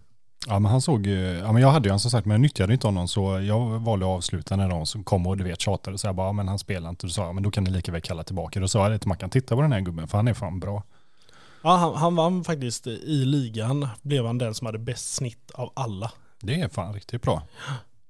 Ja 0.48 0.60
men 0.60 0.72
han 0.72 0.82
såg 0.82 1.06
ju, 1.08 1.20
ja 1.20 1.52
men 1.52 1.62
jag 1.62 1.72
hade 1.72 1.88
ju 1.88 1.92
han 1.92 2.00
som 2.00 2.12
sagt 2.12 2.26
men 2.26 2.32
jag 2.32 2.42
nyttjade 2.42 2.74
inte 2.74 2.88
honom 2.88 3.08
så 3.08 3.42
jag 3.42 3.80
valde 3.80 4.06
att 4.06 4.10
avsluta 4.10 4.56
när 4.56 4.70
de 4.70 4.86
som 4.86 5.04
kom 5.04 5.28
och 5.28 5.38
du 5.38 5.44
vet 5.44 5.62
tjatade 5.62 5.94
och 5.94 6.00
så 6.00 6.08
jag 6.08 6.16
bara, 6.16 6.28
ja, 6.28 6.32
men 6.32 6.48
han 6.48 6.60
spelar 6.60 6.90
inte. 6.90 7.08
Då 7.08 7.12
sa 7.12 7.26
jag, 7.26 7.36
men 7.36 7.44
då 7.44 7.52
kan 7.52 7.64
ni 7.64 7.70
lika 7.70 7.92
väl 7.92 8.02
kalla 8.02 8.24
tillbaka. 8.24 8.60
Då 8.60 8.68
sa 8.68 8.84
jag 8.84 8.92
det 8.92 9.00
till 9.00 9.08
Mackan, 9.08 9.30
titta 9.30 9.56
på 9.56 9.62
den 9.62 9.72
här 9.72 9.80
gubben 9.82 10.08
för 10.08 10.18
han 10.18 10.28
är 10.28 10.34
fan 10.34 10.60
bra. 10.60 10.84
Ja, 11.62 11.76
han, 11.76 11.96
han 11.96 12.16
vann 12.16 12.44
faktiskt 12.44 12.88
i 12.88 13.26
ligan, 13.26 13.88
blev 14.02 14.26
han 14.26 14.38
den 14.38 14.54
som 14.54 14.66
hade 14.66 14.80
bäst 14.80 15.14
snitt 15.14 15.52
av 15.54 15.72
alla. 15.74 16.12
Det 16.42 16.62
är 16.62 16.70
fan 16.70 16.94
riktigt 16.94 17.22
bra. 17.22 17.44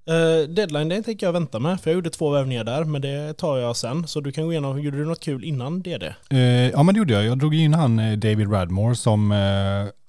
Uh, 0.10 0.50
deadline 0.50 0.90
det 0.90 1.04
tänker 1.04 1.26
jag 1.26 1.34
vänta 1.34 1.60
med, 1.60 1.82
för 1.82 1.90
jag 1.90 1.96
gjorde 1.96 2.10
två 2.10 2.30
värvningar 2.30 2.64
där, 2.64 2.84
men 2.84 3.02
det 3.02 3.38
tar 3.38 3.58
jag 3.58 3.76
sen. 3.76 4.08
Så 4.08 4.22
du 4.22 4.32
kan 4.32 4.46
gå 4.46 4.52
igenom, 4.52 4.82
gjorde 4.82 4.98
du 4.98 5.06
något 5.06 5.20
kul 5.20 5.44
innan 5.44 5.82
DD? 5.82 6.04
Eh, 6.30 6.40
ja 6.70 6.84
men 6.84 6.96
det 6.96 6.98
gjorde 6.98 7.14
jag. 7.14 7.26
Jag 7.26 7.38
drog 7.38 7.56
in 7.56 7.74
han 7.74 8.00
eh, 8.00 8.18
David 8.18 8.52
Radmore 8.52 8.96
som 8.96 9.32
eh, 9.32 9.38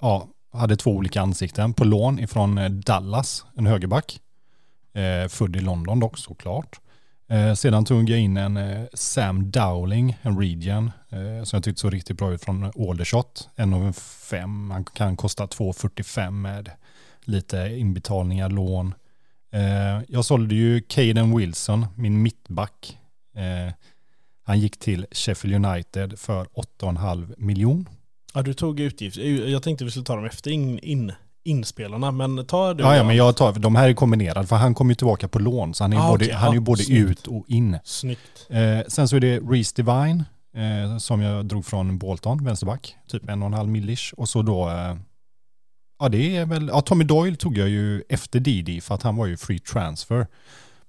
ja, 0.00 0.28
hade 0.52 0.76
två 0.76 0.90
olika 0.90 1.20
ansikten 1.20 1.74
på 1.74 1.84
lån 1.84 2.18
ifrån 2.18 2.80
Dallas, 2.86 3.44
en 3.56 3.66
högerback. 3.66 4.20
Eh, 4.92 5.28
född 5.28 5.56
i 5.56 5.60
London 5.60 6.00
dock 6.00 6.18
såklart. 6.18 6.80
Eh, 7.30 7.54
sedan 7.54 7.84
tog 7.84 8.10
jag 8.10 8.20
in 8.20 8.36
en 8.36 8.56
eh, 8.56 8.86
Sam 8.94 9.50
Dowling, 9.50 10.18
en 10.22 10.38
Region, 10.38 10.90
eh, 11.08 11.44
som 11.44 11.56
jag 11.56 11.64
tyckte 11.64 11.80
såg 11.80 11.94
riktigt 11.94 12.16
bra 12.16 12.32
ut 12.32 12.44
från 12.44 12.64
Aldershot. 12.64 13.48
En 13.56 13.74
av 13.74 13.86
en 13.86 13.92
fem, 14.30 14.70
han 14.70 14.84
kan 14.84 15.16
kosta 15.16 15.46
2,45 15.46 16.30
med 16.30 16.70
lite 17.20 17.56
inbetalningar, 17.56 18.48
lån. 18.50 18.94
Eh, 19.52 20.00
jag 20.08 20.24
sålde 20.24 20.54
ju 20.54 20.80
Caden 20.80 21.36
Wilson, 21.36 21.86
min 21.96 22.22
mittback. 22.22 22.98
Eh, 23.36 23.72
han 24.42 24.60
gick 24.60 24.78
till 24.78 25.06
Sheffield 25.10 25.66
United 25.66 26.18
för 26.18 26.44
8,5 26.44 27.34
miljon. 27.38 27.88
Ja, 28.34 28.42
du 28.42 28.54
tog 28.54 28.80
utgift. 28.80 29.16
Jag 29.46 29.62
tänkte 29.62 29.84
vi 29.84 29.90
skulle 29.90 30.04
ta 30.04 30.16
dem 30.16 30.24
efter 30.24 30.50
in, 30.50 30.78
in, 30.78 31.12
inspelarna, 31.48 32.10
men 32.10 32.46
ta 32.46 32.74
du. 32.74 32.82
Ja, 32.84 32.96
ja, 32.96 33.04
men 33.04 33.16
jag 33.16 33.36
tar, 33.36 33.52
de 33.52 33.76
här 33.76 33.88
är 33.88 33.94
kombinerade 33.94 34.46
för 34.46 34.56
han 34.56 34.74
kommer 34.74 34.90
ju 34.90 34.94
tillbaka 34.94 35.28
på 35.28 35.38
lån 35.38 35.74
så 35.74 35.84
han 35.84 35.92
är, 35.92 35.96
Ah, 35.96 36.08
både, 36.10 36.24
okej. 36.24 36.34
han 36.36 36.48
är 36.48 36.52
ju 36.52 36.56
Ja, 36.58 36.60
både 36.62 36.82
snyggt. 36.82 37.10
ut 37.10 37.26
och 37.26 37.44
in. 37.48 37.78
Snyggt. 37.84 38.46
Eh, 38.50 38.80
sen 38.88 39.08
så 39.08 39.16
är 39.16 39.20
det 39.20 39.38
Reece 39.40 39.72
Divine 39.72 40.24
eh, 40.56 40.98
som 40.98 41.20
jag 41.22 41.46
drog 41.46 41.64
från 41.66 41.98
Bolton, 41.98 42.44
vänsterback, 42.44 42.96
typ 43.08 43.28
en 43.28 43.42
och 43.42 43.46
en 43.46 43.54
halv 43.54 43.68
millish. 43.68 44.12
Och 44.16 44.28
så 44.28 44.42
då, 44.42 44.68
eh, 44.68 44.96
ja 46.00 46.08
det 46.08 46.36
är 46.36 46.46
väl, 46.46 46.68
ja 46.72 46.80
Tommy 46.80 47.04
Doyle 47.04 47.36
tog 47.36 47.58
jag 47.58 47.68
ju 47.68 48.02
efter 48.08 48.40
Didi 48.40 48.80
för 48.80 48.94
att 48.94 49.02
han 49.02 49.16
var 49.16 49.26
ju 49.26 49.36
free 49.36 49.58
transfer. 49.58 50.26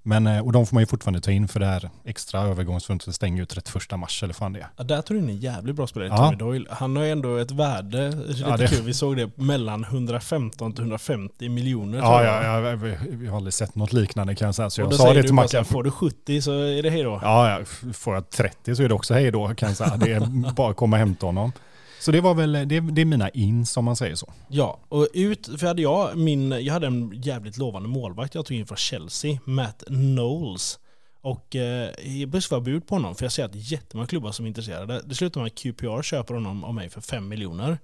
Men, 0.09 0.27
eh, 0.27 0.45
och 0.45 0.51
de 0.51 0.65
får 0.65 0.75
man 0.75 0.81
ju 0.81 0.87
fortfarande 0.87 1.21
ta 1.21 1.31
in 1.31 1.47
för 1.47 1.59
det 1.59 1.65
här 1.65 1.89
extra 2.05 2.41
övergångsfönstret 2.41 3.15
stänger 3.15 3.37
ju 3.37 3.45
31 3.45 3.97
mars 3.97 4.23
eller 4.23 4.33
fan 4.33 4.53
det. 4.53 4.65
Ja, 4.77 4.83
där 4.83 5.01
tog 5.01 5.17
du 5.17 5.19
en 5.23 5.37
jävligt 5.37 5.75
bra 5.75 5.87
spelare, 5.87 6.09
Ja. 6.09 6.17
Tommy 6.17 6.35
Doyle. 6.37 6.65
Han 6.69 6.95
har 6.95 7.03
ju 7.03 7.11
ändå 7.11 7.37
ett 7.37 7.51
värde, 7.51 8.09
lite 8.27 8.41
Ja, 8.41 8.57
det- 8.57 8.67
kul, 8.67 8.81
vi 8.83 8.93
såg 8.93 9.17
det, 9.17 9.29
mellan 9.37 9.83
115 9.83 10.73
till 10.73 10.81
150 10.83 11.49
miljoner. 11.49 11.99
tror 12.01 12.11
Ja, 12.23 12.43
ja, 12.43 12.69
ja, 12.69 12.75
vi- 13.11 13.27
har 13.27 13.37
aldrig 13.37 13.53
sett 13.53 13.75
något 13.75 13.93
liknande 13.93 14.35
kan 14.35 14.45
jag 14.45 14.55
säga. 14.55 14.69
Så 14.69 14.85
Och 14.85 14.93
jag 14.93 14.99
sa 14.99 15.13
det 15.13 15.23
till 15.23 15.33
Mackan. 15.33 15.65
får 15.65 15.83
du 15.83 15.91
70 15.91 16.41
så 16.41 16.51
är 16.51 16.83
det 16.83 16.89
hej 16.89 17.03
då. 17.03 17.19
Ja, 17.23 17.49
ja, 17.59 17.91
får 17.93 18.13
jag 18.13 18.29
30 18.29 18.75
så 18.75 18.83
är 18.83 18.87
det 18.87 18.93
också 18.93 19.13
hej 19.13 19.31
då 19.31 19.47
kan 19.55 19.69
jag 19.69 19.77
säga. 19.77 19.97
Det 19.97 20.13
är 20.13 20.53
bara 20.53 20.71
att 20.71 20.77
komma 20.77 20.95
och 20.95 20.99
hämta 20.99 21.25
honom. 21.25 21.51
Så 21.99 22.11
det 22.11 22.21
var 22.21 22.33
väl, 22.33 22.51
det, 22.51 22.79
det 22.79 23.01
är 23.01 23.05
mina 23.05 23.29
ins 23.29 23.77
om 23.77 23.85
man 23.85 23.95
säger 23.95 24.15
så. 24.15 24.33
Ja, 24.47 24.79
och 24.89 25.07
ut, 25.13 25.45
för 25.59 25.67
hade 25.67 25.81
jag 25.81 26.17
min, 26.17 26.51
jag 26.51 26.73
hade 26.73 26.87
en 26.87 27.21
jävligt 27.23 27.57
lovande 27.57 27.89
målvakt 27.89 28.35
jag 28.35 28.45
tog 28.45 28.57
in 28.57 28.65
från 28.67 28.77
Chelsea, 28.77 29.39
Matt 29.45 29.83
Knowles. 29.87 30.79
Och 31.21 31.55
eh, 31.55 31.89
jag 32.05 32.43
få 32.43 32.59
bud 32.59 32.87
på 32.87 32.95
honom, 32.95 33.15
för 33.15 33.25
jag 33.25 33.31
ser 33.31 33.45
att 33.45 33.55
jättemånga 33.55 34.07
klubbar 34.07 34.31
som 34.31 34.45
är 34.45 34.47
intresserade. 34.47 35.01
Det 35.05 35.15
slutar 35.15 35.41
med 35.41 35.47
att 35.47 35.55
QPR 35.55 36.01
köper 36.01 36.33
honom 36.33 36.63
av 36.63 36.73
mig 36.73 36.89
för 36.89 37.01
5 37.01 37.27
miljoner. 37.27 37.79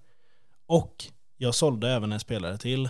Och 0.68 1.06
jag 1.38 1.56
sålde 1.56 1.90
även 1.90 2.12
en 2.12 2.20
spelare 2.20 2.58
till. 2.58 2.90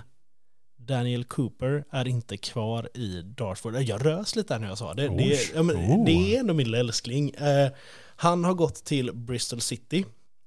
Daniel 0.77 1.23
Cooper 1.23 1.83
är 1.91 2.07
inte 2.07 2.38
kvar 2.38 2.89
i 2.93 3.21
Dartford. 3.21 3.75
Jag 3.75 4.05
rös 4.05 4.35
lite 4.35 4.53
där 4.53 4.59
när 4.59 4.67
jag 4.67 4.77
sa 4.77 4.93
det. 4.93 5.01
Det, 5.01 5.09
Oj. 5.09 5.51
ja, 5.55 5.63
men, 5.63 5.75
Oh. 5.75 6.05
det 6.05 6.35
är 6.35 6.39
ändå 6.39 6.53
min 6.53 6.73
älskling. 6.73 7.29
Eh, 7.29 7.71
han 8.15 8.43
har 8.43 8.53
gått 8.53 8.75
till 8.85 9.11
Bristol 9.13 9.61
City. 9.61 10.05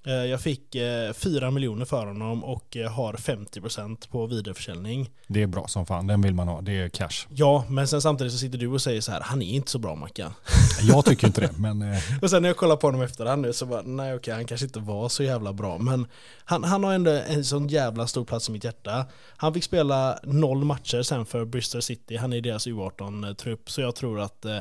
Eh, 0.09 0.15
Jag 0.15 0.41
fick 0.41 0.75
eh, 0.75 1.13
4 1.13 1.51
miljoner 1.51 1.85
för 1.85 2.07
honom 2.07 2.45
och 2.45 2.77
eh, 2.77 2.91
har 2.93 3.15
50% 3.15 4.09
på 4.11 4.27
vidareförsäljning. 4.27 5.11
Det 5.27 5.43
är 5.43 5.47
bra 5.47 5.67
som 5.69 5.87
fan, 5.87 6.07
den 6.07 6.23
vill 6.23 6.35
man 6.35 6.49
ha. 6.49 6.61
Det 6.61 6.73
är 6.73 6.89
cash. 6.89 7.27
Ja, 7.29 7.65
men 7.69 7.89
sen 7.89 8.03
samtidigt 8.03 8.33
så 8.33 8.39
sitter 8.39 8.59
du 8.59 8.67
och 8.69 8.83
säger 8.83 9.01
så 9.01 9.13
här, 9.13 9.21
han 9.21 9.43
är 9.43 9.47
inte 9.55 9.71
så 9.71 9.79
bra 9.79 9.95
Mackan. 9.95 10.33
Jag 10.83 11.05
tycker 11.05 11.27
inte 11.27 11.41
det, 11.41 11.53
men 11.59 11.83
eh, 11.83 11.99
Och 12.23 12.31
sen 12.31 12.43
när 12.43 12.49
jag 12.49 12.57
kollar 12.57 12.77
på 12.77 12.87
honom 12.87 13.03
efterhand 13.03 13.43
nu 13.43 13.53
så 13.53 13.67
bara, 13.67 13.83
nej 13.83 14.15
okej, 14.15 14.35
han 14.35 14.45
kanske 14.47 14.67
inte 14.67 14.81
var 14.81 15.09
så 15.09 15.23
jävla 15.23 15.53
bra. 15.53 15.79
Men 15.79 16.07
han, 16.45 16.65
han 16.65 16.85
har 16.85 16.93
ändå 16.95 17.11
en 17.11 17.45
sån 17.45 17.69
jävla 17.69 18.07
stor 18.07 18.25
plats 18.25 18.49
i 18.49 18.53
mitt 18.53 18.65
hjärta. 18.65 19.07
Han 19.37 19.55
fick 19.55 19.65
spela 19.65 20.19
noll 20.23 20.65
matcher 20.65 21.03
sen 21.03 21.27
för 21.27 21.45
Bristol 21.45 21.83
City, 21.83 22.17
han 22.17 22.33
är 22.33 22.41
deras 22.41 22.67
U18-trupp. 22.67 23.71
Så 23.71 23.81
jag 23.81 23.95
tror 23.95 24.21
att 24.21 24.45
eh, 24.45 24.59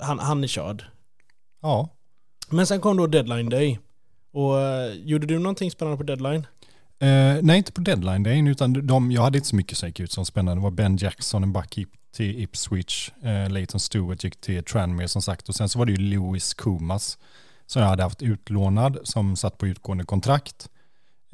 han, 0.00 0.18
han 0.18 0.44
är 0.44 0.48
körd. 0.48 0.84
ja. 1.62 1.88
Men 2.52 2.66
sen 2.66 2.80
kom 2.80 2.96
då 2.96 3.06
deadline 3.06 3.48
day. 3.48 3.78
Och 4.32 4.60
eh, 4.60 4.92
gjorde 4.92 5.26
du 5.26 5.38
någonting 5.38 5.70
spännande 5.70 5.96
på 5.96 6.02
deadline? 6.02 6.46
Uh, 7.02 7.38
nej, 7.42 7.58
inte 7.58 7.72
på 7.72 7.80
deadline 7.80 8.22
day, 8.22 8.48
utan 8.48 8.86
de, 8.86 9.12
jag 9.12 9.22
hade 9.22 9.38
inte 9.38 9.48
så 9.48 9.56
mycket 9.56 9.78
som 9.78 9.88
gick 9.88 10.00
ut 10.00 10.12
som 10.12 10.26
spännande. 10.26 10.60
Det 10.60 10.62
var 10.62 10.70
Ben 10.70 10.96
Jackson, 10.96 11.42
en 11.42 11.52
back 11.52 11.78
till 12.12 12.42
Ipswich. 12.42 13.10
uh, 13.24 13.50
Leighton 13.50 13.80
Stewart 13.80 14.24
gick 14.24 14.40
till 14.40 14.64
Tranmere 14.64 15.08
som 15.08 15.22
sagt. 15.22 15.48
Och 15.48 15.54
sen 15.54 15.68
så 15.68 15.78
var 15.78 15.86
det 15.86 15.92
ju 15.92 15.98
Lewis 15.98 16.54
Kumas 16.54 17.18
som 17.66 17.82
jag 17.82 17.88
hade 17.88 18.02
haft 18.02 18.22
utlånad, 18.22 18.98
som 19.04 19.36
satt 19.36 19.58
på 19.58 19.66
utgående 19.66 20.04
kontrakt. 20.04 20.68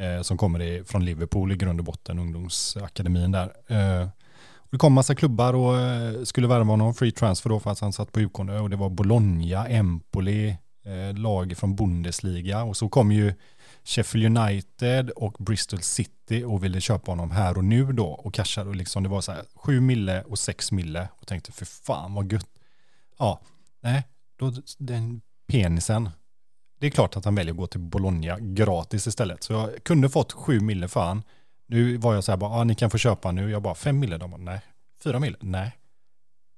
uh, 0.00 0.22
som 0.22 0.36
kommer 0.36 0.84
från 0.84 1.04
Liverpool 1.04 1.52
i 1.52 1.56
grund 1.56 1.80
och 1.80 1.84
botten, 1.84 2.18
ungdomsakademin 2.18 3.32
där. 3.32 3.52
Uh, 3.70 4.08
och 4.54 4.68
det 4.70 4.78
kom 4.78 4.92
massa 4.92 5.14
klubbar 5.14 5.54
och 5.54 6.28
skulle 6.28 6.46
värva 6.46 6.64
honom, 6.64 6.94
free 6.94 7.12
transfer 7.12 7.50
då 7.50 7.60
för 7.60 7.70
att 7.70 7.80
han 7.80 7.92
satt 7.92 8.12
på 8.12 8.20
utgående. 8.20 8.60
Och 8.60 8.70
det 8.70 8.76
var 8.76 8.90
Bologna, 8.90 9.66
Empoli, 9.66 10.56
Eh, 10.86 11.14
lag 11.14 11.56
från 11.56 11.76
Bundesliga. 11.76 12.64
Och 12.64 12.76
så 12.76 12.88
kom 12.88 13.12
ju 13.12 13.34
Sheffield 13.84 14.38
United 14.38 15.10
och 15.10 15.32
Bristol 15.38 15.82
City 15.82 16.44
och 16.44 16.64
ville 16.64 16.80
köpa 16.80 17.12
honom 17.12 17.30
här 17.30 17.58
och 17.58 17.64
nu 17.64 17.92
då 17.92 18.06
och 18.06 18.34
cashade 18.34 18.70
och 18.70 18.76
liksom 18.76 19.02
det 19.02 19.08
var 19.08 19.20
så 19.20 19.32
här 19.32 19.44
7 19.54 19.80
mille 19.80 20.22
och 20.22 20.38
6 20.38 20.72
mille 20.72 21.08
och 21.12 21.26
tänkte 21.26 21.52
för 21.52 21.64
fan 21.64 22.14
vad 22.14 22.32
gött. 22.32 22.48
Ja, 23.18 23.40
nej, 23.82 24.04
då, 24.36 24.52
den 24.78 25.20
penisen, 25.46 26.10
det 26.80 26.86
är 26.86 26.90
klart 26.90 27.16
att 27.16 27.24
han 27.24 27.34
väljer 27.34 27.52
att 27.52 27.58
gå 27.58 27.66
till 27.66 27.80
Bologna 27.80 28.38
gratis 28.40 29.06
istället. 29.06 29.42
Så 29.42 29.52
jag 29.52 29.84
kunde 29.84 30.08
fått 30.08 30.32
sju 30.32 30.60
mille 30.60 30.88
för 30.88 31.00
han. 31.00 31.22
Nu 31.66 31.96
var 31.96 32.14
jag 32.14 32.24
så 32.24 32.32
här 32.32 32.36
bara, 32.36 32.50
ah, 32.50 32.64
ni 32.64 32.74
kan 32.74 32.90
få 32.90 32.98
köpa 32.98 33.32
nu. 33.32 33.50
Jag 33.50 33.62
bara, 33.62 33.74
fem 33.74 33.98
mille? 33.98 34.18
De 34.18 34.30
bara, 34.30 34.40
nej. 34.40 34.60
Fyra 35.02 35.20
mille? 35.20 35.36
Nej. 35.40 35.76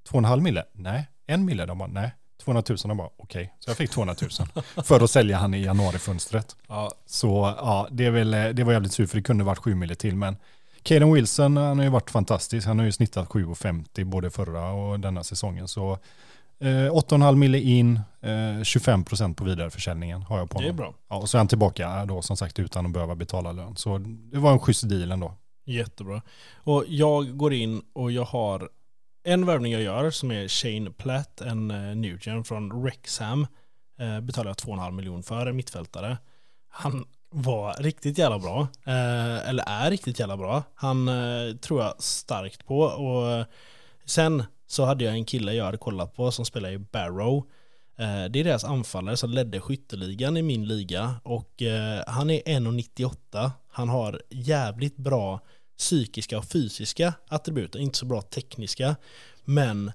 Två 0.09 0.13
och 0.13 0.19
en 0.19 0.25
halv 0.25 0.43
mille? 0.43 0.65
Nej. 0.73 1.09
En 1.27 1.45
mille? 1.45 1.67
De 1.67 1.79
bara, 1.79 1.89
nej. 1.89 2.13
200 2.49 2.63
000 2.69 2.79
de 2.79 2.97
bara, 2.97 3.11
okej. 3.17 3.43
Okay. 3.43 3.49
Så 3.59 3.71
jag 3.71 3.77
fick 3.77 3.91
200 3.91 4.15
000 4.21 4.31
för 4.85 5.05
att 5.05 5.11
sälja 5.11 5.37
han 5.37 5.55
i 5.55 5.65
januarifönstret. 5.65 6.57
Ja. 6.69 6.91
Så 7.07 7.55
ja, 7.59 7.89
det, 7.91 8.07
är 8.07 8.11
väl, 8.11 8.31
det 8.31 8.65
var 8.65 8.73
jävligt 8.73 8.93
sur 8.93 9.07
för 9.07 9.17
det 9.17 9.23
kunde 9.23 9.45
varit 9.45 9.59
sju 9.59 9.75
mille 9.75 9.95
till. 9.95 10.17
Men 10.17 10.37
Caden 10.83 11.13
Wilson, 11.13 11.57
han 11.57 11.79
har 11.79 11.85
ju 11.85 11.91
varit 11.91 12.11
fantastisk. 12.11 12.67
Han 12.67 12.79
har 12.79 12.87
ju 12.87 12.93
snittat 12.93 13.29
7,50 13.29 14.05
både 14.05 14.31
förra 14.31 14.71
och 14.71 15.01
denna 15.01 15.25
säsongen. 15.25 15.69
Så 15.69 15.93
eh, 16.61 16.67
8,5 16.67 17.37
mille 17.37 17.59
in, 17.59 18.01
eh, 18.21 18.29
25% 18.29 19.35
på 19.35 19.45
vidareförsäljningen 19.45 20.23
har 20.23 20.39
jag 20.39 20.51
på 20.51 20.59
honom. 20.59 20.67
Det 20.67 20.75
är 20.75 20.77
bra. 20.77 20.95
Ja, 21.09 21.17
och 21.17 21.29
så 21.29 21.37
är 21.37 21.39
han 21.39 21.49
tillbaka 21.49 22.05
då 22.05 22.23
som 22.23 22.37
sagt 22.37 22.59
utan 22.59 22.87
att 22.87 22.93
behöva 22.93 23.15
betala 23.15 23.53
lön. 23.53 23.77
Så 23.77 23.99
det 24.33 24.39
var 24.39 24.53
en 24.53 24.59
schysst 24.59 24.89
deal 24.89 25.13
ändå. 25.13 25.35
Jättebra. 25.67 26.23
Och 26.57 26.85
jag 26.89 27.37
går 27.37 27.53
in 27.53 27.83
och 27.93 28.13
jag 28.13 28.25
har 28.25 28.69
en 29.29 29.47
värvning 29.47 29.73
jag 29.73 29.83
gör 29.83 30.11
som 30.11 30.31
är 30.31 30.49
Shane 30.49 30.91
Platt, 30.91 31.41
en 31.41 31.71
eh, 31.71 31.97
Newgen 31.97 32.45
från 32.45 32.85
Rexham. 32.85 33.47
Eh, 33.99 34.21
betalar 34.21 34.51
jag 34.51 34.57
2,5 34.57 34.91
miljoner 34.91 35.23
för, 35.23 35.47
en 35.47 35.57
mittfältare. 35.57 36.19
Han 36.69 37.05
var 37.31 37.75
riktigt 37.83 38.19
jävla 38.19 38.39
bra. 38.39 38.69
Eh, 38.87 39.49
eller 39.49 39.65
är 39.67 39.91
riktigt 39.91 40.19
jävla 40.19 40.37
bra. 40.37 40.63
Han 40.75 41.11
tror 41.61 41.83
jag 41.83 42.03
starkt 42.03 42.67
på. 42.67 42.81
Och 42.81 43.47
sen 44.05 44.43
så 44.67 44.85
hade 44.85 45.05
jag 45.05 45.15
en 45.15 45.25
kille 45.25 45.53
jag 45.53 45.65
hade 45.65 45.79
kollat 45.79 46.15
på 46.15 46.31
som 46.31 46.45
spelar 46.45 46.71
i 46.71 46.79
Barrow. 46.79 47.47
Det 47.97 48.05
är 48.41 48.45
deras 48.45 48.65
anfallare 48.65 49.17
som 49.17 49.31
ledde 49.31 49.61
skytteligan 49.61 50.37
i 50.37 50.43
min 50.43 50.69
liga 50.69 51.15
och 51.23 51.63
han 52.07 52.31
är 52.31 52.41
1,98. 52.41 53.51
Han 53.69 53.89
har 53.89 54.23
jävligt 54.31 54.97
bra 54.97 55.41
psykiska 55.79 56.39
och 56.39 56.45
fysiska 56.45 57.15
attribut, 57.29 57.75
inte 57.75 57.99
så 57.99 58.07
bra 58.07 58.23
tekniska. 58.23 58.97
Men 59.45 59.93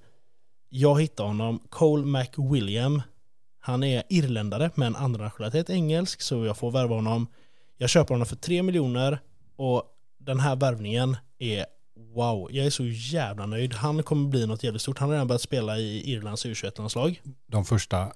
jag 0.69 1.01
hittade 1.01 1.29
honom, 1.29 1.59
Cole 1.69 2.05
McWilliam. 2.05 3.01
Han 3.59 3.83
är 3.83 4.03
irländare 4.09 4.71
men 4.75 4.95
andra 4.95 5.23
nationalitet 5.23 5.69
engelsk 5.69 6.21
så 6.21 6.45
jag 6.45 6.57
får 6.57 6.71
värva 6.71 6.95
honom. 6.95 7.27
Jag 7.77 7.89
köper 7.89 8.13
honom 8.13 8.25
för 8.25 8.35
3 8.35 8.63
miljoner 8.63 9.19
och 9.55 9.83
den 10.17 10.39
här 10.39 10.55
värvningen 10.55 11.17
är 11.39 11.65
wow. 12.15 12.47
Jag 12.51 12.65
är 12.65 12.69
så 12.69 12.85
jävla 12.85 13.45
nöjd. 13.45 13.73
Han 13.73 14.03
kommer 14.03 14.29
bli 14.29 14.47
något 14.47 14.63
jävligt 14.63 14.81
stort. 14.81 14.99
Han 14.99 15.09
har 15.09 15.15
redan 15.15 15.27
börjat 15.27 15.41
spela 15.41 15.77
i 15.77 16.11
Irlands 16.11 16.45
U21-landslag. 16.45 17.21
De 17.47 17.65
första 17.65 18.11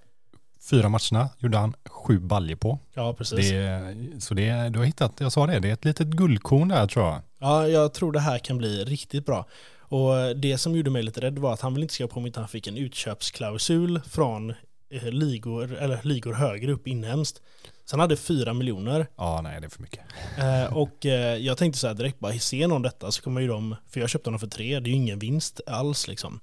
fyra 0.69 0.89
matcherna 0.89 1.29
gjorde 1.39 1.57
han 1.57 1.73
sju 1.85 2.19
baljer 2.19 2.55
på. 2.55 2.79
Ja, 2.93 3.13
precis. 3.13 3.49
Det, 3.49 3.95
så 4.19 4.33
det, 4.33 4.69
du 4.69 4.79
har 4.79 4.85
hittat, 4.85 5.13
jag 5.19 5.31
sa 5.31 5.47
det, 5.47 5.59
det 5.59 5.69
är 5.69 5.73
ett 5.73 5.85
litet 5.85 6.07
guldkorn 6.07 6.67
där 6.67 6.87
tror 6.87 7.05
jag. 7.05 7.21
Ja, 7.39 7.67
jag 7.67 7.93
tror 7.93 8.11
det 8.11 8.19
här 8.19 8.39
kan 8.39 8.57
bli 8.57 8.83
riktigt 8.83 9.25
bra. 9.25 9.45
Och 9.89 10.35
det 10.35 10.57
som 10.57 10.75
gjorde 10.75 10.89
mig 10.89 11.03
lite 11.03 11.21
rädd 11.21 11.39
var 11.39 11.53
att 11.53 11.61
han 11.61 11.73
vill 11.73 11.83
inte 11.83 11.93
skriva 11.93 12.07
på 12.07 12.25
att 12.25 12.35
han 12.35 12.47
fick 12.47 12.67
en 12.67 12.77
utköpsklausul 12.77 14.01
från 14.09 14.49
eh, 14.89 15.11
ligor, 15.11 15.75
eller 15.77 15.99
ligor 16.03 16.33
högre 16.33 16.71
upp 16.71 16.87
inhemskt. 16.87 17.41
Så 17.85 17.93
han 17.93 17.99
hade 17.99 18.17
fyra 18.17 18.53
miljoner. 18.53 19.07
Ja, 19.15 19.41
nej 19.41 19.61
det 19.61 19.67
är 19.67 19.69
för 19.69 19.81
mycket. 19.81 19.99
Eh, 20.37 20.77
och 20.77 21.05
eh, 21.05 21.37
jag 21.37 21.57
tänkte 21.57 21.79
så 21.79 21.87
här 21.87 21.93
direkt, 21.93 22.19
bara 22.19 22.33
ser 22.33 22.67
någon 22.67 22.81
detta 22.81 23.11
så 23.11 23.21
kommer 23.21 23.41
ju 23.41 23.47
de, 23.47 23.75
för 23.89 23.99
jag 23.99 24.09
köpte 24.09 24.27
honom 24.27 24.39
för 24.39 24.47
tre, 24.47 24.79
det 24.79 24.89
är 24.89 24.91
ju 24.91 24.97
ingen 24.97 25.19
vinst 25.19 25.61
alls 25.67 26.07
liksom. 26.07 26.39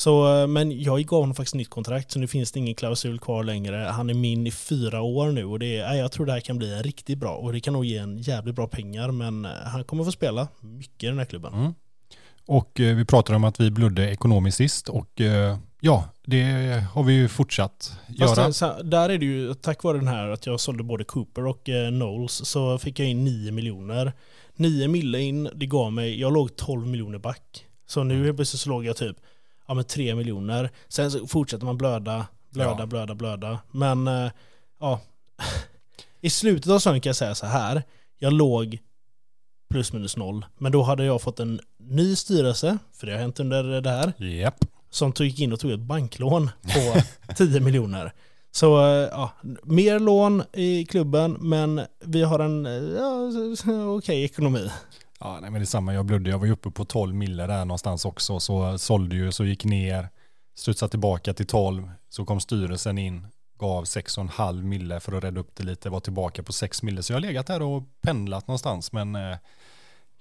Så, 0.00 0.46
men 0.46 0.82
jag 0.82 1.04
gav 1.04 1.20
honom 1.20 1.34
faktiskt 1.34 1.54
nytt 1.54 1.70
kontrakt 1.70 2.10
så 2.10 2.18
nu 2.18 2.26
finns 2.26 2.52
det 2.52 2.58
ingen 2.58 2.74
klausul 2.74 3.18
kvar 3.18 3.44
längre. 3.44 3.76
Han 3.76 4.10
är 4.10 4.14
min 4.14 4.46
i 4.46 4.50
fyra 4.50 5.02
år 5.02 5.32
nu 5.32 5.44
och 5.44 5.58
det 5.58 5.76
är, 5.76 5.94
jag 5.94 6.12
tror 6.12 6.26
det 6.26 6.32
här 6.32 6.40
kan 6.40 6.58
bli 6.58 6.74
riktigt 6.74 7.18
bra 7.18 7.34
och 7.34 7.52
det 7.52 7.60
kan 7.60 7.72
nog 7.72 7.84
ge 7.84 7.96
en 7.96 8.18
jävligt 8.18 8.54
bra 8.54 8.66
pengar 8.66 9.10
men 9.10 9.44
eh, 9.44 9.50
han 9.50 9.84
kommer 9.84 10.04
få 10.04 10.12
spela 10.12 10.48
mycket 10.60 11.02
i 11.02 11.06
den 11.06 11.18
här 11.18 11.24
klubben. 11.24 11.54
Mm. 11.54 11.74
Och 12.46 12.80
eh, 12.80 12.96
vi 12.96 13.04
pratade 13.04 13.36
om 13.36 13.44
att 13.44 13.60
vi 13.60 13.70
blödde 13.70 14.10
ekonomiskt 14.10 14.56
sist 14.56 14.88
och 14.88 15.20
eh, 15.20 15.58
ja, 15.80 16.04
det 16.26 16.44
har 16.92 17.02
vi 17.02 17.12
ju 17.12 17.28
fortsatt 17.28 17.92
Fast 18.18 18.60
göra. 18.60 18.82
Där 18.82 19.08
är 19.08 19.18
det 19.18 19.26
ju, 19.26 19.54
tack 19.54 19.82
vare 19.82 19.98
den 19.98 20.08
här 20.08 20.28
att 20.28 20.46
jag 20.46 20.60
sålde 20.60 20.82
både 20.82 21.04
Cooper 21.04 21.46
och 21.46 21.68
eh, 21.68 21.88
Knowles 21.88 22.48
så 22.48 22.78
fick 22.78 22.98
jag 22.98 23.08
in 23.08 23.24
9 23.24 23.52
miljoner. 23.52 24.12
9 24.54 24.88
mille 24.88 25.20
in, 25.20 25.50
det 25.54 25.66
gav 25.66 25.92
mig, 25.92 26.20
jag 26.20 26.32
låg 26.32 26.56
12 26.56 26.86
miljoner 26.86 27.18
back. 27.18 27.66
Så 27.86 28.04
nu 28.04 28.24
helt 28.24 28.36
plötsligt 28.36 28.60
så 28.60 28.68
låg 28.68 28.84
jag 28.84 28.96
typ 28.96 29.16
ja, 29.70 29.74
men 29.74 29.84
3 29.84 30.14
miljoner. 30.14 30.70
Sen 30.88 31.10
så 31.10 31.26
fortsätter 31.26 31.66
man 31.66 31.78
blöda, 31.78 32.26
blöda, 32.50 32.76
ja. 32.78 32.86
blöda, 32.86 33.14
blöda. 33.14 33.58
Men 33.70 34.08
äh, 34.08 34.30
ja, 34.80 35.00
i 36.20 36.30
slutet 36.30 36.70
av 36.70 36.78
säsongen 36.78 37.00
kan 37.00 37.08
jag 37.08 37.16
säga 37.16 37.34
så 37.34 37.46
här. 37.46 37.82
Jag 38.18 38.32
låg 38.32 38.78
plus 39.70 39.92
minus 39.92 40.16
noll. 40.16 40.46
Men 40.58 40.72
då 40.72 40.82
hade 40.82 41.04
jag 41.04 41.22
fått 41.22 41.40
en 41.40 41.60
ny 41.78 42.16
styrelse, 42.16 42.78
för 42.92 43.06
det 43.06 43.12
har 43.12 43.20
hänt 43.20 43.40
under 43.40 43.80
det 43.80 43.90
här. 43.90 44.12
Yep. 44.18 44.54
Som 44.90 45.12
tog 45.12 45.40
in 45.40 45.52
och 45.52 45.60
tog 45.60 45.70
ett 45.70 45.80
banklån 45.80 46.50
på 46.62 47.00
10 47.34 47.60
miljoner. 47.60 48.12
Så 48.50 48.86
eh, 48.86 49.08
ja, 49.10 49.30
mer 49.62 49.98
lån 49.98 50.42
i 50.52 50.84
klubben, 50.84 51.36
men 51.40 51.80
vi 52.04 52.22
har 52.22 52.38
en 52.38 52.64
ja, 52.96 53.30
okej 53.62 53.86
okay 53.86 54.24
ekonomi. 54.24 54.70
Ja, 55.20 55.38
nej, 55.40 55.50
men 55.50 55.60
det 55.60 55.64
är 55.64 55.66
samma. 55.66 55.94
Jag 55.94 56.06
blödde. 56.06 56.30
Jag 56.30 56.38
var 56.38 56.46
ju 56.46 56.52
uppe 56.52 56.70
på 56.70 56.84
12 56.84 57.14
mille 57.14 57.46
där 57.46 57.64
någonstans 57.64 58.04
också. 58.04 58.40
Så 58.40 58.78
sålde 58.78 59.16
ju, 59.16 59.32
så 59.32 59.44
gick 59.44 59.64
ner, 59.64 60.08
studsade 60.58 60.90
tillbaka 60.90 61.34
till 61.34 61.46
12. 61.46 61.90
Så 62.08 62.24
kom 62.24 62.40
styrelsen 62.40 62.98
in, 62.98 63.26
gav 63.58 63.84
6,5 63.84 64.62
mille 64.62 65.00
för 65.00 65.12
att 65.12 65.24
rädda 65.24 65.40
upp 65.40 65.50
det 65.54 65.62
lite, 65.62 65.90
var 65.90 66.00
tillbaka 66.00 66.42
på 66.42 66.52
6 66.52 66.82
mille. 66.82 67.02
Så 67.02 67.12
jag 67.12 67.16
har 67.16 67.20
legat 67.20 67.46
där 67.46 67.62
och 67.62 67.82
pendlat 68.02 68.46
någonstans. 68.46 68.92
Men 68.92 69.16
eh, 69.16 69.36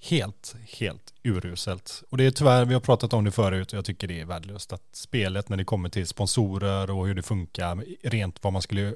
helt, 0.02 0.56
helt 0.80 1.14
uruselt. 1.24 2.04
Och 2.10 2.18
det 2.18 2.26
är 2.26 2.32
tyvärr, 2.32 2.66
vi 2.66 2.74
har 2.74 2.82
pratat 2.82 3.14
om 3.14 3.26
det 3.26 3.32
förut 3.32 3.72
och 3.74 3.78
jag 3.78 3.86
tycker 3.86 4.08
det 4.08 4.22
är 4.22 4.26
värdelöst 4.26 4.74
att 4.74 4.84
spelet 4.92 5.50
när 5.50 5.58
det 5.58 5.64
kommer 5.64 5.90
till 5.90 6.08
sponsorer 6.08 6.92
och 6.92 7.08
hur 7.08 7.16
det 7.16 7.24
funkar, 7.24 7.84
rent 8.04 8.44
vad 8.44 8.54
man 8.54 8.62
skulle 8.62 8.94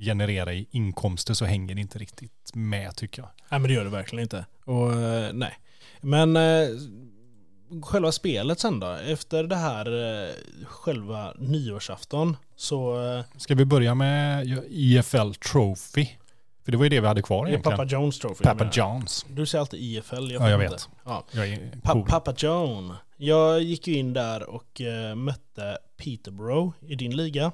generera 0.00 0.54
i 0.54 0.66
inkomster 0.70 1.34
så 1.34 1.44
hänger 1.44 1.74
det 1.74 1.80
inte 1.80 1.98
riktigt 1.98 2.50
med 2.54 2.96
tycker 2.96 3.22
jag. 3.22 3.30
Nej 3.50 3.60
men 3.60 3.62
det 3.62 3.74
gör 3.74 3.84
det 3.84 3.90
verkligen 3.90 4.22
inte. 4.22 4.46
Och 4.64 4.92
eh, 4.92 5.32
nej. 5.32 5.58
Men 6.00 6.36
eh, 6.36 6.68
själva 7.82 8.12
spelet 8.12 8.60
sen 8.60 8.80
då? 8.80 8.86
Efter 8.86 9.44
det 9.44 9.56
här 9.56 9.86
eh, 10.26 10.34
själva 10.64 11.34
nyårsafton 11.38 12.36
så... 12.56 12.96
Ska 13.36 13.54
vi 13.54 13.64
börja 13.64 13.94
med 13.94 14.46
IFL 14.68 15.32
Trophy? 15.32 16.06
För 16.64 16.72
det 16.72 16.78
var 16.78 16.84
ju 16.84 16.88
det 16.88 17.00
vi 17.00 17.06
hade 17.06 17.22
kvar 17.22 17.48
egentligen. 17.48 17.76
Papa 17.76 17.88
Jones 17.88 18.18
Trophy. 18.18 18.44
Papa 18.44 18.70
Jones. 18.72 19.26
Du 19.28 19.46
säger 19.46 19.60
alltid 19.60 19.80
IFL. 19.80 20.30
Jag 20.30 20.42
ja, 20.42 20.50
jag 20.50 20.58
vet. 20.58 20.88
Ja. 21.04 21.24
Jag 21.32 21.58
pa 21.82 22.04
Papa 22.08 22.34
John. 22.36 22.94
Jag 23.16 23.62
gick 23.62 23.86
ju 23.86 23.94
in 23.94 24.12
där 24.12 24.50
och 24.50 24.80
uh, 24.80 25.14
mötte 25.14 25.78
Peterborough 25.96 26.74
i 26.80 26.94
din 26.94 27.16
liga. 27.16 27.52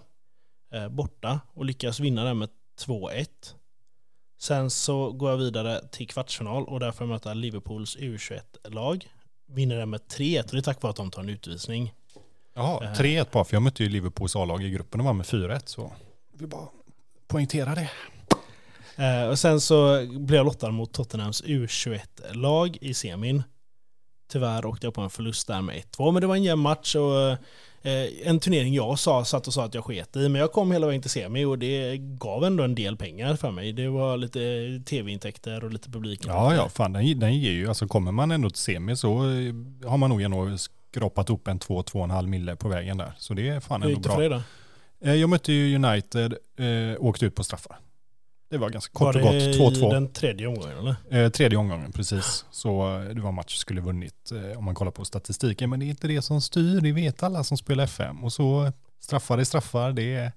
Uh, 0.75 0.89
borta 0.89 1.41
och 1.55 1.65
lyckades 1.65 2.01
vinna 2.01 2.25
den 2.25 2.39
med 2.39 2.49
2-1. 2.87 3.27
Sen 4.41 4.71
så 4.71 5.13
går 5.13 5.31
jag 5.31 5.37
vidare 5.37 5.89
till 5.93 6.09
kvartsfinal 6.09 6.65
och 6.65 6.81
där 6.81 6.93
får 6.93 7.07
jag 7.07 7.13
möta 7.13 7.35
Liverpools 7.35 7.97
U21-lag. 7.97 9.07
Vinner 9.49 9.77
den 9.77 9.91
med 9.91 10.01
3-1 10.01 10.43
och 10.43 10.51
det 10.53 10.59
är 10.59 10.63
tack 10.63 10.83
vare 10.83 10.91
att 10.91 10.97
de 10.97 11.11
tar 11.11 11.23
en 11.23 11.29
utvisning. 11.29 11.93
Jaha, 12.55 12.95
3-1 12.95 13.19
eh. 13.19 13.27
bara 13.33 13.45
för 13.45 13.55
jag 13.55 13.63
mötte 13.63 13.83
ju 13.83 13.89
Liverpools 13.89 14.37
A-lag 14.37 14.63
i 14.63 14.71
gruppen 14.71 15.01
och 15.01 15.07
var 15.07 15.13
med 15.13 15.27
4-1 15.27 15.61
så 15.65 15.93
vi 16.33 16.47
bara 16.47 16.69
poängtera 17.27 17.75
det. 17.75 17.91
Eh, 18.97 19.29
och 19.29 19.39
sen 19.39 19.61
så 19.61 20.07
blev 20.07 20.37
jag 20.37 20.45
lottad 20.45 20.71
mot 20.71 20.93
Tottenhams 20.93 21.43
U21-lag 21.45 22.79
i 22.81 22.95
semin. 22.95 23.43
Tyvärr 24.33 24.67
åkte 24.67 24.87
jag 24.87 24.95
på 24.95 25.01
en 25.01 25.11
förlust 25.11 25.47
där 25.47 25.63
med 25.63 25.77
1-2, 25.77 26.13
men 26.13 26.21
det 26.21 26.27
var 26.27 26.37
en 26.37 26.43
jämn 26.43 26.63
match 26.63 26.95
och 26.97 27.31
eh, 27.83 28.09
en 28.25 28.41
turnering 28.41 28.75
jag 28.75 28.99
sa, 28.99 29.25
satt 29.25 29.47
och 29.47 29.55
sa 29.55 29.65
att 29.65 29.75
jag 29.75 29.85
sket 29.85 30.17
i, 30.17 30.29
men 30.29 30.41
jag 30.41 30.53
kom 30.53 30.73
hela 30.73 30.87
vägen 30.87 31.03
till 31.03 31.11
semi 31.11 31.45
och 31.45 31.59
det 31.59 31.97
gav 31.97 32.45
ändå 32.45 32.65
en 32.65 32.75
del 32.75 32.97
pengar 32.97 33.37
för 33.37 33.51
mig. 33.51 33.73
Det 33.73 33.89
var 33.89 34.17
lite 34.17 34.39
tv-intäkter 34.87 35.65
och 35.65 35.73
lite 35.73 35.91
publik. 35.91 36.21
Ja, 36.27 36.55
ja, 36.55 36.69
fan 36.69 36.93
den, 36.93 37.21
den 37.21 37.39
ger 37.39 37.53
ju, 37.53 37.69
alltså 37.69 37.87
kommer 37.87 38.13
man 38.13 38.31
ändå 38.31 38.51
till 38.51 38.63
semi 38.63 38.97
så 38.97 39.09
eh, 39.09 39.55
har 39.89 39.97
man 39.97 40.11
nog 40.11 40.23
ändå 40.23 40.59
skrapat 40.59 41.31
upp 41.31 41.49
en 41.49 41.59
2-2,5 41.59 42.27
mille 42.27 42.57
på 42.57 42.69
vägen 42.69 42.99
där. 42.99 43.13
Så 43.19 43.35
det 43.35 43.49
är 43.49 43.61
fan 43.61 43.83
ändå 43.83 44.01
bra. 44.01 44.15
För 44.15 44.23
det 44.23 44.29
då? 44.29 44.43
Jag 45.15 45.31
mötte 45.31 45.53
ju 45.53 45.75
United, 45.75 46.33
eh, 46.59 47.05
åkte 47.05 47.27
ut 47.27 47.35
på 47.35 47.45
straffar. 47.45 47.79
Det 48.49 48.59
var 48.59 48.71
ganska 48.71 48.93
kort 48.93 49.15
var 49.15 49.23
och 49.23 49.29
gott. 49.29 49.35
2-2. 49.35 49.81
Var 49.81 49.89
det 49.89 49.95
den 49.97 50.13
tredje 50.13 50.47
omgången 50.47 50.79
eller? 50.79 51.25
Eh, 51.25 51.31
tredje 51.31 51.59
omgången, 51.59 51.93
precis. 51.93 52.45
Så 52.51 52.99
eh, 52.99 53.15
det 53.15 53.21
var 53.21 53.33
match 53.33 53.57
skulle 53.57 53.81
vunnit 53.81 54.33
eh, 54.33 54.59
om 54.59 54.65
man 54.65 54.75
kollar 54.75 54.93
på 54.93 55.05
statistiken. 55.05 55.71
Men 55.71 55.81
det 55.81 55.87
är 55.87 55.89
inte 55.91 56.09
det 56.09 56.23
som 56.23 56.41
styr, 56.41 56.81
det 56.81 56.93
vet 56.93 57.23
alla 57.23 57.45
som 57.45 57.57
spelar 57.57 57.85
FM. 57.85 58.25
Och 58.25 58.33
så 58.33 58.73
straffar 59.01 59.39
är 59.39 59.45
straffar. 59.45 59.93
Det 59.93 60.15
är, 60.15 60.33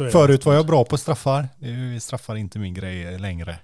är 0.00 0.10
Förut 0.10 0.46
var 0.46 0.54
jag 0.54 0.66
bra 0.66 0.84
på 0.84 0.98
straffar. 0.98 1.48
Det 1.58 2.00
straffar 2.00 2.36
inte 2.36 2.58
min 2.58 2.74
grej 2.74 3.18
längre. 3.18 3.58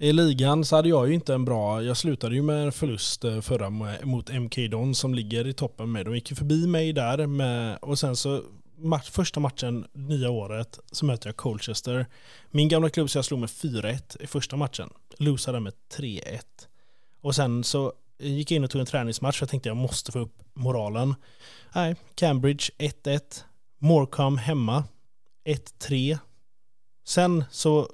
I 0.00 0.12
ligan 0.12 0.64
så 0.64 0.76
hade 0.76 0.88
jag 0.88 1.08
ju 1.08 1.14
inte 1.14 1.34
en 1.34 1.44
bra, 1.44 1.82
jag 1.82 1.96
slutade 1.96 2.34
ju 2.34 2.42
med 2.42 2.64
en 2.64 2.72
förlust 2.72 3.24
eh, 3.24 3.40
förra 3.40 3.70
mot 4.02 4.32
MK 4.32 4.56
Don 4.70 4.94
som 4.94 5.14
ligger 5.14 5.46
i 5.46 5.52
toppen 5.52 5.92
med. 5.92 6.06
De 6.06 6.14
gick 6.14 6.30
ju 6.30 6.36
förbi 6.36 6.66
mig 6.66 6.92
där 6.92 7.26
med, 7.26 7.78
och 7.82 7.98
sen 7.98 8.16
så 8.16 8.42
match, 8.78 9.10
första 9.10 9.40
matchen 9.40 9.86
nya 9.92 10.30
året 10.30 10.78
så 10.92 11.04
möter 11.04 11.28
jag 11.28 11.36
Colchester. 11.36 12.06
Min 12.50 12.68
gamla 12.68 12.90
klubb 12.90 13.10
så 13.10 13.18
jag 13.18 13.24
slog 13.24 13.40
med 13.40 13.48
4-1 13.48 14.22
i 14.22 14.26
första 14.26 14.56
matchen. 14.56 14.90
Losade 15.18 15.60
med 15.60 15.72
3-1. 15.96 16.40
Och 17.20 17.34
sen 17.34 17.64
så 17.64 17.92
gick 18.18 18.50
jag 18.50 18.56
in 18.56 18.64
och 18.64 18.70
tog 18.70 18.80
en 18.80 18.86
träningsmatch 18.86 19.38
för 19.38 19.44
jag 19.44 19.50
tänkte 19.50 19.68
jag 19.68 19.76
måste 19.76 20.12
få 20.12 20.18
upp 20.18 20.34
moralen. 20.54 21.14
Nej, 21.74 21.96
Cambridge 22.14 22.64
1-1. 22.78 23.20
Morecambe 23.78 24.40
hemma 24.40 24.84
1-3. 25.44 26.18
Sen 27.04 27.44
så 27.50 27.88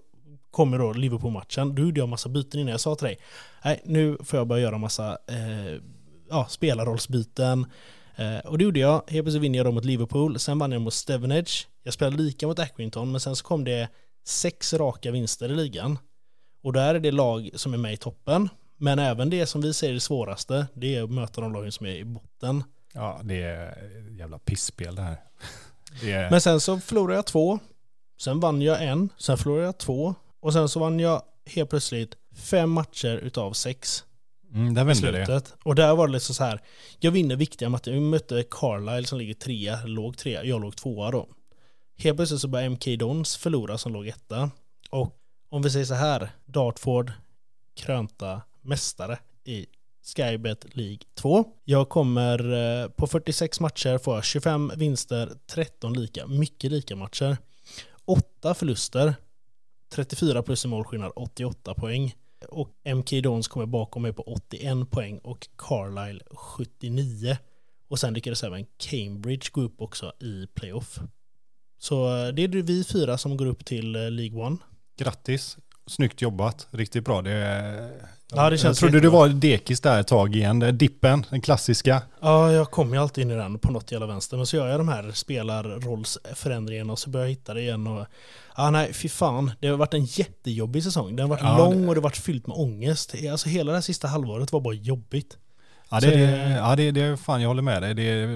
kommer 0.50 0.78
då 0.78 0.92
Liverpool-matchen. 0.92 1.74
Då 1.74 1.82
gjorde 1.82 2.00
jag 2.00 2.08
massa 2.08 2.28
byten 2.28 2.60
innan 2.60 2.70
jag 2.70 2.80
sa 2.80 2.94
till 2.94 3.06
dig. 3.06 3.18
Nej, 3.64 3.80
nu 3.84 4.18
får 4.24 4.38
jag 4.38 4.46
börja 4.46 4.62
göra 4.62 4.78
massa 4.78 5.18
eh, 5.28 5.80
ja, 6.30 6.46
spelarrollsbyten. 6.48 7.66
Eh, 8.16 8.38
och 8.38 8.58
det 8.58 8.64
gjorde 8.64 8.80
jag. 8.80 8.92
Helt 8.92 9.24
plötsligt 9.24 9.42
vinner 9.42 9.58
jag 9.58 9.66
då 9.66 9.72
mot 9.72 9.84
Liverpool. 9.84 10.38
Sen 10.38 10.58
vann 10.58 10.72
jag 10.72 10.82
mot 10.82 10.94
Stevenage. 10.94 11.68
Jag 11.82 11.94
spelade 11.94 12.16
lika 12.16 12.46
mot 12.46 12.58
Accrington, 12.58 13.10
men 13.12 13.20
sen 13.20 13.36
så 13.36 13.44
kom 13.44 13.64
det 13.64 13.88
sex 14.26 14.74
raka 14.74 15.10
vinster 15.10 15.48
i 15.48 15.54
ligan. 15.54 15.98
Och 16.62 16.72
där 16.72 16.94
är 16.94 17.00
det 17.00 17.10
lag 17.10 17.50
som 17.54 17.74
är 17.74 17.78
med 17.78 17.92
i 17.92 17.96
toppen. 17.96 18.48
Men 18.76 18.98
även 18.98 19.30
det 19.30 19.46
som 19.46 19.60
vi 19.60 19.74
ser 19.74 19.88
är 19.88 19.92
det 19.92 20.00
svåraste, 20.00 20.66
det 20.74 20.96
är 20.96 21.02
att 21.02 21.10
möta 21.10 21.40
de 21.40 21.52
lagen 21.52 21.72
som 21.72 21.86
är 21.86 21.96
i 21.96 22.04
botten. 22.04 22.64
Ja, 22.92 23.20
det 23.22 23.42
är 23.42 23.76
jävla 24.18 24.38
pissspel 24.38 24.94
det 24.94 25.02
här. 25.02 25.16
Det 26.00 26.12
är... 26.12 26.30
Men 26.30 26.40
sen 26.40 26.60
så 26.60 26.80
förlorade 26.80 27.14
jag 27.14 27.26
två. 27.26 27.58
Sen 28.20 28.40
vann 28.40 28.62
jag 28.62 28.84
en. 28.84 29.08
Sen 29.18 29.38
förlorade 29.38 29.64
jag 29.64 29.78
två. 29.78 30.14
Och 30.40 30.52
sen 30.52 30.68
så 30.68 30.80
vann 30.80 31.00
jag 31.00 31.22
helt 31.46 31.70
plötsligt 31.70 32.14
fem 32.36 32.70
matcher 32.70 33.16
utav 33.16 33.52
sex. 33.52 34.04
Mm, 34.54 34.74
där 34.74 34.84
vände 34.84 35.10
det. 35.10 35.24
Och 35.64 35.74
där 35.74 35.94
var 35.94 36.06
det 36.06 36.12
liksom 36.12 36.34
så 36.34 36.44
här. 36.44 36.60
Jag 36.98 37.10
vinner 37.10 37.36
viktiga 37.36 37.68
matcher. 37.68 37.90
Vi 37.90 38.00
mötte 38.00 38.44
Carlisle 38.50 39.06
som 39.06 39.18
ligger 39.18 39.34
trea, 39.34 39.78
låg 39.84 40.16
trea. 40.16 40.44
Jag 40.44 40.60
låg 40.60 40.76
tvåa 40.76 41.10
då. 41.10 41.28
Helt 41.96 42.16
plötsligt 42.16 42.40
så 42.40 42.48
började 42.48 42.70
MK 42.70 42.98
Dons 42.98 43.36
förlora 43.36 43.78
som 43.78 43.92
låg 43.92 44.08
etta. 44.08 44.50
Och 44.90 45.16
om 45.48 45.62
vi 45.62 45.70
säger 45.70 45.84
så 45.84 45.94
här. 45.94 46.30
Dartford 46.44 47.12
krönta 47.76 48.42
mästare 48.62 49.18
i 49.44 49.66
Skybet 50.16 50.76
League 50.76 50.98
2. 51.14 51.44
Jag 51.64 51.88
kommer 51.88 52.52
eh, 52.52 52.88
på 52.88 53.06
46 53.06 53.60
matcher 53.60 53.98
få 53.98 54.22
25 54.22 54.72
vinster, 54.76 55.32
13 55.46 55.92
lika, 55.92 56.26
mycket 56.26 56.70
lika 56.70 56.96
matcher. 56.96 57.36
8 58.04 58.54
förluster, 58.54 59.14
34 59.92 60.42
plus 60.42 60.64
i 60.64 60.68
målskillnad, 60.68 61.12
88 61.16 61.74
poäng. 61.74 62.14
Och 62.48 62.68
MK 62.96 63.10
Dons 63.22 63.48
kommer 63.48 63.66
bakom 63.66 64.02
mig 64.02 64.12
på 64.12 64.22
81 64.22 64.90
poäng 64.90 65.18
och 65.18 65.48
Carlisle 65.58 66.20
79. 66.30 67.36
Och 67.88 67.98
sen 67.98 68.14
lyckades 68.14 68.44
även 68.44 68.66
Cambridge 68.76 69.48
gå 69.52 69.60
upp 69.60 69.80
också 69.80 70.12
i 70.20 70.46
playoff. 70.54 70.98
Så 71.78 72.26
eh, 72.26 72.34
det 72.34 72.44
är 72.44 72.48
vi 72.48 72.84
fyra 72.84 73.18
som 73.18 73.36
går 73.36 73.46
upp 73.46 73.64
till 73.64 73.96
eh, 73.96 74.10
League 74.10 74.46
One. 74.46 74.56
Grattis! 74.96 75.58
Snyggt 75.86 76.22
jobbat, 76.22 76.68
riktigt 76.70 77.04
bra. 77.04 77.22
Det, 77.22 77.90
ja, 78.34 78.50
det 78.50 78.58
känns 78.58 78.64
jag 78.82 78.90
trodde 78.90 79.00
du 79.00 79.08
var 79.08 79.28
dekis 79.28 79.80
där 79.80 80.00
ett 80.00 80.06
tag 80.06 80.36
igen. 80.36 80.58
Det 80.58 80.72
Dippen, 80.72 81.26
den 81.30 81.40
klassiska. 81.40 82.02
Ja, 82.20 82.52
jag 82.52 82.70
kommer 82.70 82.96
ju 82.96 83.02
alltid 83.02 83.22
in 83.24 83.30
i 83.30 83.34
den 83.34 83.58
på 83.58 83.72
något 83.72 83.92
jävla 83.92 84.06
vänster. 84.06 84.36
Men 84.36 84.46
så 84.46 84.56
gör 84.56 84.68
jag 84.68 84.80
de 84.80 84.88
här 84.88 85.10
spelarrollsförändringarna 85.12 86.92
och 86.92 86.98
så 86.98 87.10
börjar 87.10 87.26
jag 87.26 87.30
hitta 87.30 87.54
det 87.54 87.60
igen. 87.60 87.86
Och, 87.86 88.06
ja, 88.56 88.70
nej, 88.70 88.92
fy 88.92 89.08
fan. 89.08 89.50
Det 89.60 89.68
har 89.68 89.76
varit 89.76 89.94
en 89.94 90.04
jättejobbig 90.04 90.84
säsong. 90.84 91.16
Den 91.16 91.22
har 91.24 91.36
varit 91.36 91.42
Ja, 91.42 91.58
lång 91.58 91.82
det- 91.82 91.88
och 91.88 91.94
det 91.94 92.00
har 92.00 92.02
varit 92.04 92.16
fyllt 92.16 92.46
med 92.46 92.56
ångest. 92.56 93.14
Alltså 93.30 93.48
hela 93.48 93.72
det 93.72 93.76
här 93.76 93.82
sista 93.82 94.08
halvåret 94.08 94.52
var 94.52 94.60
bara 94.60 94.74
jobbigt. 94.74 95.36
Ja, 95.90 96.00
det, 96.00 96.10
det- 96.10 96.50
ja 96.50 96.76
det, 96.76 96.90
det, 96.90 97.16
fan 97.16 97.40
jag 97.42 97.48
håller 97.48 97.62
med 97.62 97.82
dig. 97.82 97.94
Det, 97.94 98.26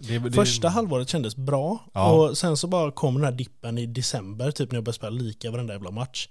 det, 0.00 0.18
det, 0.18 0.32
Första 0.32 0.68
halvåret 0.68 1.08
kändes 1.08 1.36
bra 1.36 1.84
Ja. 1.94 2.10
och 2.12 2.38
sen 2.38 2.56
så 2.56 2.66
bara 2.66 2.90
kom 2.92 3.14
den 3.14 3.24
här 3.24 3.32
dippen 3.32 3.78
i 3.78 3.86
december, 3.86 4.50
typ 4.50 4.70
när 4.72 4.76
jag 4.76 4.84
började 4.84 4.96
spela 4.96 5.10
lika 5.10 5.50
varenda 5.50 5.72
jävla 5.74 5.90
match. 5.90 6.28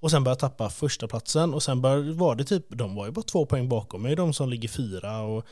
Och 0.00 0.10
sen 0.10 0.24
började 0.24 0.34
jag 0.44 0.50
tappa 0.50 0.70
första 0.70 1.08
platsen 1.08 1.54
och 1.54 1.62
sen 1.62 1.80
började, 1.80 2.12
var 2.12 2.34
det 2.34 2.44
typ, 2.44 2.66
de 2.68 2.94
var 2.94 3.06
ju 3.06 3.12
bara 3.12 3.22
två 3.22 3.46
poäng 3.46 3.68
bakom 3.68 4.02
mig, 4.02 4.16
de 4.16 4.32
som 4.32 4.48
ligger 4.48 4.68
fyra 4.68 5.20
och 5.20 5.46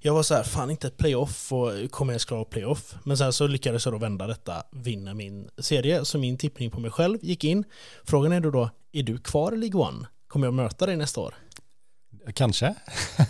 jag 0.00 0.14
var 0.14 0.22
så 0.22 0.34
här, 0.34 0.42
fan 0.42 0.70
inte 0.70 0.86
ett 0.86 0.96
playoff 0.96 1.52
och 1.52 1.90
kommer 1.90 2.12
jag 2.12 2.14
ens 2.14 2.24
klara 2.24 2.44
playoff? 2.44 2.94
Men 3.04 3.18
sen 3.18 3.32
så 3.32 3.46
lyckades 3.46 3.86
jag 3.86 3.94
då 3.94 3.98
vända 3.98 4.26
detta, 4.26 4.62
vinna 4.70 5.14
min 5.14 5.48
serie, 5.58 6.04
så 6.04 6.18
min 6.18 6.38
tippning 6.38 6.70
på 6.70 6.80
mig 6.80 6.90
själv 6.90 7.18
gick 7.22 7.44
in. 7.44 7.64
Frågan 8.04 8.32
är 8.32 8.40
då 8.40 8.50
då, 8.50 8.70
är 8.92 9.02
du 9.02 9.18
kvar 9.18 9.52
i 9.52 9.56
League 9.56 9.80
One? 9.80 10.06
Kommer 10.28 10.46
jag 10.46 10.54
möta 10.54 10.86
dig 10.86 10.96
nästa 10.96 11.20
år? 11.20 11.34
Kanske. 12.34 12.74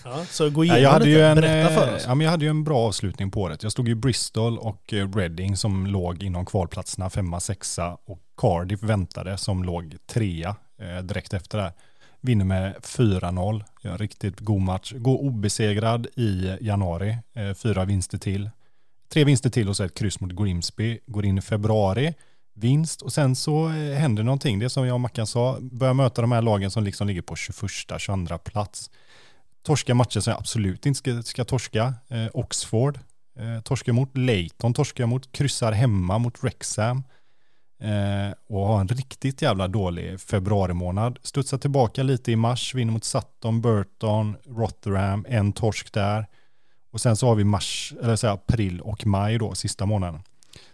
Ja, 0.04 0.24
så 0.30 0.50
gå 0.50 0.64
Ja, 0.64 0.74
igenom 0.76 0.82
jag, 0.82 0.90
hade 0.90 1.04
lite, 1.04 1.18
ju 1.18 1.24
en, 1.24 1.36
berätta 1.36 1.74
för 1.74 1.88
eh, 1.88 1.94
oss. 1.94 2.04
ja, 2.06 2.14
men 2.14 2.24
jag 2.24 2.30
hade 2.30 2.44
ju 2.44 2.50
en 2.50 2.64
bra 2.64 2.78
avslutning 2.78 3.30
på 3.30 3.40
året. 3.40 3.62
Jag 3.62 3.72
stod 3.72 3.88
i 3.88 3.94
Bristol 3.94 4.58
och 4.58 4.92
eh, 4.92 5.12
Reading 5.12 5.56
som 5.56 5.86
låg 5.86 6.22
inom 6.22 6.46
kvalplatserna, 6.46 7.10
femma, 7.10 7.40
sexa 7.40 7.96
och 8.04 8.18
Cardiff 8.36 8.82
väntade 8.82 9.38
som 9.38 9.64
låg 9.64 9.96
trea 10.06 10.56
eh, 10.80 11.02
direkt 11.02 11.34
efter 11.34 11.58
det. 11.58 11.64
här. 11.64 11.72
Vinner 12.20 12.44
med 12.44 12.74
4-0. 12.82 13.64
Gör 13.82 13.92
en 13.92 13.98
riktigt 13.98 14.40
god 14.40 14.60
match. 14.62 14.92
Går 14.96 15.18
obesegrad 15.18 16.06
i 16.16 16.56
januari. 16.60 17.16
Eh, 17.34 17.54
fyra 17.54 17.84
vinster 17.84 18.18
till. 18.18 18.50
Tre 19.12 19.24
vinster 19.24 19.50
till 19.50 19.68
och 19.68 19.76
så 19.76 19.84
ett 19.84 19.98
kryss 19.98 20.20
mot 20.20 20.32
Grimsby. 20.32 20.98
Går 21.06 21.24
in 21.24 21.38
i 21.38 21.40
februari. 21.40 22.14
Vinst 22.58 23.02
och 23.02 23.12
sen 23.12 23.36
så 23.36 23.68
eh, 23.68 23.98
händer 23.98 24.22
någonting. 24.22 24.58
Det 24.58 24.70
som 24.70 24.86
jag 24.86 24.94
och 24.94 25.00
Mackan 25.00 25.26
sa. 25.26 25.58
Börjar 25.60 25.94
möta 25.94 26.20
de 26.20 26.32
här 26.32 26.42
lagen 26.42 26.70
som 26.70 26.84
liksom 26.84 27.06
ligger 27.06 27.22
på 27.22 27.34
21-22 27.34 28.38
plats 28.38 28.90
torska 29.68 29.94
matcher 29.94 30.20
som 30.20 30.30
jag 30.30 30.38
absolut 30.38 30.86
inte 30.86 30.98
ska, 30.98 31.22
ska 31.22 31.44
torska. 31.44 31.94
Eh, 32.08 32.26
Oxford 32.34 32.98
eh, 33.38 33.60
torskar 33.60 33.92
mot 33.92 34.16
Leighton, 34.16 34.74
torskar 34.74 35.06
mot, 35.06 35.32
kryssar 35.32 35.72
hemma 35.72 36.18
mot 36.18 36.42
Wrexham. 36.42 37.02
Eh, 37.80 38.34
och 38.48 38.66
har 38.66 38.80
en 38.80 38.88
riktigt 38.88 39.42
jävla 39.42 39.68
dålig 39.68 40.20
februari 40.20 40.74
månad. 40.74 41.18
Studsar 41.22 41.58
tillbaka 41.58 42.02
lite 42.02 42.32
i 42.32 42.36
mars, 42.36 42.74
vinner 42.74 42.92
mot 42.92 43.04
Sutton, 43.04 43.60
Burton, 43.60 44.36
Rotherham, 44.46 45.26
en 45.28 45.52
torsk 45.52 45.92
där. 45.92 46.26
Och 46.90 47.00
sen 47.00 47.16
så 47.16 47.26
har 47.26 47.34
vi 47.34 47.44
mars, 47.44 47.94
eller 48.02 48.16
så 48.16 48.26
här, 48.26 48.34
april 48.34 48.80
och 48.80 49.06
maj 49.06 49.38
då, 49.38 49.54
sista 49.54 49.86
månaden. 49.86 50.22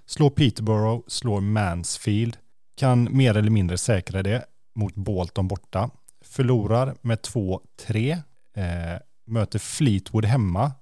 Slår 0.07 0.31
Peterborough, 0.31 1.05
slår 1.07 1.41
Mansfield, 1.41 2.37
kan 2.77 3.17
mer 3.17 3.37
eller 3.37 3.51
mindre 3.51 3.79
säkra 3.79 4.23
det 4.23 4.45
mot 4.75 4.95
Bolton 4.95 5.49
borta. 5.49 5.91
Förlorar 6.25 6.95
med 7.01 7.19
2-3 7.19 8.13
eh, 8.57 9.01
möter 9.27 9.59
Fleetwood 9.59 10.25
hemma 10.25 10.73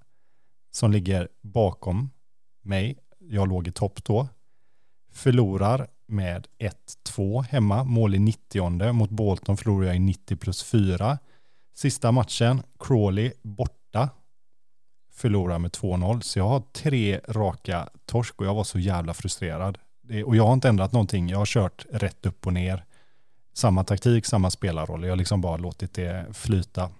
som 0.71 0.93
ligger 0.93 1.29
bakom 1.43 2.11
mig. 2.63 2.99
Jag 3.19 3.49
låg 3.49 3.69
i 3.69 3.73
topp 3.73 4.05
då. 4.05 4.29
Förlorar 5.13 5.89
med 6.07 6.47
1-2 7.09 7.43
hemma, 7.43 7.85
mål 7.85 8.15
i 8.15 8.19
90 8.19 8.93
mot 8.93 9.11
Bolton 9.11 9.57
förlorar 9.57 9.87
jag 9.87 9.97
i 9.97 9.99
90 9.99 10.37
plus 10.37 10.63
4. 10.63 11.19
Sista 11.75 12.13
matchen, 12.13 12.63
Crawley 12.79 13.33
borta. 13.43 14.11
Förlorar 15.23 15.59
med 15.59 15.71
2-0, 15.71 16.21
så 16.21 16.39
jag 16.39 16.49
har 16.49 16.63
tre 16.73 17.21
raka 17.29 17.89
torsk 18.07 18.41
och 18.41 18.47
jag 18.47 18.55
var 18.55 18.65
så 18.65 18.79
jävla 18.79 19.15
frustrerad. 19.15 19.79
Det, 20.01 20.25
och 20.25 20.37
jag 20.37 20.47
har 20.47 20.53
inte 20.53 20.69
ändrat 20.69 20.93
någonting, 20.93 21.29
jag 21.29 21.39
har 21.39 21.47
kört 21.47 21.87
rätt 21.91 22.27
upp 22.27 22.47
och 22.47 22.53
ner. 22.53 22.85
Samma 23.53 23.85
taktik, 23.85 24.27
samma 24.27 24.51
spelarroll, 24.51 25.03
jag 25.03 25.11
har 25.11 25.17
liksom 25.17 25.41
bara 25.41 25.57
låtit 25.57 25.95
det 25.95 26.27
flyta. 26.33 26.91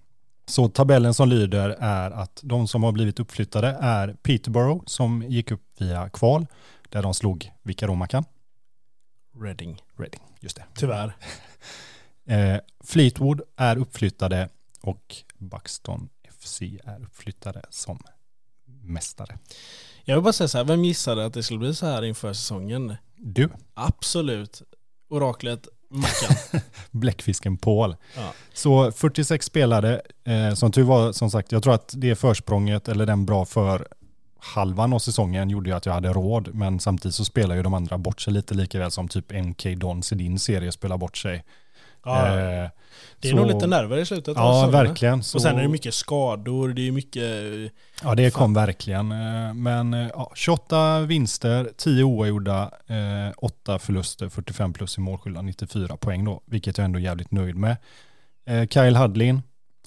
Så 0.47 0.69
tabellen 0.69 1.15
som 1.15 1.29
lyder 1.29 1.77
är 1.81 2.11
att 2.11 2.41
de 2.43 2.69
som 2.69 2.83
har 2.83 2.93
blivit 2.93 3.21
uppflyttade 3.21 3.77
är 3.81 4.17
Peterborough 4.23 4.83
som 4.87 5.23
gick 5.23 5.51
upp 5.51 5.65
via 5.79 6.09
kval 6.09 6.47
där 6.89 7.03
de 7.03 7.15
slog 7.15 7.51
vilka 7.63 7.87
då 7.87 7.95
Mackan? 7.95 8.25
Reading. 9.43 9.83
Reading, 9.97 10.23
just 10.41 10.57
det. 10.57 10.65
Tyvärr. 10.75 11.17
Eh, 12.27 12.57
Fleetwood 12.85 13.41
är 13.57 13.79
uppflyttade 13.79 14.49
och 14.83 15.17
Buxton 15.39 16.09
FC 16.43 16.63
är 16.63 17.03
uppflyttade 17.03 17.63
som 17.71 17.99
mästare. 18.83 19.39
Jag 20.05 20.17
vill 20.17 20.23
bara 20.23 20.33
säga 20.33 20.49
så 20.49 20.59
här, 20.59 20.65
vem 20.65 20.85
gissade 20.85 21.27
att 21.27 21.35
det 21.35 21.43
skulle 21.43 21.59
bli 21.59 21.75
så 21.75 21.87
här 21.87 22.05
inför 22.05 22.33
säsongen? 22.33 22.97
Du, 23.17 23.49
Absolut. 23.75 24.63
Oraklet 25.09 25.69
Mackan. 25.91 26.61
bläckfisken 26.91 27.57
Paul. 27.59 27.97
Ja. 28.17 28.33
Så 28.53 28.93
46 28.93 29.47
spelare, 29.47 30.01
eh, 30.25 30.55
som 30.55 30.73
tur 30.73 30.83
var, 30.83 31.13
som 31.13 31.31
sagt, 31.31 31.53
jag 31.53 31.63
tror 31.63 31.75
att 31.75 31.95
det 31.97 32.15
försprånget 32.15 32.89
eller 32.89 33.07
den 33.07 33.27
bra 33.27 33.45
för 33.45 33.89
halvan 34.39 34.93
av 34.93 34.99
säsongen 34.99 35.51
gjorde 35.51 35.71
ju 35.71 35.77
att 35.77 35.87
jag 35.87 35.93
hade 35.93 36.13
råd, 36.13 36.55
men 36.55 36.81
samtidigt 36.81 37.15
så 37.15 37.25
spelar 37.25 37.55
ju 37.55 37.63
de 37.63 37.75
andra 37.75 37.99
bort 37.99 38.21
sig 38.21 38.33
lite 38.33 38.55
lika 38.55 38.79
väl 38.79 38.91
som 38.91 39.09
typ 39.09 39.33
MK 39.33 39.67
Dons 39.77 40.13
i 40.13 40.15
din 40.15 40.39
serie 40.39 40.73
spelar 40.73 40.99
bort 40.99 41.17
sig. 41.17 41.45
Ja, 42.05 42.27
Eh, 42.39 42.69
det 43.21 43.29
är 43.29 43.33
så- 43.33 43.37
nog 43.37 43.47
lite 43.47 43.67
nerver 43.67 43.99
i 43.99 44.07
slutet 44.07 44.37
Ja, 44.37 44.53
säsongen. 44.55 44.71
verkligen. 44.87 45.23
Så, 45.23 45.39
Och 45.39 45.43
sen 45.43 45.59
är 45.59 45.63
det 45.63 45.69
mycket 45.69 45.95
skador, 45.95 46.69
det 46.69 46.89
är 46.89 46.93
mycket... 46.93 47.23
Ja, 48.03 48.15
det 48.15 48.31
Fan. 48.31 48.41
kom 48.41 48.55
verkligen. 48.55 49.13
Eh, 49.13 49.55
Men 49.55 49.95
eh, 49.95 50.09
ja, 50.15 50.33
28 50.35 51.01
vinster, 51.01 51.71
10 51.77 52.05
oavgjorda, 52.05 52.71
eh, 52.87 53.33
8 53.37 53.79
förluster, 53.79 54.29
45 54.29 54.73
plus 54.73 54.99
i 54.99 55.01
målskillnad, 55.01 55.45
94 55.45 55.97
poäng 55.97 56.25
då, 56.25 56.41
vilket 56.47 56.79
jag 56.79 56.85
ändå 56.85 56.99
är 56.99 57.03
jävligt 57.03 57.31
nöjd 57.31 57.57
med. 57.57 57.77
Eh, 58.47 58.67
Kyle 58.67 58.97
Hudlin, 58.97 59.43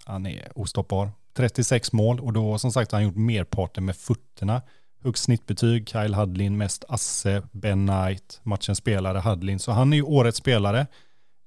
han 0.06 0.26
är 0.26 0.48
ostoppbar. 0.56 1.10
36 1.38 1.92
mål 1.94 2.20
och 2.20 2.34
då 2.34 2.58
som 2.58 2.72
sagt 2.72 2.92
har 2.92 3.00
han 3.00 3.06
gjort 3.06 3.16
merparten 3.16 3.86
med 3.86 3.96
fötterna. 3.96 4.62
högst 5.04 5.24
snittbetyg, 5.24 5.90
Kyle 5.90 6.14
Hudlin, 6.16 6.58
mest 6.58 6.84
asse, 6.90 7.42
Ben 7.52 7.88
Knight, 7.88 8.40
matchens 8.44 8.78
spelare 8.78 9.20
Hudlin. 9.20 9.60
Så 9.60 9.72
han 9.72 9.94
är 9.94 9.98
ju 9.98 10.04
årets 10.04 10.38
spelare. 10.38 10.88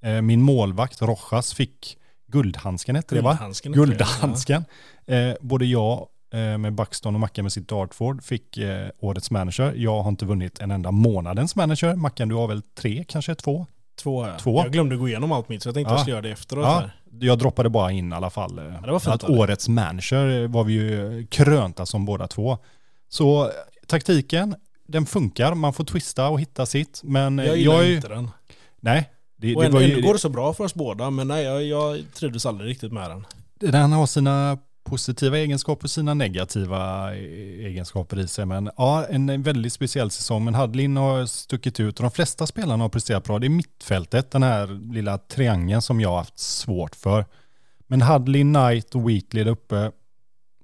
Eh, 0.03 0.21
min 0.23 0.43
målvakt 0.43 1.03
Rojas 1.03 1.55
fick 1.55 1.97
guldhandsken 2.27 2.97
hette 2.97 3.15
det 3.15 3.21
va? 3.21 3.31
Guldhandsken 3.31 3.73
Guldhandsken. 3.73 4.65
Eh, 5.07 5.33
både 5.41 5.65
jag 5.67 6.07
eh, 6.33 6.59
med 6.59 6.73
Buxton 6.75 7.15
och 7.15 7.21
Mackan 7.21 7.45
med 7.45 7.53
sitt 7.53 7.69
Dartford 7.69 8.25
fick 8.25 8.59
årets 9.01 9.31
manager. 9.31 9.73
Jag 9.77 10.03
har 10.03 10.09
inte 10.11 10.25
vunnit 10.27 10.59
en 10.61 10.71
enda 10.71 10.91
månadens 10.91 11.57
manager. 11.57 11.95
Mackan, 11.95 12.29
du 12.29 12.35
har 12.35 12.49
väl 12.49 12.63
tre, 12.63 13.05
kanske 13.09 13.35
två? 13.35 13.67
Två, 14.03 14.27
ja. 14.27 14.39
Två. 14.39 14.63
Jag 14.63 14.73
glömde 14.73 14.97
gå 14.97 15.09
igenom 15.09 15.33
allt 15.33 15.49
mitt 15.49 15.63
så 15.63 15.69
jag 15.69 15.75
tänkte 15.75 15.91
Ja. 15.93 15.95
jag 15.95 16.01
skulle 16.01 16.13
göra 16.15 16.23
det 16.23 16.31
efteråt. 16.31 16.65
Ja, 16.65 16.79
här. 16.79 16.91
jag 17.21 17.39
droppade 17.39 17.69
bara 17.69 17.93
in 17.93 18.13
i 18.13 18.15
alla 18.15 18.31
fall. 18.31 18.61
var 18.87 18.99
fint 18.99 19.15
att 19.15 19.25
årets 19.31 19.69
manager 19.69 20.47
var 20.49 20.65
vi 20.65 20.73
ju 20.73 21.27
krönta 21.31 21.87
som 21.87 22.05
båda 22.05 22.27
två. 22.27 22.59
Så 23.09 23.51
taktiken, 23.87 24.55
den 24.87 25.07
funkar. 25.07 25.55
Man 25.55 25.73
får 25.73 25.85
twista 25.85 26.29
och 26.29 26.41
hitta 26.41 26.67
sitt. 26.67 27.01
Men 27.05 27.39
Jag 27.39 27.57
gillar 27.57 27.79
är 27.79 27.83
ju- 27.85 27.97
inte 27.97 28.09
den. 28.09 28.31
Nej, 28.81 29.11
det, 29.39 29.57
Och 29.57 29.63
det 29.63 29.67
ändå, 29.67 29.79
var 29.79 29.85
ändå 29.85 29.97
ju, 29.97 30.03
går 30.03 30.13
det 30.13 30.19
så 30.19 30.29
bra 30.29 30.55
för 30.55 30.65
oss 30.65 30.75
båda, 30.75 31.11
men 31.11 31.29
nej, 31.29 31.45
jag, 31.45 31.65
jag 31.65 32.05
trivdes 32.15 32.47
aldrig 32.47 32.71
riktigt 32.71 32.93
med 32.93 33.11
den. 33.11 33.25
den 33.73 33.93
har 33.93 34.07
sina 34.07 34.59
positiva 34.89 35.39
egenskaper 35.39 35.85
och 35.85 35.91
sina 35.91 36.15
negativa 36.15 37.15
eh, 37.15 37.67
egenskaper 37.67 38.19
i 38.19 38.29
sig. 38.29 38.47
Men 38.47 38.71
ja, 38.77 39.07
en 39.07 39.43
väldigt 39.43 39.73
speciell 39.73 40.11
säsong. 40.11 40.45
Men 40.45 40.55
Hadlin 40.55 40.97
har 40.97 41.27
stuckit 41.27 41.81
ut 41.81 41.99
och 41.99 42.03
de 42.03 42.11
flesta 42.11 42.47
spelarna 42.47 42.85
har 42.85 42.89
presterat 42.89 43.25
bra. 43.25 43.39
Det 43.39 43.47
är 43.47 43.51
mittfältet, 43.51 44.31
den 44.31 44.43
här 44.43 44.93
lilla 44.93 45.19
triangeln 45.19 45.83
som 45.83 46.01
jag 46.01 46.09
har 46.09 46.17
haft 46.17 46.39
svårt 46.39 46.97
för. 46.97 47.25
Men 47.87 48.03
Hadlin, 48.03 48.55
Knight 48.55 48.95
och 48.95 49.11
Wheatley 49.11 49.45
där 49.45 49.51
uppe, 49.51 49.91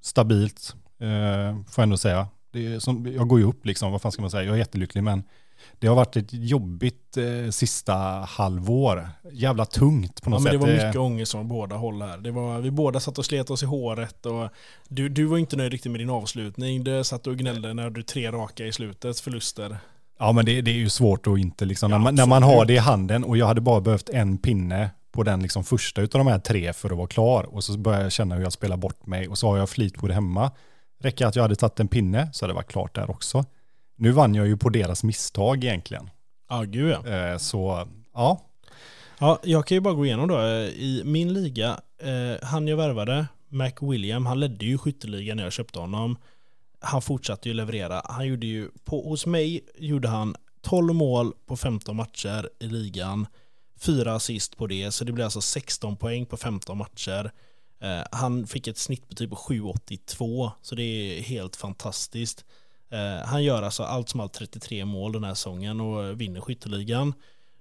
stabilt, 0.01 0.75
eh, 1.01 1.63
får 1.69 1.83
jag 1.83 1.83
ändå 1.83 1.97
säga. 1.97 2.29
Det 2.53 2.81
som, 2.81 3.13
jag 3.13 3.29
går 3.29 3.39
ju 3.39 3.47
upp 3.47 3.67
liksom, 3.67 3.93
vad 3.93 4.03
fan 4.03 4.13
ska 4.13 4.23
man 4.23 4.31
säga, 4.31 4.45
jag 4.45 4.55
är 4.55 4.59
jättelycklig 4.59 5.05
men 5.05 5.23
det 5.79 5.87
har 5.87 5.95
varit 5.97 6.17
ett 6.17 6.29
jobbigt 6.33 7.17
eh, 7.17 7.51
sista 7.51 7.95
halvår. 8.29 9.09
Jävla 9.33 9.65
tungt 9.65 10.23
på 10.23 10.31
Ja, 10.31 10.35
något 10.35 10.43
men 10.43 10.53
det 10.53 10.59
sätt. 10.59 10.79
var 10.79 10.87
mycket 10.87 11.01
ångest 11.01 11.33
från 11.33 11.49
båda 11.49 11.77
håll 11.77 12.03
här. 12.03 12.19
Det 12.19 12.31
var, 12.31 12.59
vi 12.61 12.71
båda 12.71 13.01
satt 13.01 13.19
och 13.19 13.25
slet 13.25 13.51
oss 13.51 13.63
i 13.63 13.67
håret 13.67 14.27
och 14.27 14.49
du, 14.89 15.09
du 15.09 15.25
var 15.25 15.39
inte 15.39 15.57
nöjd 15.57 15.73
riktigt 15.73 15.93
med 15.93 16.01
din 16.01 16.11
avslutning. 16.11 16.85
Du 16.85 17.05
satt 17.05 17.27
och 17.27 17.37
gnällde 17.37 17.75
när 17.75 17.91
du 17.91 18.03
tre 18.03 18.33
raka 18.33 18.67
i 18.67 18.73
slutet, 18.73 19.21
förluster. 19.21 19.77
Ja 20.19 20.33
men 20.33 20.45
det, 20.45 20.61
det 20.61 20.71
är 20.71 20.75
ju 20.75 20.89
svårt 20.89 21.27
att 21.27 21.39
inte 21.39 21.65
liksom, 21.65 21.91
Ja, 21.91 21.99
när, 21.99 22.05
man, 22.05 22.15
när 22.15 22.27
man 22.27 22.43
har 22.43 22.65
det 22.65 22.73
i 22.73 22.79
handen 22.79 23.25
och 23.25 23.37
jag 23.37 23.47
hade 23.47 23.61
bara 23.61 23.81
behövt 23.81 24.09
en 24.09 24.39
pinne 24.39 24.91
på 25.13 25.23
den 25.23 25.43
liksom 25.43 25.65
första 25.65 26.03
utav 26.03 26.19
de 26.19 26.27
här 26.27 26.39
tre 26.39 26.73
för 26.73 26.91
att 26.91 26.97
vara 26.97 27.07
klar 27.07 27.43
och 27.55 27.65
så 27.65 27.79
börjar 27.79 28.03
jag 28.03 28.13
känna 28.13 28.35
hur 28.35 28.43
jag 28.43 28.53
spelar 28.53 28.77
bort 28.77 29.07
mig 29.07 29.29
och 29.29 29.39
så 29.39 29.49
har 29.49 29.59
jag 29.59 29.69
Fleetwood 29.69 30.11
hemma. 30.11 30.51
Räcker 31.01 31.27
att 31.27 31.37
jag 31.37 31.43
hade 31.43 31.57
tagit 31.57 31.81
en 31.81 31.89
pinne 31.89 32.29
så 32.33 32.45
hade 32.45 32.53
det 32.53 32.57
varit 32.57 32.71
klart 32.73 32.95
där 32.95 33.11
också. 33.11 33.45
Nu 33.97 34.11
vann 34.11 34.35
jag 34.35 34.47
ju 34.47 34.57
på 34.57 34.69
deras 34.69 35.05
misstag 35.05 35.65
egentligen. 35.65 36.11
Ja, 36.49 36.63
gud 36.63 36.91
ja. 36.91 37.09
Eh, 37.09 37.39
så 37.39 37.89
ja, 38.15 38.41
Ja, 39.19 39.41
jag 39.43 39.67
kan 39.67 39.77
ju 39.77 39.81
bara 39.81 39.95
gå 39.95 40.07
igenom 40.07 40.29
då. 40.29 40.39
Eh, 40.39 40.69
I 40.69 41.03
min 41.05 41.33
liga, 41.33 41.81
eh, 42.03 42.47
han 42.47 42.69
jag 42.69 42.77
värvade, 42.77 43.27
Mac 43.49 43.73
William, 43.81 44.27
han 44.27 44.41
ledde 44.41 44.65
ju 44.65 44.79
skytteligan 44.79 45.37
när 45.37 45.45
jag 45.45 45.53
köpte 45.53 45.79
honom. 45.79 46.17
Han 46.81 47.03
fortsatte 47.03 47.49
ju 47.49 47.55
leverera. 47.55 48.03
Han 48.05 48.27
gjorde 48.27 48.47
ju, 48.47 48.71
på, 48.85 49.09
hos 49.09 49.27
mig 49.27 49.61
gjorde 49.79 50.09
han 50.09 50.37
12 50.63 50.95
mål 50.95 51.33
på 51.47 51.57
15 51.57 51.97
matcher 51.97 52.51
i 52.61 52.67
ligan. 52.67 53.27
Fyra 53.81 54.15
assist 54.15 54.57
på 54.57 54.67
det, 54.67 54.91
så 54.91 55.05
det 55.05 55.13
blir 55.13 55.25
alltså 55.25 55.41
16 55.41 55.97
poäng 55.97 56.27
på 56.27 56.37
15 56.37 56.79
matcher. 56.79 57.31
Eh, 57.81 58.03
han 58.13 58.47
fick 58.47 58.67
ett 58.67 58.79
snittbetyg 58.79 59.31
på 59.31 59.37
7,82, 59.37 60.51
så 60.63 60.75
det 60.75 60.83
är 60.83 61.23
helt 61.23 61.57
fantastiskt. 61.57 62.45
Eh, 62.95 63.27
han 63.27 63.45
gör 63.45 63.63
alltså 63.63 63.83
allt 63.83 64.09
som 64.09 64.21
allt 64.21 64.33
33 64.33 64.85
mål 64.85 65.13
den 65.13 65.25
här 65.25 65.35
säsongen 65.35 65.81
och 65.81 66.21
vinner 66.21 66.41
skytteligan. 66.41 67.15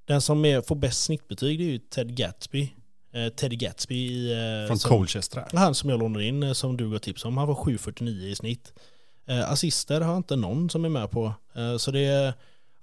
Den 0.05 0.21
som 0.21 0.45
är, 0.45 0.61
får 0.61 0.75
bäst 0.75 1.03
snittbetyg 1.03 1.59
det 1.59 1.63
är 1.63 1.71
ju 1.71 1.77
Ted 1.77 2.15
Gatsby. 2.15 2.73
Eh, 3.13 3.29
Teddy 3.29 3.55
Gatsby 3.55 3.95
i... 3.95 4.31
Eh, 4.31 4.67
från 4.67 4.79
som, 4.79 4.89
Colchester. 4.89 5.45
Han 5.53 5.75
som 5.75 5.89
jag 5.89 5.99
lånade 5.99 6.25
in, 6.25 6.43
eh, 6.43 6.53
som 6.53 6.77
du 6.77 6.91
gav 6.91 6.97
tips 6.97 7.25
om. 7.25 7.37
Han 7.37 7.47
var 7.47 7.55
7,49 7.55 8.27
i 8.27 8.35
snitt. 8.35 8.73
Eh, 9.27 9.51
assister 9.51 10.01
har 10.01 10.17
inte 10.17 10.35
någon 10.35 10.69
som 10.69 10.85
är 10.85 10.89
med 10.89 11.11
på. 11.11 11.33
Så 11.79 11.91
det 11.91 11.99
är... 11.99 12.33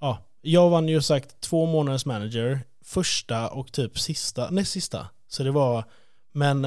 Ja, 0.00 0.18
jag 0.40 0.70
vann 0.70 0.88
ju 0.88 1.02
sagt 1.02 1.40
två 1.40 1.66
månaders 1.66 2.06
manager. 2.06 2.60
Första 2.84 3.48
och 3.48 3.72
typ 3.72 3.98
sista, 3.98 4.50
näst 4.50 4.72
sista. 4.72 5.06
Så 5.28 5.42
det 5.42 5.50
var... 5.50 5.84
Men 6.32 6.66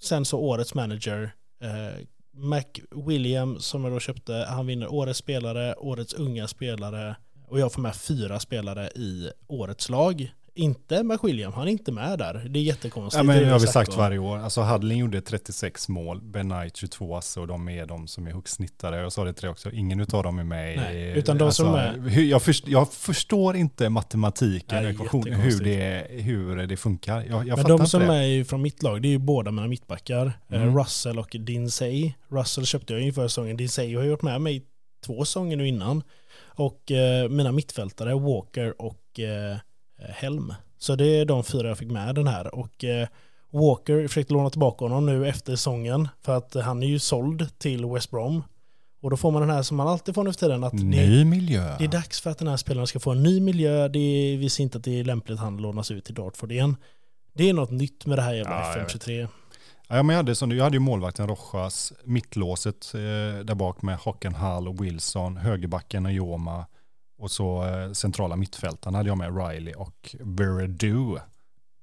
sen 0.00 0.24
så 0.24 0.38
årets 0.38 0.74
manager. 0.74 1.34
Eh, 1.60 2.04
Mac 2.40 2.64
William 2.90 3.58
som 3.60 3.84
jag 3.84 3.92
då 3.92 4.00
köpte, 4.00 4.46
han 4.48 4.66
vinner 4.66 4.92
årets 4.92 5.18
spelare, 5.18 5.74
årets 5.74 6.14
unga 6.14 6.48
spelare 6.48 7.16
och 7.48 7.60
jag 7.60 7.72
får 7.72 7.82
med 7.82 7.96
fyra 7.96 8.40
spelare 8.40 8.88
i 8.88 9.30
årets 9.46 9.88
lag. 9.88 10.32
Inte 10.58 11.02
Mac 11.02 11.18
William, 11.22 11.52
han 11.52 11.68
är 11.68 11.72
inte 11.72 11.92
med 11.92 12.18
där. 12.18 12.46
Det 12.50 12.58
är 12.58 12.62
jättekonstigt. 12.62 13.18
Ja, 13.18 13.22
men 13.22 13.42
det 13.42 13.48
har 13.50 13.58
vi 13.60 13.66
sagt 13.66 13.90
då. 13.90 13.96
varje 13.96 14.18
år. 14.18 14.38
Alltså 14.38 14.60
Hadlin 14.60 14.98
gjorde 14.98 15.20
36 15.20 15.88
mål, 15.88 16.20
Ben 16.22 16.50
Knight 16.50 16.76
22 16.76 17.16
asse 17.16 17.40
och 17.40 17.46
de 17.46 17.68
är 17.68 17.86
de 17.86 18.06
som 18.06 18.26
är 18.26 18.30
högst 18.32 18.54
snittade. 18.54 18.96
Jag 18.96 19.12
sa 19.12 19.24
det 19.24 19.32
till 19.32 19.42
dig 19.42 19.50
också, 19.50 19.70
ingen 19.72 20.00
utav 20.00 20.22
dem 20.22 20.38
är 20.38 20.44
med 20.44 20.76
Nej, 20.76 20.96
i... 21.02 21.18
utan 21.18 21.38
de 21.38 21.52
som 21.52 21.74
är- 21.74 22.18
Jag, 22.20 22.42
först, 22.42 22.68
jag 22.68 22.92
förstår 22.92 23.56
inte 23.56 23.88
matematiken, 23.88 24.82
Nej, 24.82 24.92
ekvationen, 24.92 25.40
hur 25.40 25.64
det, 25.64 26.06
hur 26.10 26.66
det 26.66 26.76
funkar. 26.76 27.24
Jag, 27.28 27.48
jag 27.48 27.56
Men 27.58 27.66
de 27.78 27.86
som 27.86 28.02
det. 28.02 28.14
är 28.14 28.22
ju 28.22 28.44
från 28.44 28.62
mitt 28.62 28.82
lag, 28.82 29.02
det 29.02 29.08
är 29.08 29.10
ju 29.12 29.18
båda 29.18 29.50
mina 29.50 29.66
mittbackar. 29.68 30.26
Eh, 30.48 30.62
Mm. 30.62 30.78
Russell 30.78 31.18
och 31.18 31.36
Dinsey. 31.40 32.12
Russell 32.28 32.66
köpte 32.66 32.92
jag 32.92 33.02
inför 33.02 33.28
säsongen. 33.28 33.56
Dinsey 33.56 33.94
har 33.94 34.02
ju 34.02 34.10
varit 34.10 34.22
med 34.22 34.40
mig 34.40 34.62
två 35.06 35.24
säsonger 35.24 35.56
nu 35.56 35.68
innan. 35.68 36.02
Och 36.46 36.90
eh, 36.90 37.28
mina 37.28 37.52
mittfältare, 37.52 38.14
Walker 38.14 38.82
och 38.82 39.20
eh, 39.20 39.56
Helm. 40.08 40.54
Så 40.78 40.94
det 40.94 41.06
är 41.06 41.24
de 41.24 41.44
fyra 41.44 41.68
jag 41.68 41.78
fick 41.78 41.90
med 41.90 42.14
den 42.14 42.26
här. 42.26 42.54
Och 42.54 42.84
eh, 42.84 43.08
Walker 43.50 44.08
försökte 44.08 44.32
låna 44.32 44.50
tillbaka 44.50 44.84
honom 44.84 45.06
nu 45.06 45.28
efter 45.28 45.52
säsongen. 45.52 46.08
För 46.24 46.36
att 46.36 46.54
han 46.54 46.82
är 46.82 46.86
ju 46.86 46.98
såld 46.98 47.58
till 47.58 47.86
West 47.86 48.10
Brom. 48.10 48.42
Och 49.02 49.10
då 49.10 49.16
får 49.16 49.30
man 49.30 49.42
den 49.42 49.50
här 49.50 49.62
som 49.62 49.76
man 49.76 49.88
alltid 49.88 50.14
får 50.14 50.24
nu 50.24 50.32
för 50.32 50.38
tiden. 50.40 50.64
Att 50.64 50.72
det, 50.72 50.84
Ny 50.84 51.24
miljö. 51.24 51.76
det 51.78 51.84
är 51.84 51.88
dags 51.88 52.20
för 52.20 52.30
att 52.30 52.38
den 52.38 52.48
här 52.48 52.56
spelaren 52.56 52.86
ska 52.86 53.00
få 53.00 53.10
en 53.10 53.22
ny 53.22 53.40
miljö. 53.40 53.88
Det 53.88 53.98
är, 53.98 54.36
vi 54.38 54.50
ser 54.50 54.62
inte 54.62 54.78
att 54.78 54.84
det 54.84 55.00
är 55.00 55.04
lämpligt 55.04 55.34
att 55.38 55.44
han 55.44 55.56
lånas 55.56 55.90
ut 55.90 56.04
till 56.04 56.14
Dartford 56.14 56.52
igen. 56.52 56.76
Det 57.32 57.48
är 57.48 57.52
något 57.52 57.70
nytt 57.70 58.06
med 58.06 58.18
det 58.18 58.22
här 58.22 58.34
jävla 58.34 58.50
Ja, 58.60 58.72
jag 58.76 58.78
vet. 58.84 58.88
FM23. 59.06 59.28
Ja, 59.88 60.02
men 60.02 60.08
jag, 60.08 60.16
hade, 60.16 60.34
som, 60.34 60.48
du- 60.48 60.56
jag 60.56 60.64
hade 60.64 60.76
ju 60.76 60.80
målvakten 60.80 61.28
Rojas, 61.28 61.92
mittlåset 62.04 62.94
eh, 62.94 63.00
där 63.44 63.54
bak 63.54 63.82
med 63.82 63.96
Hockenhall 63.98 64.68
och 64.68 64.84
Wilson, 64.84 65.36
högerbacken 65.36 66.06
och 66.06 66.12
Joma 66.12 66.66
och 67.18 67.30
så 67.30 67.64
eh, 67.64 67.92
centrala 67.92 68.36
mittfältarna 68.36 68.98
hade 68.98 69.08
jag 69.08 69.18
med 69.18 69.36
Riley 69.36 69.74
och 69.74 70.16
Verdu. 70.20 71.14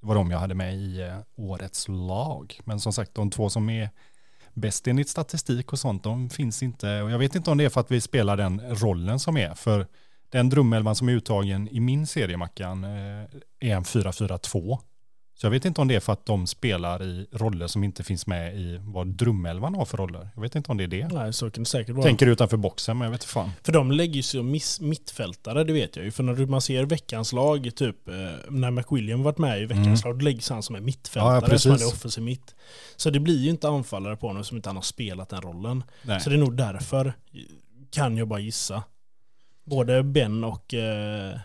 Det 0.01 0.07
var 0.07 0.15
de 0.15 0.31
jag 0.31 0.39
hade 0.39 0.55
med 0.55 0.75
i 0.75 1.01
eh, 1.01 1.17
årets 1.35 1.87
lag. 1.87 2.59
Men 2.63 2.79
som 2.79 2.93
sagt, 2.93 3.15
de 3.15 3.29
två 3.29 3.49
som 3.49 3.69
är 3.69 3.89
bäst 4.53 4.87
enligt 4.87 5.09
statistik 5.09 5.73
och 5.73 5.79
sånt, 5.79 6.03
de 6.03 6.29
finns 6.29 6.63
inte. 6.63 7.01
Och 7.01 7.11
jag 7.11 7.19
vet 7.19 7.35
inte 7.35 7.51
om 7.51 7.57
det 7.57 7.65
är 7.65 7.69
för 7.69 7.81
att 7.81 7.91
vi 7.91 8.01
spelar 8.01 8.37
den 8.37 8.61
rollen 8.75 9.19
som 9.19 9.37
är. 9.37 9.53
För 9.53 9.87
den 10.29 10.49
drömelvan 10.49 10.95
som 10.95 11.09
är 11.09 11.13
uttagen 11.13 11.67
i 11.67 11.79
min 11.79 12.07
serie, 12.07 12.37
Mackan, 12.37 12.83
eh, 12.83 13.23
är 13.59 13.75
en 13.75 13.83
4-4-2. 13.83 14.79
Så 15.37 15.45
jag 15.45 15.51
vet 15.51 15.65
inte 15.65 15.81
om 15.81 15.87
det 15.87 15.95
är 15.95 15.99
för 15.99 16.13
att 16.13 16.25
de 16.25 16.47
spelar 16.47 17.03
i 17.03 17.27
roller 17.31 17.67
som 17.67 17.83
inte 17.83 18.03
finns 18.03 18.27
med 18.27 18.55
i 18.55 18.77
vad 18.81 19.07
drömelvan 19.07 19.75
har 19.75 19.85
för 19.85 19.97
roller. 19.97 20.29
Jag 20.35 20.41
vet 20.41 20.55
inte 20.55 20.71
om 20.71 20.77
det 20.77 20.83
är 20.83 20.87
det. 20.87 21.07
Nej, 21.07 21.33
så 21.33 21.51
kan 21.51 21.63
det 21.63 21.69
säkert 21.69 21.95
vara. 21.95 22.05
Tänker 22.05 22.27
utanför 22.27 22.57
boxen, 22.57 22.97
men 22.97 23.05
jag 23.05 23.11
vet 23.11 23.21
inte 23.21 23.33
fan. 23.33 23.51
För 23.63 23.71
de 23.71 23.91
lägger 23.91 24.13
ju 24.13 24.21
sig 24.23 24.39
som 24.39 24.51
miss- 24.51 24.81
mittfältare, 24.81 25.63
det 25.63 25.73
vet 25.73 25.95
jag 25.95 26.05
ju. 26.05 26.11
För 26.11 26.23
när 26.23 26.45
man 26.45 26.61
ser 26.61 26.83
veckans 26.85 27.33
lag, 27.33 27.71
typ 27.75 28.07
eh, 28.07 28.13
när 28.49 28.71
McWilliam 28.71 29.23
varit 29.23 29.37
med 29.37 29.61
i 29.61 29.65
veckans 29.65 29.87
Mm. 30.05 30.11
lag, 30.11 30.19
då 30.19 30.23
läggs 30.23 30.49
han 30.49 30.63
som 30.63 30.75
en 30.75 30.81
Ja, 30.81 30.85
mittfältare, 30.85 31.35
ja, 31.35 31.41
som 31.41 31.49
precis. 31.49 31.71
han 31.71 31.79
är 31.81 31.87
offensiv 31.87 32.23
mitt. 32.23 32.55
Så 32.95 33.09
det 33.09 33.19
blir 33.19 33.37
ju 33.39 33.49
inte 33.49 33.67
anfallare 33.67 34.15
på 34.17 34.27
honom 34.27 34.43
som 34.43 34.57
inte 34.57 34.69
han 34.69 34.75
har 34.75 34.83
spelat 34.83 35.29
den 35.29 35.41
rollen. 35.41 35.83
Nej. 36.03 36.19
Så 36.19 36.29
det 36.29 36.35
är 36.35 36.39
nog 36.39 36.57
därför, 36.57 37.13
kan 37.91 38.17
jag 38.17 38.27
bara 38.27 38.39
gissa. 38.39 38.83
Både 39.65 40.03
Ben 40.03 40.43
och 40.43 40.73
eh, 40.73 41.39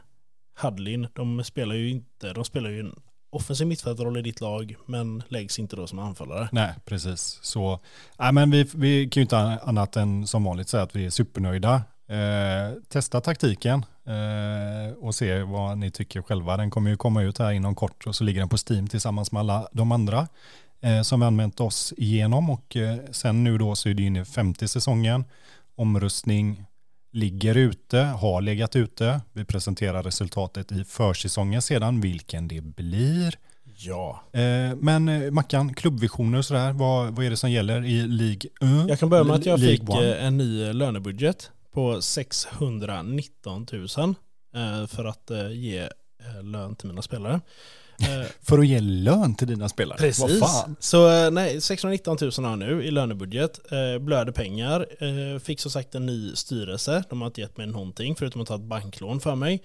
Hudlin, 0.63 1.07
de 1.15 1.45
spelar 1.45 1.75
ju 1.75 1.91
inte, 1.91 2.33
de 2.33 2.45
spelar 2.45 2.71
ju 2.71 2.81
en 2.81 2.95
offensiv 3.31 3.67
mittfältarroll 3.67 4.17
i 4.17 4.23
ditt 4.23 4.41
lag, 4.41 4.77
men 4.87 5.23
läggs 5.29 5.59
inte 5.59 5.77
då 5.77 5.87
som 5.87 5.99
anfallare. 5.99 6.49
Nej, 6.53 6.75
precis. 6.85 7.39
Så, 7.43 7.81
nej, 8.19 8.33
men 8.33 8.51
vi, 8.51 8.67
vi 8.75 9.09
kan 9.09 9.21
ju 9.21 9.23
inte 9.23 9.39
annat 9.39 9.97
än 9.97 10.27
som 10.27 10.45
vanligt 10.45 10.69
säga 10.69 10.83
att 10.83 10.97
vi 10.97 11.07
är 11.07 11.11
supernöjda. 11.11 11.83
Eh, 12.09 12.75
testa 12.89 13.21
taktiken 13.21 13.85
eh, 14.07 14.95
och 14.99 15.15
se 15.15 15.43
vad 15.43 15.79
ni 15.79 15.91
tycker 15.91 16.23
själva. 16.23 16.57
Den 16.57 16.71
kommer 16.71 16.91
ju 16.91 16.97
komma 16.97 17.23
ut 17.23 17.39
här 17.39 17.53
inom 17.53 17.75
kort 17.75 18.07
och 18.07 18.15
så 18.15 18.25
ligger 18.25 18.41
den 18.41 18.49
på 18.49 18.57
Steam 18.71 18.89
tillsammans 18.89 19.33
med 19.33 19.41
alla 19.41 19.69
de 19.73 19.93
andra 19.93 20.29
eh, 20.81 21.03
som 21.03 21.21
vi 21.21 21.27
använt 21.27 21.61
oss 21.61 21.95
igenom 21.97 22.51
och 22.51 22.77
eh, 22.77 22.99
sen 23.11 23.45
nu 23.45 23.59
då 23.59 23.77
så 23.77 23.89
är 23.89 23.95
det 23.95 24.03
inne 24.03 24.21
i 24.21 24.25
femte 24.25 24.69
säsongen. 24.69 25.25
Omröstning 25.77 26.65
ligger 27.13 27.55
ute, 27.55 27.99
har 27.99 28.41
legat 28.41 28.77
ute. 28.77 29.21
Vi 29.33 29.45
presenterar 29.45 30.03
resultatet 30.03 30.73
i 30.73 30.85
försäsongen 30.85 31.63
sedan, 31.63 32.01
vilken 32.01 32.49
det 32.49 32.61
blir. 32.61 33.35
Ja. 33.77 34.23
Eh, 34.33 34.77
men 34.77 35.09
eh, 35.09 35.31
Mackan, 35.31 35.75
klubbvisioner 35.75 36.39
och 36.39 36.45
sådär, 36.45 36.73
vad, 36.73 37.17
vad 37.17 37.25
är 37.25 37.31
det 37.31 37.37
som 37.37 37.51
gäller 37.51 37.85
i 37.85 38.07
League 38.07 38.51
1? 38.85 38.89
Jag 38.89 38.99
kan 38.99 39.09
börja 39.11 39.25
med 39.25 39.37
att 39.37 39.47
jag 39.47 39.61
League 39.61 39.77
fick 39.77 39.89
One? 39.89 40.17
eh, 40.17 40.25
en 40.25 40.37
ny 40.37 40.73
lönebudget 40.73 41.51
på 41.73 42.03
619 42.03 43.67
000 43.73 43.83
eh, 44.55 44.87
för 44.87 45.05
att 45.05 45.31
ge 45.53 45.89
lön 46.43 46.77
till 46.77 46.89
mina 46.89 47.03
spelare. 47.03 47.41
För 48.43 48.59
att 48.59 48.67
ge 48.67 48.81
lön 48.81 49.35
till 49.35 49.47
dina 49.47 49.69
spelare? 49.69 49.99
Vad 50.19 50.29
Precis. 50.31 50.41
Så 50.81 51.11
eh, 51.11 51.31
nej, 51.31 51.61
619 51.61 52.17
000 52.21 52.31
har 52.37 52.51
jag 52.51 52.59
nu 52.59 52.85
i 52.85 52.91
lönebudget. 52.91 53.61
Eh, 53.73 53.99
blöder 53.99 54.33
pengar. 54.33 54.87
Eh, 55.01 55.39
fick 55.41 55.61
som 55.61 55.71
sagt 55.71 55.95
en 55.95 56.07
ny 56.07 56.35
styrelse. 56.37 57.05
De 57.11 57.21
har 57.21 57.27
inte 57.27 57.41
gett 57.41 57.57
mig 57.57 57.67
någonting 57.67 58.17
förutom 58.17 58.43
att 58.43 58.49
ta 58.49 58.55
ett 58.55 58.61
banklån 58.61 59.21
för 59.21 59.35
mig. 59.35 59.63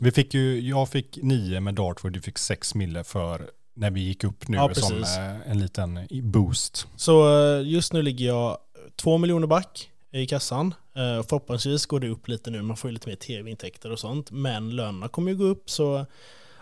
Vi 0.00 0.10
fick 0.10 0.34
ju, 0.34 0.60
jag 0.60 0.88
fick 0.88 1.18
nio 1.22 1.60
med 1.60 1.74
Dartford, 1.74 2.12
du 2.12 2.20
fick 2.20 2.38
sex 2.38 2.74
mille 2.74 3.04
för 3.04 3.50
när 3.74 3.90
vi 3.90 4.00
gick 4.00 4.24
upp 4.24 4.48
nu 4.48 4.56
Ja, 4.56 4.74
som 4.74 5.04
en 5.46 5.60
liten 5.60 6.06
boost. 6.22 6.86
så 6.96 7.24
just 7.64 7.92
nu 7.92 8.02
ligger 8.02 8.26
jag 8.26 8.58
två 8.96 9.18
miljoner 9.18 9.46
back 9.46 9.90
i 10.12 10.26
kassan. 10.26 10.74
Förhoppningsvis 10.94 11.86
går 11.86 12.00
det 12.00 12.08
upp 12.08 12.28
lite 12.28 12.50
nu, 12.50 12.62
man 12.62 12.76
får 12.76 12.90
ju 12.90 12.94
lite 12.94 13.08
mer 13.08 13.16
tv-intäkter 13.16 13.92
och 13.92 13.98
sånt. 13.98 14.30
Men 14.30 14.76
lönerna 14.76 15.08
kommer 15.08 15.30
ju 15.30 15.36
gå 15.38 15.44
upp 15.44 15.70
så 15.70 16.06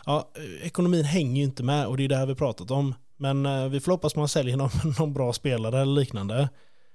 ja, 0.06 0.30
ekonomin 0.62 1.04
hänger 1.04 1.36
ju 1.40 1.44
inte 1.44 1.62
med 1.62 1.86
och 1.86 1.96
det 1.96 2.04
är 2.04 2.08
det 2.08 2.16
här 2.16 2.26
vi 2.26 2.34
pratat 2.34 2.70
om. 2.70 2.94
Men 3.16 3.46
eh, 3.46 3.64
vi 3.68 3.80
får 3.80 3.92
hoppas 3.92 4.16
man 4.16 4.28
säljer 4.28 4.56
någon, 4.56 4.70
någon 4.98 5.14
bra 5.14 5.32
spelare 5.32 5.80
eller 5.80 5.92
liknande. 5.92 6.48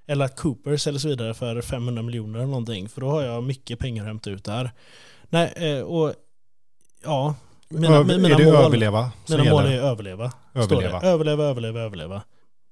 Eller 0.07 0.25
att 0.25 0.35
Cooper 0.39 0.77
säljs 0.77 1.05
vidare 1.05 1.33
för 1.33 1.61
500 1.61 2.03
miljoner 2.03 2.39
eller 2.39 2.47
någonting. 2.47 2.89
För 2.89 3.01
då 3.01 3.09
har 3.09 3.21
jag 3.21 3.43
mycket 3.43 3.79
pengar 3.79 4.03
att 4.03 4.07
hämta 4.07 4.29
ut 4.29 4.43
där. 4.43 4.71
Nej, 5.29 5.53
eh, 5.55 5.81
och 5.81 6.13
ja. 7.03 7.35
Mina, 7.69 7.95
Ö- 7.95 8.03
mina 8.03 8.29
är 8.29 8.37
det 8.37 8.45
mål, 8.45 8.55
överleva 8.55 9.11
mina 9.29 9.43
mål 9.43 9.65
är 9.65 9.81
överleva. 9.81 10.31
Överleva. 10.53 11.01
Överleva, 11.01 11.43
överleva, 11.43 11.79
överleva. 11.79 12.21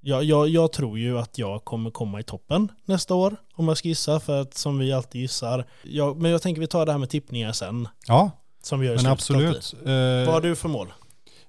Jag, 0.02 0.24
jag, 0.24 0.48
jag 0.48 0.72
tror 0.72 1.00
ju 1.00 1.20
att 1.20 1.38
jag 1.38 1.64
kommer 1.66 1.92
komma 1.92 2.20
i 2.20 2.24
toppen 2.24 2.72
nästa 2.86 3.16
år, 3.16 3.36
om 3.56 3.68
jag 3.68 3.78
ska 3.78 3.88
gissa, 3.88 4.20
för 4.20 4.42
att 4.42 4.54
som 4.54 4.78
vi 4.80 4.94
alltid 4.94 5.22
gissar. 5.22 5.66
Jag, 5.84 6.22
men 6.22 6.32
jag 6.32 6.42
tänker 6.42 6.62
vi 6.62 6.68
tar 6.68 6.86
det 6.86 6.92
här 6.92 7.00
med 7.00 7.10
tippningar 7.10 7.52
sen, 7.52 7.88
Ja, 8.08 8.32
som 8.70 8.80
vi 8.80 8.88
gör 8.88 8.94
i 8.94 9.04
men 9.04 9.12
absolut. 9.12 9.74
Eh, 9.86 9.92
Vad 10.26 10.28
har 10.28 10.42
du 10.42 10.56
för 10.56 10.70
mål? 10.70 10.94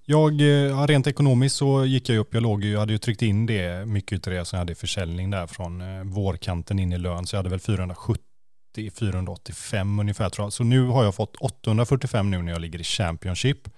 Jag, 0.05 0.41
eh, 0.41 0.47
ja, 0.47 0.87
rent 0.89 1.07
ekonomiskt 1.07 1.57
så 1.57 1.85
gick 1.85 2.09
jag 2.09 2.19
upp, 2.19 2.35
jag 2.35 2.43
låg 2.43 2.65
ju, 2.65 2.73
jag 2.73 2.81
hade 2.81 2.93
ju 2.93 2.99
tryckt 2.99 3.23
in 3.23 3.47
det, 3.47 3.87
mycket 3.87 4.27
av 4.27 4.33
det 4.33 4.45
som 4.45 4.57
jag 4.57 4.61
hade 4.61 4.73
i 4.73 4.77
försäljning 4.77 5.31
där 5.31 5.47
från 5.47 5.81
eh, 5.81 6.05
vårkanten 6.05 6.79
in 6.79 6.93
i 6.93 6.99
lön, 6.99 7.27
så 7.27 7.37
jag 7.37 7.39
hade 7.39 7.51
väl 7.51 7.59
470-485 8.77 10.01
ungefär 10.01 10.29
tror 10.31 10.45
jag. 10.45 10.53
Så 10.53 10.65
nu 10.65 10.87
har 10.87 11.05
jag 11.05 11.15
fått 11.15 11.37
845 11.37 12.31
nu 12.31 12.43
när 12.43 12.53
jag 12.53 12.61
ligger 12.61 12.81
i 12.81 12.85
Championship 12.85 13.69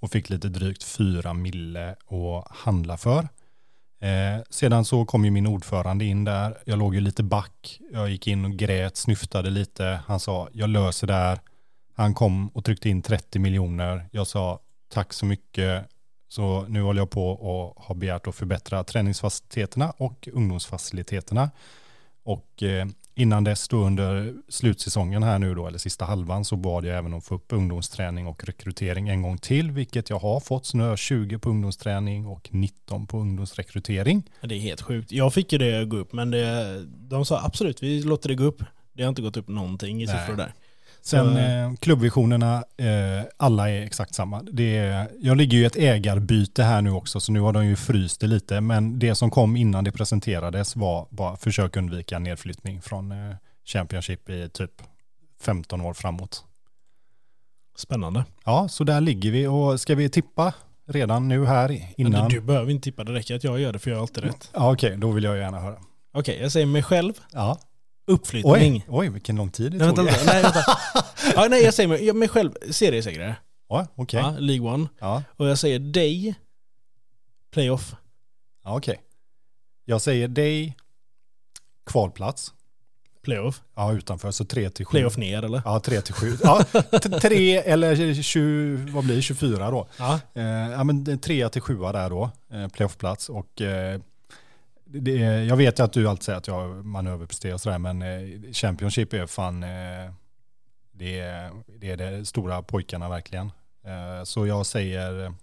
och 0.00 0.10
fick 0.10 0.30
lite 0.30 0.48
drygt 0.48 0.82
4 0.84 1.34
mille 1.34 1.90
att 1.90 2.56
handla 2.56 2.96
för. 2.96 3.28
Eh, 4.02 4.42
sedan 4.50 4.84
så 4.84 5.04
kom 5.04 5.24
ju 5.24 5.30
min 5.30 5.46
ordförande 5.46 6.04
in 6.04 6.24
där, 6.24 6.58
jag 6.64 6.78
låg 6.78 6.94
ju 6.94 7.00
lite 7.00 7.22
back, 7.22 7.80
jag 7.92 8.10
gick 8.10 8.26
in 8.26 8.44
och 8.44 8.52
grät, 8.52 8.96
snyftade 8.96 9.50
lite, 9.50 10.00
han 10.06 10.20
sa 10.20 10.48
jag 10.52 10.68
löser 10.70 11.06
det 11.06 11.12
här. 11.14 11.38
Han 11.94 12.14
kom 12.14 12.48
och 12.48 12.64
tryckte 12.64 12.88
in 12.88 13.02
30 13.02 13.38
miljoner, 13.38 14.08
jag 14.12 14.26
sa 14.26 14.60
tack 14.88 15.12
så 15.12 15.26
mycket. 15.26 15.88
Så 16.28 16.66
nu 16.68 16.82
håller 16.82 17.00
jag 17.00 17.10
på 17.10 17.30
och 17.30 17.84
har 17.84 17.94
begärt 17.94 18.26
att 18.26 18.34
förbättra 18.34 18.84
träningsfaciliteterna 18.84 19.90
och 19.90 20.28
ungdomsfaciliteterna. 20.32 21.50
Och 22.24 22.62
eh, 22.62 22.86
innan 23.14 23.44
dess 23.44 23.68
då 23.68 23.76
under 23.76 24.34
slutsäsongen 24.48 25.22
här 25.22 25.38
nu 25.38 25.54
då, 25.54 25.66
eller 25.66 25.78
sista 25.78 26.04
halvan, 26.04 26.44
så 26.44 26.56
bad 26.56 26.84
jag 26.84 26.98
även 26.98 27.12
om 27.12 27.18
att 27.18 27.24
få 27.24 27.34
upp 27.34 27.52
ungdomsträning 27.52 28.26
och 28.26 28.44
rekrytering 28.44 29.08
en 29.08 29.22
gång 29.22 29.38
till, 29.38 29.70
vilket 29.70 30.10
jag 30.10 30.18
har 30.18 30.40
fått. 30.40 30.66
Så 30.66 30.76
nu 30.76 30.82
har 30.82 30.90
jag 30.90 30.98
20 30.98 31.38
på 31.38 31.50
ungdomsträning 31.50 32.26
och 32.26 32.48
19 32.52 33.06
på 33.06 33.18
ungdomsrekrytering. 33.18 34.22
Det 34.40 34.54
är 34.54 34.58
helt 34.58 34.82
sjukt. 34.82 35.12
Jag 35.12 35.34
fick 35.34 35.52
ju 35.52 35.58
det 35.58 35.84
gå 35.84 35.96
upp, 35.96 36.12
men 36.12 36.30
det, 36.30 36.84
de 36.86 37.24
sa 37.24 37.40
absolut, 37.44 37.82
vi 37.82 38.02
låter 38.02 38.28
det 38.28 38.34
gå 38.34 38.44
upp. 38.44 38.62
Det 38.92 39.02
har 39.02 39.08
inte 39.08 39.22
gått 39.22 39.36
upp 39.36 39.48
någonting 39.48 40.02
i 40.02 40.06
siffror 40.06 40.36
där. 40.36 40.52
Sen 41.04 41.36
eh, 41.36 41.72
klubbvisionerna, 41.80 42.64
eh, 42.76 43.24
alla 43.36 43.70
är 43.70 43.82
exakt 43.82 44.14
samma. 44.14 44.42
Det 44.42 44.76
är, 44.76 45.08
jag 45.20 45.36
ligger 45.36 45.56
ju 45.58 45.62
i 45.62 45.66
ett 45.66 45.76
ägarbyte 45.76 46.62
här 46.62 46.82
nu 46.82 46.90
också, 46.90 47.20
så 47.20 47.32
nu 47.32 47.40
har 47.40 47.52
de 47.52 47.66
ju 47.66 47.76
fryst 47.76 48.20
det 48.20 48.26
lite. 48.26 48.60
Men 48.60 48.98
det 48.98 49.14
som 49.14 49.30
kom 49.30 49.56
innan 49.56 49.84
det 49.84 49.92
presenterades 49.92 50.76
var 50.76 51.06
bara 51.10 51.36
försök 51.36 51.76
undvika 51.76 52.18
nedflyttning 52.18 52.82
från 52.82 53.12
eh, 53.12 53.36
Championship 53.64 54.30
i 54.30 54.48
typ 54.48 54.70
15 55.40 55.80
år 55.80 55.94
framåt. 55.94 56.44
Spännande. 57.76 58.24
Ja, 58.44 58.68
så 58.68 58.84
där 58.84 59.00
ligger 59.00 59.30
vi 59.30 59.46
och 59.46 59.80
ska 59.80 59.94
vi 59.94 60.08
tippa 60.08 60.54
redan 60.88 61.28
nu 61.28 61.46
här 61.46 61.88
innan? 61.96 62.28
du, 62.28 62.36
du 62.36 62.40
behöver 62.40 62.70
inte 62.70 62.84
tippa, 62.84 63.04
det 63.04 63.12
räcker 63.12 63.36
att 63.36 63.44
jag 63.44 63.60
gör 63.60 63.72
det 63.72 63.78
för 63.78 63.90
jag 63.90 63.96
har 63.96 64.02
alltid 64.02 64.24
rätt. 64.24 64.50
Ja, 64.54 64.72
okej, 64.72 64.96
då 64.96 65.10
vill 65.10 65.24
jag 65.24 65.38
gärna 65.38 65.60
höra. 65.60 65.76
Okej, 66.12 66.38
jag 66.42 66.52
säger 66.52 66.66
mig 66.66 66.82
själv, 66.82 67.12
Ja. 67.32 67.58
Uppflyttning. 68.06 68.74
Oj, 68.74 68.84
oj, 68.88 69.08
vilken 69.08 69.36
lång 69.36 69.50
tid 69.50 69.72
det 69.72 69.78
Nej, 69.78 69.94
tog. 69.96 70.04
vänta, 70.04 70.24
nej, 70.24 70.42
vänta. 70.42 70.64
Ja, 71.34 71.46
nej, 71.50 71.62
jag 71.64 71.74
säger 71.74 71.88
mig, 71.88 72.04
jag- 72.06 72.16
mig 72.16 72.28
själv, 72.28 72.52
seriesegrare. 72.70 73.36
Ja, 73.68 73.86
okej. 73.94 74.20
Ja, 74.20 74.34
League 74.38 74.68
One. 74.74 74.88
Ja, 74.98 75.22
Och 75.36 75.48
jag 75.48 75.58
säger 75.58 75.78
dig, 75.78 76.34
playoff. 77.52 77.94
ja, 78.64 78.76
okej. 78.76 79.00
Jag 79.84 80.00
säger 80.02 80.28
dig, 80.28 80.76
kvalplats. 81.86 82.52
Playoff. 83.22 83.62
Ja, 83.76 83.92
utanför, 83.92 84.30
så 84.30 84.44
3 84.44 84.70
till 84.70 84.86
7. 84.86 84.90
Playoff 84.90 85.16
ner 85.16 85.42
eller? 85.42 85.62
Ja, 85.64 85.80
3 85.80 86.00
till 86.00 86.14
7. 86.14 86.36
Ja, 86.42 86.64
3 87.22 87.56
eller 87.56 88.22
20, 88.22 88.90
vad 88.92 89.04
blir 89.04 89.16
det, 89.16 89.22
24 89.22 89.70
då. 89.70 89.88
Ja. 89.98 90.20
Eh, 90.34 90.42
ja, 90.44 90.84
men 90.84 91.18
3 91.18 91.48
till 91.48 91.62
7 91.62 91.78
där 91.78 92.10
då, 92.10 92.30
eh, 92.52 92.68
playoffplats. 92.68 93.28
Och 93.28 93.60
eh, 93.60 94.00
det, 95.00 95.44
jag 95.44 95.56
vet 95.56 95.80
att 95.80 95.92
du 95.92 96.08
alltid 96.08 96.24
säger 96.24 96.38
att 96.38 96.46
jag 96.46 96.84
manöverpresterar 96.84 97.54
och 97.54 97.60
sådär, 97.60 97.78
men 97.78 98.02
eh, 98.02 98.52
Championship 98.52 99.12
är 99.12 99.26
fan, 99.26 99.62
eh, 99.62 100.12
det, 100.92 101.18
är, 101.18 101.52
det 101.78 101.90
är 101.90 101.96
de 101.96 102.24
stora 102.24 102.62
pojkarna 102.62 103.08
verkligen. 103.08 103.52
Eh, 103.84 104.24
så 104.24 104.46
jag 104.46 104.66
säger 104.66 105.34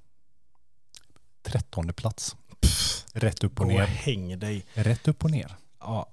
13 1.41 1.93
plats. 1.93 2.35
Rätt 3.13 3.43
upp 3.43 3.59
och 3.59 3.67
ner. 3.67 3.85
häng 3.85 4.39
dig. 4.39 4.65
Rätt 4.73 5.07
upp 5.07 5.23
och 5.23 5.31
ner. 5.31 5.55
Ja. 5.79 6.09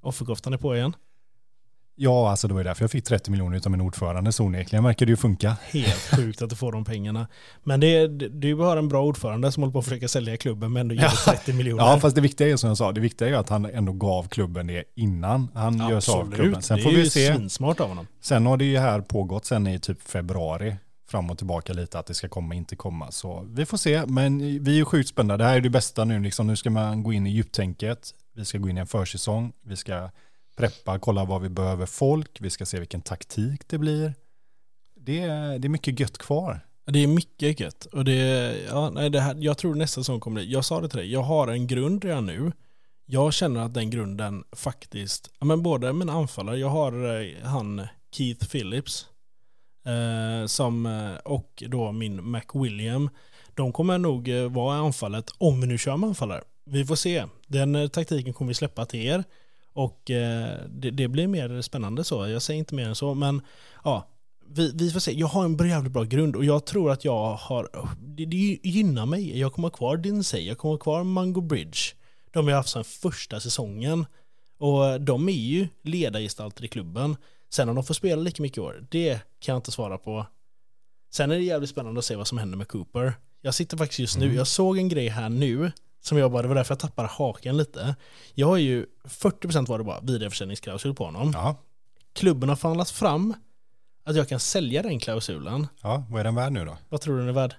Offerkoftan 0.00 0.52
är 0.52 0.58
på 0.58 0.76
igen. 0.76 0.96
Ja, 2.00 2.30
alltså 2.30 2.48
det 2.48 2.54
var 2.54 2.60
ju 2.60 2.64
därför 2.64 2.82
jag 2.82 2.90
fick 2.90 3.04
30 3.04 3.30
miljoner 3.30 3.56
utav 3.56 3.72
min 3.72 3.80
ordförande, 3.80 4.32
så 4.32 4.44
onekligen 4.44 4.84
verkar 4.84 5.06
det 5.06 5.10
ju 5.10 5.16
funka. 5.16 5.56
Helt 5.72 6.16
sjukt 6.16 6.42
att 6.42 6.50
du 6.50 6.56
får 6.56 6.72
de 6.72 6.84
pengarna. 6.84 7.26
Men 7.64 7.80
det, 7.80 8.06
du 8.28 8.54
har 8.54 8.76
en 8.76 8.88
bra 8.88 9.02
ordförande 9.02 9.52
som 9.52 9.62
håller 9.62 9.72
på 9.72 9.78
att 9.78 9.84
försöka 9.84 10.08
sälja 10.08 10.36
klubben 10.36 10.72
men 10.72 10.80
ändå 10.80 10.94
ger 10.94 11.02
Ja. 11.26 11.32
30 11.32 11.52
miljoner. 11.52 11.84
Ja, 11.84 12.00
fast 12.00 12.14
det 12.14 12.20
viktiga 12.20 12.48
är 12.48 12.56
som 12.56 12.68
jag 12.68 12.76
sa, 12.76 12.92
det 12.92 13.00
viktiga 13.00 13.28
är 13.28 13.34
att 13.34 13.48
han 13.48 13.64
ändå 13.64 13.92
gav 13.92 14.28
klubben 14.28 14.66
det 14.66 14.84
innan 14.94 15.48
han 15.54 15.88
gör 15.90 16.00
sig 16.00 16.14
av 16.14 16.32
klubben. 16.32 16.62
Sen 16.62 16.76
det 16.76 16.82
får 16.82 16.90
är 16.90 16.94
vi 16.94 17.00
ju 17.02 17.10
se. 17.10 17.34
svinsmart 17.34 17.80
av 17.80 17.88
honom. 17.88 18.06
Sen 18.20 18.46
har 18.46 18.56
det 18.56 18.64
ju 18.64 18.78
här 18.78 19.00
pågått 19.00 19.44
sen 19.44 19.66
i 19.66 19.78
typ 19.78 20.02
februari 20.02 20.76
fram 21.10 21.30
och 21.30 21.38
tillbaka 21.38 21.72
lite 21.72 21.98
att 21.98 22.06
det 22.06 22.14
ska 22.14 22.28
komma, 22.28 22.54
inte 22.54 22.76
komma. 22.76 23.10
Så 23.10 23.46
vi 23.50 23.66
får 23.66 23.76
se, 23.76 24.06
men 24.06 24.38
vi 24.64 24.70
är 24.70 24.76
ju 24.76 24.84
sjukt 24.84 25.08
spända. 25.08 25.36
Det 25.36 25.44
här 25.44 25.56
är 25.56 25.60
det 25.60 25.70
bästa 25.70 26.04
nu, 26.04 26.20
liksom. 26.20 26.46
nu 26.46 26.56
ska 26.56 26.70
man 26.70 27.02
gå 27.02 27.12
in 27.12 27.26
i 27.26 27.30
djuptänket. 27.30 28.14
Vi 28.34 28.44
ska 28.44 28.58
gå 28.58 28.68
in 28.68 28.76
i 28.76 28.80
en 28.80 28.86
försäsong, 28.86 29.52
vi 29.66 29.76
ska 29.76 30.10
preppa, 30.58 30.98
kolla 30.98 31.24
vad 31.24 31.42
vi 31.42 31.48
behöver 31.48 31.86
folk, 31.86 32.40
vi 32.40 32.50
ska 32.50 32.66
se 32.66 32.78
vilken 32.78 33.00
taktik 33.00 33.68
det 33.68 33.78
blir. 33.78 34.14
Det 34.96 35.18
är, 35.18 35.58
det 35.58 35.66
är 35.66 35.70
mycket 35.70 36.00
gött 36.00 36.18
kvar. 36.18 36.60
Det 36.86 36.98
är 36.98 37.06
mycket 37.06 37.60
gött. 37.60 37.84
Och 37.84 38.04
det, 38.04 38.56
ja, 38.68 38.90
nej, 38.90 39.10
det 39.10 39.20
här, 39.20 39.36
jag 39.38 39.58
tror 39.58 39.74
nästa 39.74 40.00
säsong 40.00 40.20
kommer 40.20 40.40
bli, 40.40 40.52
jag 40.52 40.64
sa 40.64 40.80
det 40.80 40.88
till 40.88 40.98
dig, 40.98 41.12
jag 41.12 41.22
har 41.22 41.48
en 41.48 41.66
grund 41.66 42.04
redan 42.04 42.26
nu. 42.26 42.52
Jag 43.06 43.32
känner 43.32 43.60
att 43.60 43.74
den 43.74 43.90
grunden 43.90 44.44
faktiskt, 44.52 45.30
ja, 45.38 45.46
men 45.46 45.62
både 45.62 45.92
mina 45.92 46.12
anfallare, 46.12 46.58
jag 46.58 46.68
har 46.68 47.20
eh, 47.22 47.44
han 47.44 47.86
Keith 48.12 48.46
Phillips 48.46 49.06
eh, 49.86 50.46
som, 50.46 50.86
eh, 50.86 51.32
och 51.32 51.62
då 51.66 51.92
min 51.92 52.30
McWilliam. 52.30 53.10
De 53.54 53.72
kommer 53.72 53.98
nog 53.98 54.28
eh, 54.28 54.48
vara 54.48 54.76
i 54.76 54.80
anfallet 54.80 55.30
om 55.38 55.60
vi 55.60 55.66
nu 55.66 55.78
kör 55.78 55.96
med 55.96 56.08
anfallare. 56.08 56.42
Vi 56.64 56.86
får 56.86 56.96
se. 56.96 57.24
Den 57.46 57.90
taktiken 57.90 58.32
kommer 58.32 58.48
vi 58.48 58.54
släppa 58.54 58.86
till 58.86 59.00
er. 59.00 59.24
Och 59.72 60.10
eh, 60.10 60.58
det, 60.68 60.90
det 60.90 61.08
blir 61.08 61.26
mer 61.26 61.62
spännande 61.62 62.04
så. 62.04 62.28
Jag 62.28 62.42
säger 62.42 62.58
inte 62.58 62.74
mer 62.74 62.88
än 62.88 62.94
så. 62.94 63.14
Men 63.14 63.42
ja, 63.84 64.08
vi, 64.46 64.72
vi 64.74 64.90
får 64.90 65.00
se. 65.00 65.12
Jag 65.12 65.26
har 65.26 65.44
en 65.44 65.68
jävligt 65.68 65.92
bra 65.92 66.04
grund 66.04 66.36
och 66.36 66.44
jag 66.44 66.66
tror 66.66 66.90
att 66.90 67.04
jag 67.04 67.34
har... 67.34 67.86
Det, 68.00 68.24
det 68.24 68.58
gynnar 68.62 69.06
mig. 69.06 69.38
Jag 69.38 69.52
kommer 69.52 69.68
ha 69.68 69.76
kvar 69.76 69.96
Dinsey, 69.96 70.46
jag 70.46 70.58
kommer 70.58 70.74
ha 70.74 70.78
kvar 70.78 71.04
Mango 71.04 71.40
Bridge. 71.40 71.78
De 72.32 72.44
har 72.44 72.50
jag 72.50 72.56
haft 72.56 72.68
sedan 72.68 72.84
första 72.84 73.40
säsongen. 73.40 74.06
Och 74.58 75.00
de 75.00 75.28
är 75.28 75.32
ju 75.32 75.68
ledargestalter 75.82 76.64
i 76.64 76.68
klubben. 76.68 77.16
Sen 77.50 77.68
om 77.68 77.74
de 77.74 77.84
får 77.84 77.94
spela 77.94 78.22
lika 78.22 78.42
mycket 78.42 78.58
i 78.58 78.60
år, 78.60 78.86
det 78.90 79.20
kan 79.38 79.52
jag 79.52 79.58
inte 79.58 79.70
svara 79.72 79.98
på. 79.98 80.26
Sen 81.12 81.30
är 81.30 81.34
det 81.34 81.42
jävligt 81.42 81.70
spännande 81.70 81.98
att 81.98 82.04
se 82.04 82.16
vad 82.16 82.26
som 82.26 82.38
händer 82.38 82.58
med 82.58 82.68
Cooper. 82.68 83.14
Jag 83.40 83.54
sitter 83.54 83.76
faktiskt 83.76 83.98
just 84.00 84.18
nu, 84.18 84.24
Mm. 84.24 84.36
jag 84.36 84.46
såg 84.46 84.78
en 84.78 84.88
grej 84.88 85.08
här 85.08 85.28
nu 85.28 85.72
som 86.00 86.18
jag 86.18 86.32
bara, 86.32 86.42
det 86.42 86.48
var 86.48 86.54
därför 86.54 86.72
jag 86.72 86.78
tappade 86.78 87.08
haken 87.08 87.56
lite. 87.56 87.96
Jag 88.34 88.46
har 88.46 88.56
ju 88.56 88.86
40% 89.04 89.66
var 89.66 89.78
det 89.78 89.84
bara 89.84 90.00
vidareförsäljningsklausul 90.00 90.94
på 90.94 91.04
honom. 91.04 91.30
Ja, 91.34 91.56
Klubben 92.12 92.48
har 92.48 92.56
förhandlat 92.56 92.90
fram 92.90 93.34
att 94.04 94.16
jag 94.16 94.28
kan 94.28 94.40
sälja 94.40 94.82
den 94.82 94.98
klausulen. 95.00 95.66
ja 95.82 96.04
vad 96.10 96.20
är 96.20 96.24
den 96.24 96.34
värd 96.34 96.52
nu 96.52 96.64
då? 96.64 96.76
Vad 96.88 97.00
tror 97.00 97.14
du 97.14 97.20
den 97.20 97.28
är 97.28 97.32
värd? 97.32 97.54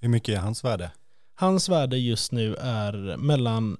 Hur 0.00 0.08
mycket 0.08 0.34
är 0.38 0.40
hans 0.40 0.64
värde? 0.64 0.90
Hans 1.34 1.68
värde 1.68 1.98
just 1.98 2.32
nu 2.32 2.56
är 2.56 3.16
mellan 3.16 3.76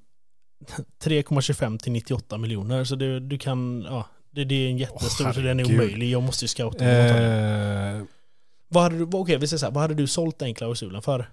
3,25 1.05 1.79
till 1.79 1.93
98 1.93 2.39
miljoner. 2.39 2.85
Så 2.85 2.95
du, 2.97 3.21
du 3.21 3.39
kan, 3.39 3.83
ja, 3.83 4.07
Det, 4.31 4.45
det 4.45 4.55
är 4.55 4.71
en 4.71 4.79
jättestor, 4.79 5.33
så 5.33 5.41
den 5.41 5.61
är 5.61 5.65
omöjlig. 5.75 6.11
Jag 6.11 6.23
måste 6.23 6.45
ju 6.45 6.49
scouta. 6.49 6.85
Eh, 6.85 8.03
Vad 8.69 8.83
hade 8.83 8.99
du, 8.99 9.05
okej 9.13 9.39
vi 9.39 9.47
säger 9.49 9.59
så 9.59 9.67
här, 9.67 9.73
vad 9.73 9.83
hade 9.83 9.95
du 9.95 10.07
sålt 10.07 10.39
den 10.39 10.55
klausulen 10.55 11.03
för? 11.03 11.31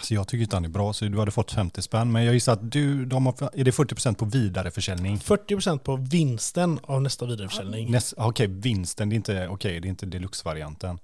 Alltså 0.00 0.14
jag 0.14 0.28
tycker 0.28 0.42
inte 0.42 0.56
han 0.56 0.64
är 0.64 0.68
bra, 0.68 0.92
så 0.92 1.04
du 1.04 1.18
hade 1.18 1.30
fått 1.30 1.52
50 1.52 1.82
spänn. 1.82 2.12
Men 2.12 2.24
jag 2.24 2.34
gissar 2.34 2.52
att 2.52 2.72
du, 2.72 3.04
de 3.04 3.26
har, 3.26 3.50
är 3.54 3.64
det 3.64 3.70
40% 3.70 4.14
på 4.14 4.24
vidareförsäljning? 4.24 5.16
40% 5.16 5.78
på 5.78 5.96
vinsten 5.96 6.80
av 6.82 7.02
nästa 7.02 7.26
vidareförsäljning. 7.26 7.90
Näst, 7.90 8.14
ah, 8.16 8.28
okej, 8.28 8.46
vinsten, 8.46 9.08
det 9.08 9.14
är 9.14 9.16
inte, 9.16 9.32
det 9.62 9.68
är 9.68 9.86
inte 9.86 10.06
deluxe-varianten. 10.06 10.98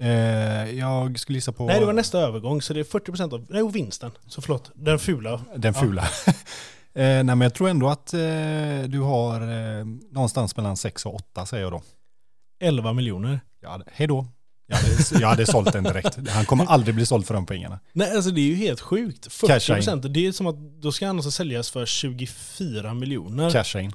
Eh, 0.00 0.08
jag 0.78 1.18
skulle 1.18 1.36
gissa 1.38 1.52
på 1.52 1.66
Nej, 1.66 1.80
det 1.80 1.86
var 1.86 1.92
nästa 1.92 2.18
övergång, 2.18 2.62
så 2.62 2.72
det 2.72 2.80
är 2.80 2.84
40% 2.84 3.34
av, 3.34 3.46
nej, 3.48 3.62
och 3.62 3.76
vinsten. 3.76 4.10
Så 4.26 4.42
förlåt, 4.42 4.70
den 4.74 4.98
fula. 4.98 5.40
den 5.56 5.74
fula. 5.74 6.02
eh, 6.26 6.34
nej, 6.94 7.24
men 7.24 7.40
jag 7.40 7.54
tror 7.54 7.68
ändå 7.68 7.88
att 7.88 8.14
eh, 8.14 8.20
du 8.88 9.00
har 9.00 9.40
eh, 9.40 9.84
någonstans 10.10 10.56
mellan 10.56 10.76
6 10.76 11.06
och 11.06 11.14
8 11.14 11.46
säger 11.46 11.62
jag 11.62 11.72
då. 11.72 11.82
11 12.60 12.92
miljoner. 12.92 13.40
Ja, 13.60 13.80
hej 13.92 14.06
då. 14.06 14.26
Jag 14.72 14.78
hade, 14.78 15.20
jag 15.20 15.28
hade 15.28 15.46
sålt 15.46 15.72
den 15.72 15.84
direkt. 15.84 16.28
Han 16.28 16.44
kommer 16.46 16.64
aldrig 16.66 16.94
bli 16.94 17.06
såld 17.06 17.26
för 17.26 17.34
de 17.34 17.46
pengarna. 17.46 17.80
Nej, 17.92 18.16
alltså 18.16 18.30
det 18.30 18.40
är 18.40 18.46
ju 18.46 18.54
helt 18.54 18.80
sjukt. 18.80 19.40
Casha 19.46 19.76
40%, 19.76 20.08
det 20.08 20.26
är 20.26 20.32
som 20.32 20.46
att 20.46 20.56
då 20.82 20.92
ska 20.92 21.06
han 21.06 21.16
alltså 21.16 21.30
säljas 21.30 21.70
för 21.70 21.86
24 21.86 22.94
miljoner. 22.94 23.50
Casha 23.50 23.80
in. 23.80 23.92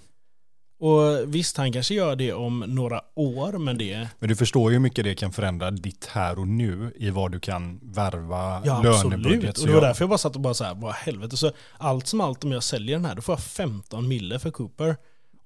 Och 0.80 1.34
visst, 1.34 1.58
han 1.58 1.74
kanske 1.74 1.94
gör 1.94 2.16
det 2.16 2.34
om 2.34 2.60
några 2.68 3.02
år, 3.16 3.58
men 3.58 3.78
det... 3.78 4.08
Men 4.20 4.30
du 4.30 4.36
förstår 4.36 4.72
ju 4.72 4.76
hur 4.76 4.80
mycket 4.82 5.04
det 5.04 5.16
kan 5.16 5.34
förändra 5.34 5.72
ditt 5.72 6.06
här 6.06 6.40
och 6.40 6.48
nu 6.48 6.94
i 6.96 7.10
vad 7.10 7.32
du 7.32 7.40
kan 7.40 7.80
värva, 7.84 8.62
Ja, 8.66 8.82
lönebudget. 8.82 9.50
absolut. 9.50 9.58
Och 9.58 9.68
det 9.68 9.74
var 9.74 9.82
därför 9.82 10.02
jag 10.02 10.10
bara 10.10 10.18
satt 10.18 10.36
och 10.36 10.42
bara 10.42 10.54
så 10.54 10.64
här, 10.64 10.76
vad 10.76 10.94
helvete. 10.94 11.38
Så 11.38 11.52
allt 11.78 12.08
som 12.08 12.22
allt 12.22 12.44
om 12.44 12.52
jag 12.52 12.64
säljer 12.64 12.96
den 12.96 13.06
här, 13.06 13.16
då 13.16 13.22
får 13.22 13.34
jag 13.34 13.40
15 13.44 14.08
mille 14.08 14.40
för 14.40 14.52
Cooper. 14.52 14.96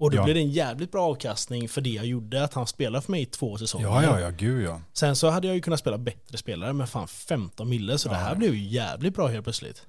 Och 0.02 0.10
då 0.10 0.16
Ja. 0.16 0.24
blir 0.24 0.34
det 0.34 0.40
en 0.40 0.50
jävligt 0.50 0.92
bra 0.92 1.02
avkastning 1.10 1.68
för 1.68 1.80
det 1.80 1.90
jag 1.90 2.06
gjorde, 2.06 2.44
att 2.44 2.54
han 2.54 2.66
spelar 2.66 3.00
för 3.00 3.10
mig 3.10 3.22
i 3.22 3.26
två 3.26 3.58
säsonger. 3.58 3.86
Ja, 3.86 4.02
ja, 4.02 4.20
ja, 4.20 4.30
gud 4.30 4.64
ja. 4.64 4.80
Sen 4.92 5.16
så 5.16 5.30
hade 5.30 5.46
jag 5.46 5.54
ju 5.56 5.62
kunnat 5.62 5.80
spela 5.80 5.98
bättre 5.98 6.38
spelare, 6.38 6.72
men 6.72 6.86
fan 6.86 7.08
15 7.08 7.68
mille, 7.68 7.98
så 7.98 8.08
det 8.08 8.14
Ja, 8.14 8.20
här 8.20 8.28
ja. 8.28 8.34
blev 8.34 8.54
ju 8.54 8.68
jävligt 8.68 9.14
bra 9.14 9.26
helt 9.28 9.44
plötsligt. 9.44 9.82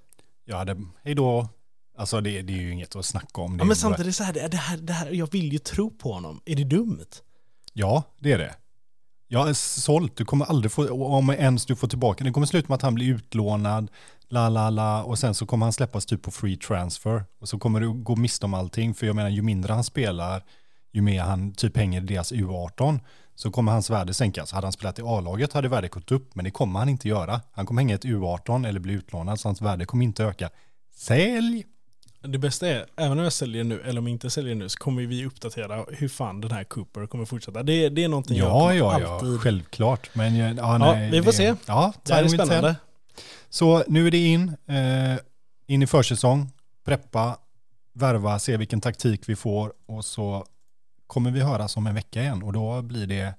Jag 0.46 0.58
hade, 0.58 0.78
hej 1.04 1.16
då. 1.16 1.48
Alltså 1.98 2.22
det, 2.22 2.42
det 2.42 2.54
är 2.54 2.58
ju 2.58 2.72
inget 2.72 2.96
att 2.96 3.06
snacka 3.06 3.42
om. 3.42 3.58
Det 3.58 3.62
Ja, 3.62 3.66
men 3.66 3.76
samtidigt 3.76 4.16
så 4.16 4.24
här, 4.24 4.34
det, 4.34 4.48
det 4.48 4.58
här, 4.58 4.78
det 4.78 4.94
här, 4.94 5.12
jag 5.12 5.32
vill 5.32 5.54
ju 5.54 5.60
tro 5.60 5.92
på 5.92 6.14
honom. 6.14 6.42
Är 6.46 6.56
det 6.56 6.64
dumt? 6.64 7.06
Ja, 7.74 8.04
det 8.20 8.32
är 8.32 8.38
det. 8.38 8.56
Jag 9.28 9.50
är 9.50 9.54
sålt, 9.54 10.16
du 10.18 10.26
kommer 10.26 10.46
aldrig 10.46 10.72
få, 10.72 11.06
om 11.06 11.30
ens 11.30 11.66
du 11.66 11.76
får 11.76 11.88
tillbaka, 11.88 12.24
det 12.24 12.32
kommer 12.32 12.48
sluta 12.48 12.68
med 12.70 12.76
att 12.76 12.82
han 12.82 12.96
blir 12.96 13.08
utlånad, 13.14 13.92
la 14.34 14.50
la 14.50 14.70
la, 14.70 15.04
och 15.04 15.20
sen 15.20 15.34
så 15.34 15.46
kommer 15.46 15.66
han 15.66 15.74
släppas 15.74 16.06
typ 16.06 16.22
på 16.22 16.32
free 16.32 16.58
transfer. 16.58 17.24
Och 17.42 17.50
så 17.50 17.60
kommer 17.60 17.80
du 17.80 17.94
gå 17.94 18.16
miste 18.16 18.46
om 18.46 18.54
allting, 18.54 18.94
för 18.94 19.08
jag 19.08 19.16
menar 19.16 19.30
ju 19.30 19.42
mindre 19.42 19.74
han 19.74 19.84
spelar, 19.84 20.44
ju 20.92 21.02
mer 21.02 21.22
han 21.22 21.54
typ 21.54 21.78
hänger 21.78 22.02
i 22.02 22.06
deras 22.06 22.32
U18, 22.32 23.00
så 23.36 23.52
kommer 23.52 23.72
hans 23.72 23.90
värde 23.90 24.14
sänkas. 24.14 24.52
Hade 24.52 24.66
han 24.68 24.74
spelat 24.74 25.00
i 25.00 25.02
A-laget 25.06 25.54
hade 25.54 25.68
värdet 25.68 25.92
gått 25.92 26.12
upp, 26.12 26.36
men 26.36 26.46
det 26.46 26.52
kommer 26.52 26.80
han 26.80 26.90
inte 26.90 27.08
göra. 27.08 27.42
Han 27.52 27.66
kommer 27.66 27.82
hänga 27.82 27.94
i 27.94 27.96
ett 27.96 28.06
U18 28.06 28.68
eller 28.68 28.80
bli 28.80 28.94
utlånad, 28.94 29.40
så 29.40 29.48
hans 29.48 29.62
värde 29.62 29.86
kommer 29.86 30.04
inte 30.06 30.24
öka. 30.24 30.50
Sälj! 30.96 31.66
Det 32.28 32.38
bästa 32.38 32.68
är, 32.68 32.86
även 32.98 33.18
om 33.18 33.24
jag 33.24 33.34
säljer 33.34 33.64
nu, 33.64 33.82
eller 33.82 34.00
om 34.00 34.08
jag 34.08 34.12
inte 34.16 34.30
säljer 34.30 34.56
nu, 34.56 34.70
så 34.70 34.78
kommer 34.78 35.04
vi 35.04 35.26
uppdatera 35.26 35.86
hur 35.90 36.08
fan 36.08 36.42
den 36.42 36.52
här 36.52 36.64
Cooper 36.64 37.08
kommer 37.08 37.26
fortsätta. 37.26 37.64
Det, 37.64 37.90
det 37.90 38.04
är 38.04 38.08
någonting 38.08 38.38
jag 38.38 38.48
Ja, 38.48 38.60
kommer 38.60 38.74
ja, 38.74 39.00
ja, 39.00 39.14
alltid... 39.14 39.42
självklart. 39.42 40.10
Men 40.14 40.36
ja, 40.36 40.48
ja, 40.48 40.54
Ja, 40.58 40.78
nej, 40.78 41.12
vi 41.12 41.18
får 41.18 41.32
det, 41.32 41.38
se. 41.38 41.56
Ja, 41.66 41.94
Det 42.04 42.14
här 42.14 42.24
är 42.24 42.28
spännande. 42.28 42.76
Så 43.54 43.84
nu 43.88 44.08
är 44.08 44.12
det 44.12 44.18
in, 44.18 44.56
eh, 44.68 45.18
in 45.68 45.84
i 45.84 45.88
försäsong, 45.88 46.52
preppa, 46.86 47.38
värva, 47.94 48.40
se 48.40 48.58
vilken 48.58 48.82
taktik 48.82 49.30
vi 49.30 49.36
får 49.36 49.74
och 49.86 50.06
så 50.06 50.46
kommer 51.08 51.32
vi 51.32 51.40
höras 51.40 51.78
om 51.78 51.88
en 51.88 51.96
vecka 51.96 52.22
igen 52.22 52.44
och 52.44 52.54
då 52.54 52.82
blir 52.82 53.08
det, 53.08 53.36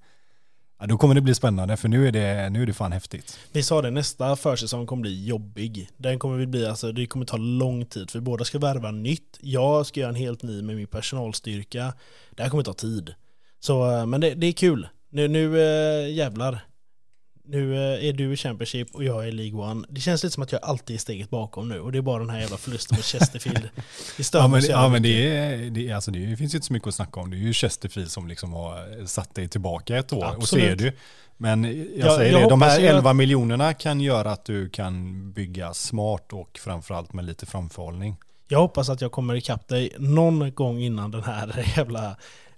ja, 0.80 0.86
då 0.86 0.98
kommer 0.98 1.14
det 1.14 1.20
bli 1.20 1.34
spännande 1.34 1.76
för 1.76 1.88
nu 1.88 2.08
är 2.08 2.12
det, 2.12 2.50
nu 2.50 2.62
är 2.62 2.66
det 2.66 2.72
fan 2.72 2.92
häftigt. 2.92 3.38
Vi 3.52 3.62
sa 3.62 3.82
det, 3.82 3.90
nästa 3.90 4.36
försäsong 4.36 4.86
kommer 4.86 5.00
bli 5.00 5.26
jobbig. 5.26 5.88
Den 5.96 6.18
kommer 6.18 6.36
vi 6.36 6.46
bli, 6.46 6.66
alltså 6.66 6.92
det 6.92 7.06
kommer 7.06 7.26
ta 7.26 7.36
lång 7.36 7.86
tid 7.86 8.10
för 8.10 8.18
vi 8.18 8.24
båda 8.24 8.44
ska 8.44 8.58
värva 8.58 8.90
nytt. 8.90 9.38
Jag 9.40 9.86
ska 9.86 10.00
göra 10.00 10.10
en 10.10 10.16
helt 10.16 10.42
ny 10.42 10.62
med 10.62 10.76
min 10.76 10.86
personalstyrka. 10.86 11.94
Det 12.30 12.42
här 12.42 12.50
kommer 12.50 12.64
ta 12.64 12.72
tid. 12.72 13.14
Så, 13.60 13.90
eh, 13.90 14.06
men 14.06 14.20
det, 14.20 14.34
det 14.34 14.46
är 14.46 14.52
kul. 14.52 14.88
Nu, 15.10 15.28
nu 15.28 15.60
äh, 15.60 16.14
jävlar. 16.14 16.64
Nu 17.46 17.74
eh, 17.94 18.08
är 18.08 18.12
du 18.12 18.32
i 18.32 18.36
Championship 18.36 18.94
och 18.94 19.04
jag 19.04 19.24
är 19.24 19.28
i 19.28 19.32
League 19.32 19.60
One. 19.70 19.86
Det 19.88 20.00
känns 20.00 20.22
lite 20.22 20.34
som 20.34 20.42
att 20.42 20.52
jag 20.52 20.64
alltid 20.64 20.96
är 20.96 20.98
steget 21.00 21.30
bakom 21.30 21.68
nu 21.68 21.80
och 21.80 21.92
det 21.92 21.98
är 21.98 22.02
bara 22.02 22.18
den 22.18 22.30
här 22.30 22.40
jävla 22.40 22.56
förlusten 22.56 22.96
mot 22.96 23.04
Chesterfield. 23.04 23.68
Det 24.16 24.24
stör 24.24 24.38
Ja 24.38 24.48
men, 24.48 24.62
så 24.62 24.70
ja, 24.70 24.88
men 24.88 25.02
det, 25.02 25.36
är, 25.36 25.70
det, 25.70 25.88
är, 25.88 25.94
alltså, 25.94 26.10
det 26.10 26.36
finns 26.36 26.54
inte 26.54 26.66
så 26.66 26.72
mycket 26.72 26.88
att 26.88 26.94
snacka 26.94 27.20
om. 27.20 27.30
Det 27.30 27.36
är 27.36 27.38
ju 27.38 27.52
Chesterfield 27.52 28.10
som 28.10 28.28
liksom 28.28 28.52
har 28.52 29.06
satt 29.06 29.34
dig 29.34 29.48
tillbaka 29.48 29.96
ett 29.98 30.12
år 30.12 30.18
och 30.24 30.34
Absolut. 30.34 30.64
ser 30.64 30.76
du. 30.76 30.92
Men 31.36 31.64
jag 31.64 31.86
Jag- 32.08 32.16
säger 32.16 32.32
jag 32.32 32.42
det, 32.42 32.48
de 32.48 32.62
här 32.62 32.80
ju 32.80 32.88
att- 32.88 32.94
11 32.94 33.12
miljonerna 33.12 33.74
kan 33.74 34.00
göra 34.00 34.32
att 34.32 34.44
du 34.44 34.68
kan 34.68 35.32
bygga 35.32 35.74
smart 35.74 36.32
och 36.32 36.58
framförallt 36.58 37.12
med 37.12 37.24
lite 37.24 37.46
framförhållning. 37.46 38.16
Jag 38.48 38.58
hoppas 38.58 38.88
att 38.88 39.00
jag 39.00 39.12
kommer 39.12 39.34
ikapp 39.34 39.68
dig 39.68 39.92
någon 39.98 40.54
gång 40.54 40.78
innan 40.80 41.10
den 41.10 41.22
här 41.22 41.72
jävla... 41.76 42.16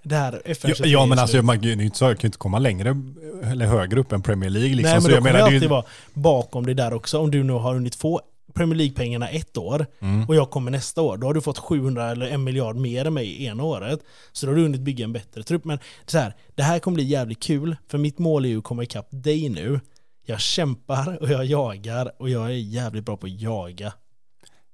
Det 0.09 0.17
här 0.17 0.43
FN 0.45 0.75
Ja, 0.79 0.87
ja 0.87 1.07
men 1.07 1.19
alltså 1.19 1.43
man, 1.43 1.61
kan 1.61 1.69
ju 1.69 1.73
inte 1.83 2.39
komma 2.39 2.59
längre 2.59 2.97
eller 3.43 3.67
högre 3.67 4.01
upp 4.01 4.13
än 4.13 4.23
Premier 4.23 4.51
League. 4.51 4.75
Liksom. 4.75 4.83
Nej 4.83 4.95
men 4.95 5.03
så 5.03 5.09
då 5.09 5.15
jag 5.15 5.19
kommer 5.19 5.33
menar, 5.33 5.39
jag 5.39 5.47
alltid 5.47 5.63
ju, 5.63 5.69
vara 5.69 5.85
bakom 6.15 6.67
det 6.67 6.75
där 6.75 6.95
också. 6.95 7.19
Om 7.19 7.31
du 7.31 7.43
nu 7.43 7.53
har 7.53 7.75
hunnit 7.75 7.95
få 7.95 8.21
Premier 8.55 8.77
League-pengarna 8.77 9.29
ett 9.29 9.57
år 9.57 9.87
Mm. 10.01 10.29
och 10.29 10.35
jag 10.37 10.51
kommer 10.51 10.71
nästa 10.71 11.03
år, 11.03 11.17
då 11.17 11.27
har 11.27 11.35
du 11.35 11.41
fått 11.41 11.59
700 11.59 12.11
eller 12.11 12.27
en 12.27 12.45
miljard 12.45 12.77
mer 12.77 13.05
än 13.05 13.15
mig 13.15 13.45
ena 13.45 13.63
året. 13.63 14.01
Så 14.33 14.47
då 14.47 14.53
har 14.53 14.57
du 14.57 14.63
hunnit 14.63 14.81
bygga 14.81 15.05
en 15.05 15.13
bättre 15.13 15.43
trupp. 15.43 15.65
Men 15.65 15.79
så 16.07 16.19
här, 16.19 16.35
det 16.55 16.63
här 16.63 16.79
kommer 16.79 16.95
bli 16.95 17.05
jävligt 17.05 17.43
kul, 17.43 17.77
för 17.91 17.99
mitt 17.99 18.19
mål 18.19 18.45
är 18.45 18.49
ju 18.49 18.59
att 18.59 18.65
komma 18.65 18.83
ikapp 18.83 19.09
dig 19.11 19.49
nu. 19.49 19.81
Jag 20.27 20.41
kämpar 20.41 21.19
och 21.23 21.29
jag 21.31 21.45
jagar 21.45 22.13
och 22.19 22.31
jag 22.31 22.45
är 22.47 22.51
jävligt 22.51 23.05
bra 23.05 23.17
på 23.17 23.27
att 23.27 23.41
jaga. 23.41 23.93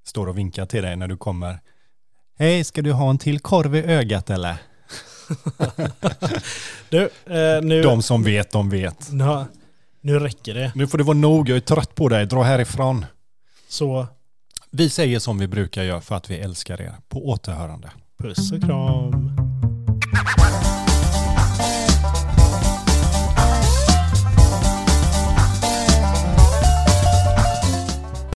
står 0.06 0.26
och 0.28 0.38
vinkar 0.38 0.66
till 0.66 0.82
dig 0.82 0.96
när 0.96 1.08
du 1.08 1.16
kommer. 1.16 1.58
Hej, 2.38 2.64
ska 2.64 2.82
du 2.82 2.92
ha 2.92 3.10
en 3.10 3.18
till 3.18 3.40
korv 3.40 3.76
i 3.76 3.82
ögat 3.82 4.30
eller? 4.30 4.56
Du, 6.88 7.02
eh, 7.26 7.62
nu, 7.62 7.82
De 7.82 8.02
som 8.02 8.22
vet, 8.22 8.50
de 8.50 8.70
vet. 8.70 9.12
nu, 9.12 9.44
nu 10.00 10.18
räcker 10.18 10.54
det. 10.54 10.72
Nu 10.74 10.86
får 10.86 10.98
det 10.98 11.04
vara 11.04 11.16
nog, 11.16 11.48
jag 11.48 11.56
är 11.56 11.60
trött 11.60 11.94
på 11.94 12.08
dig, 12.08 12.26
dra 12.26 12.42
härifrån. 12.42 13.06
Så 13.68 14.06
Vi 14.70 14.90
säger 14.90 15.18
som 15.18 15.38
vi 15.38 15.46
brukar 15.48 15.82
göra 15.82 16.00
för 16.00 16.14
att 16.14 16.30
vi 16.30 16.38
älskar 16.38 16.80
er. 16.80 16.94
På 17.08 17.28
återhörande. 17.28 17.90
puss 18.22 18.52
och 18.52 18.62
kram. 18.62 19.41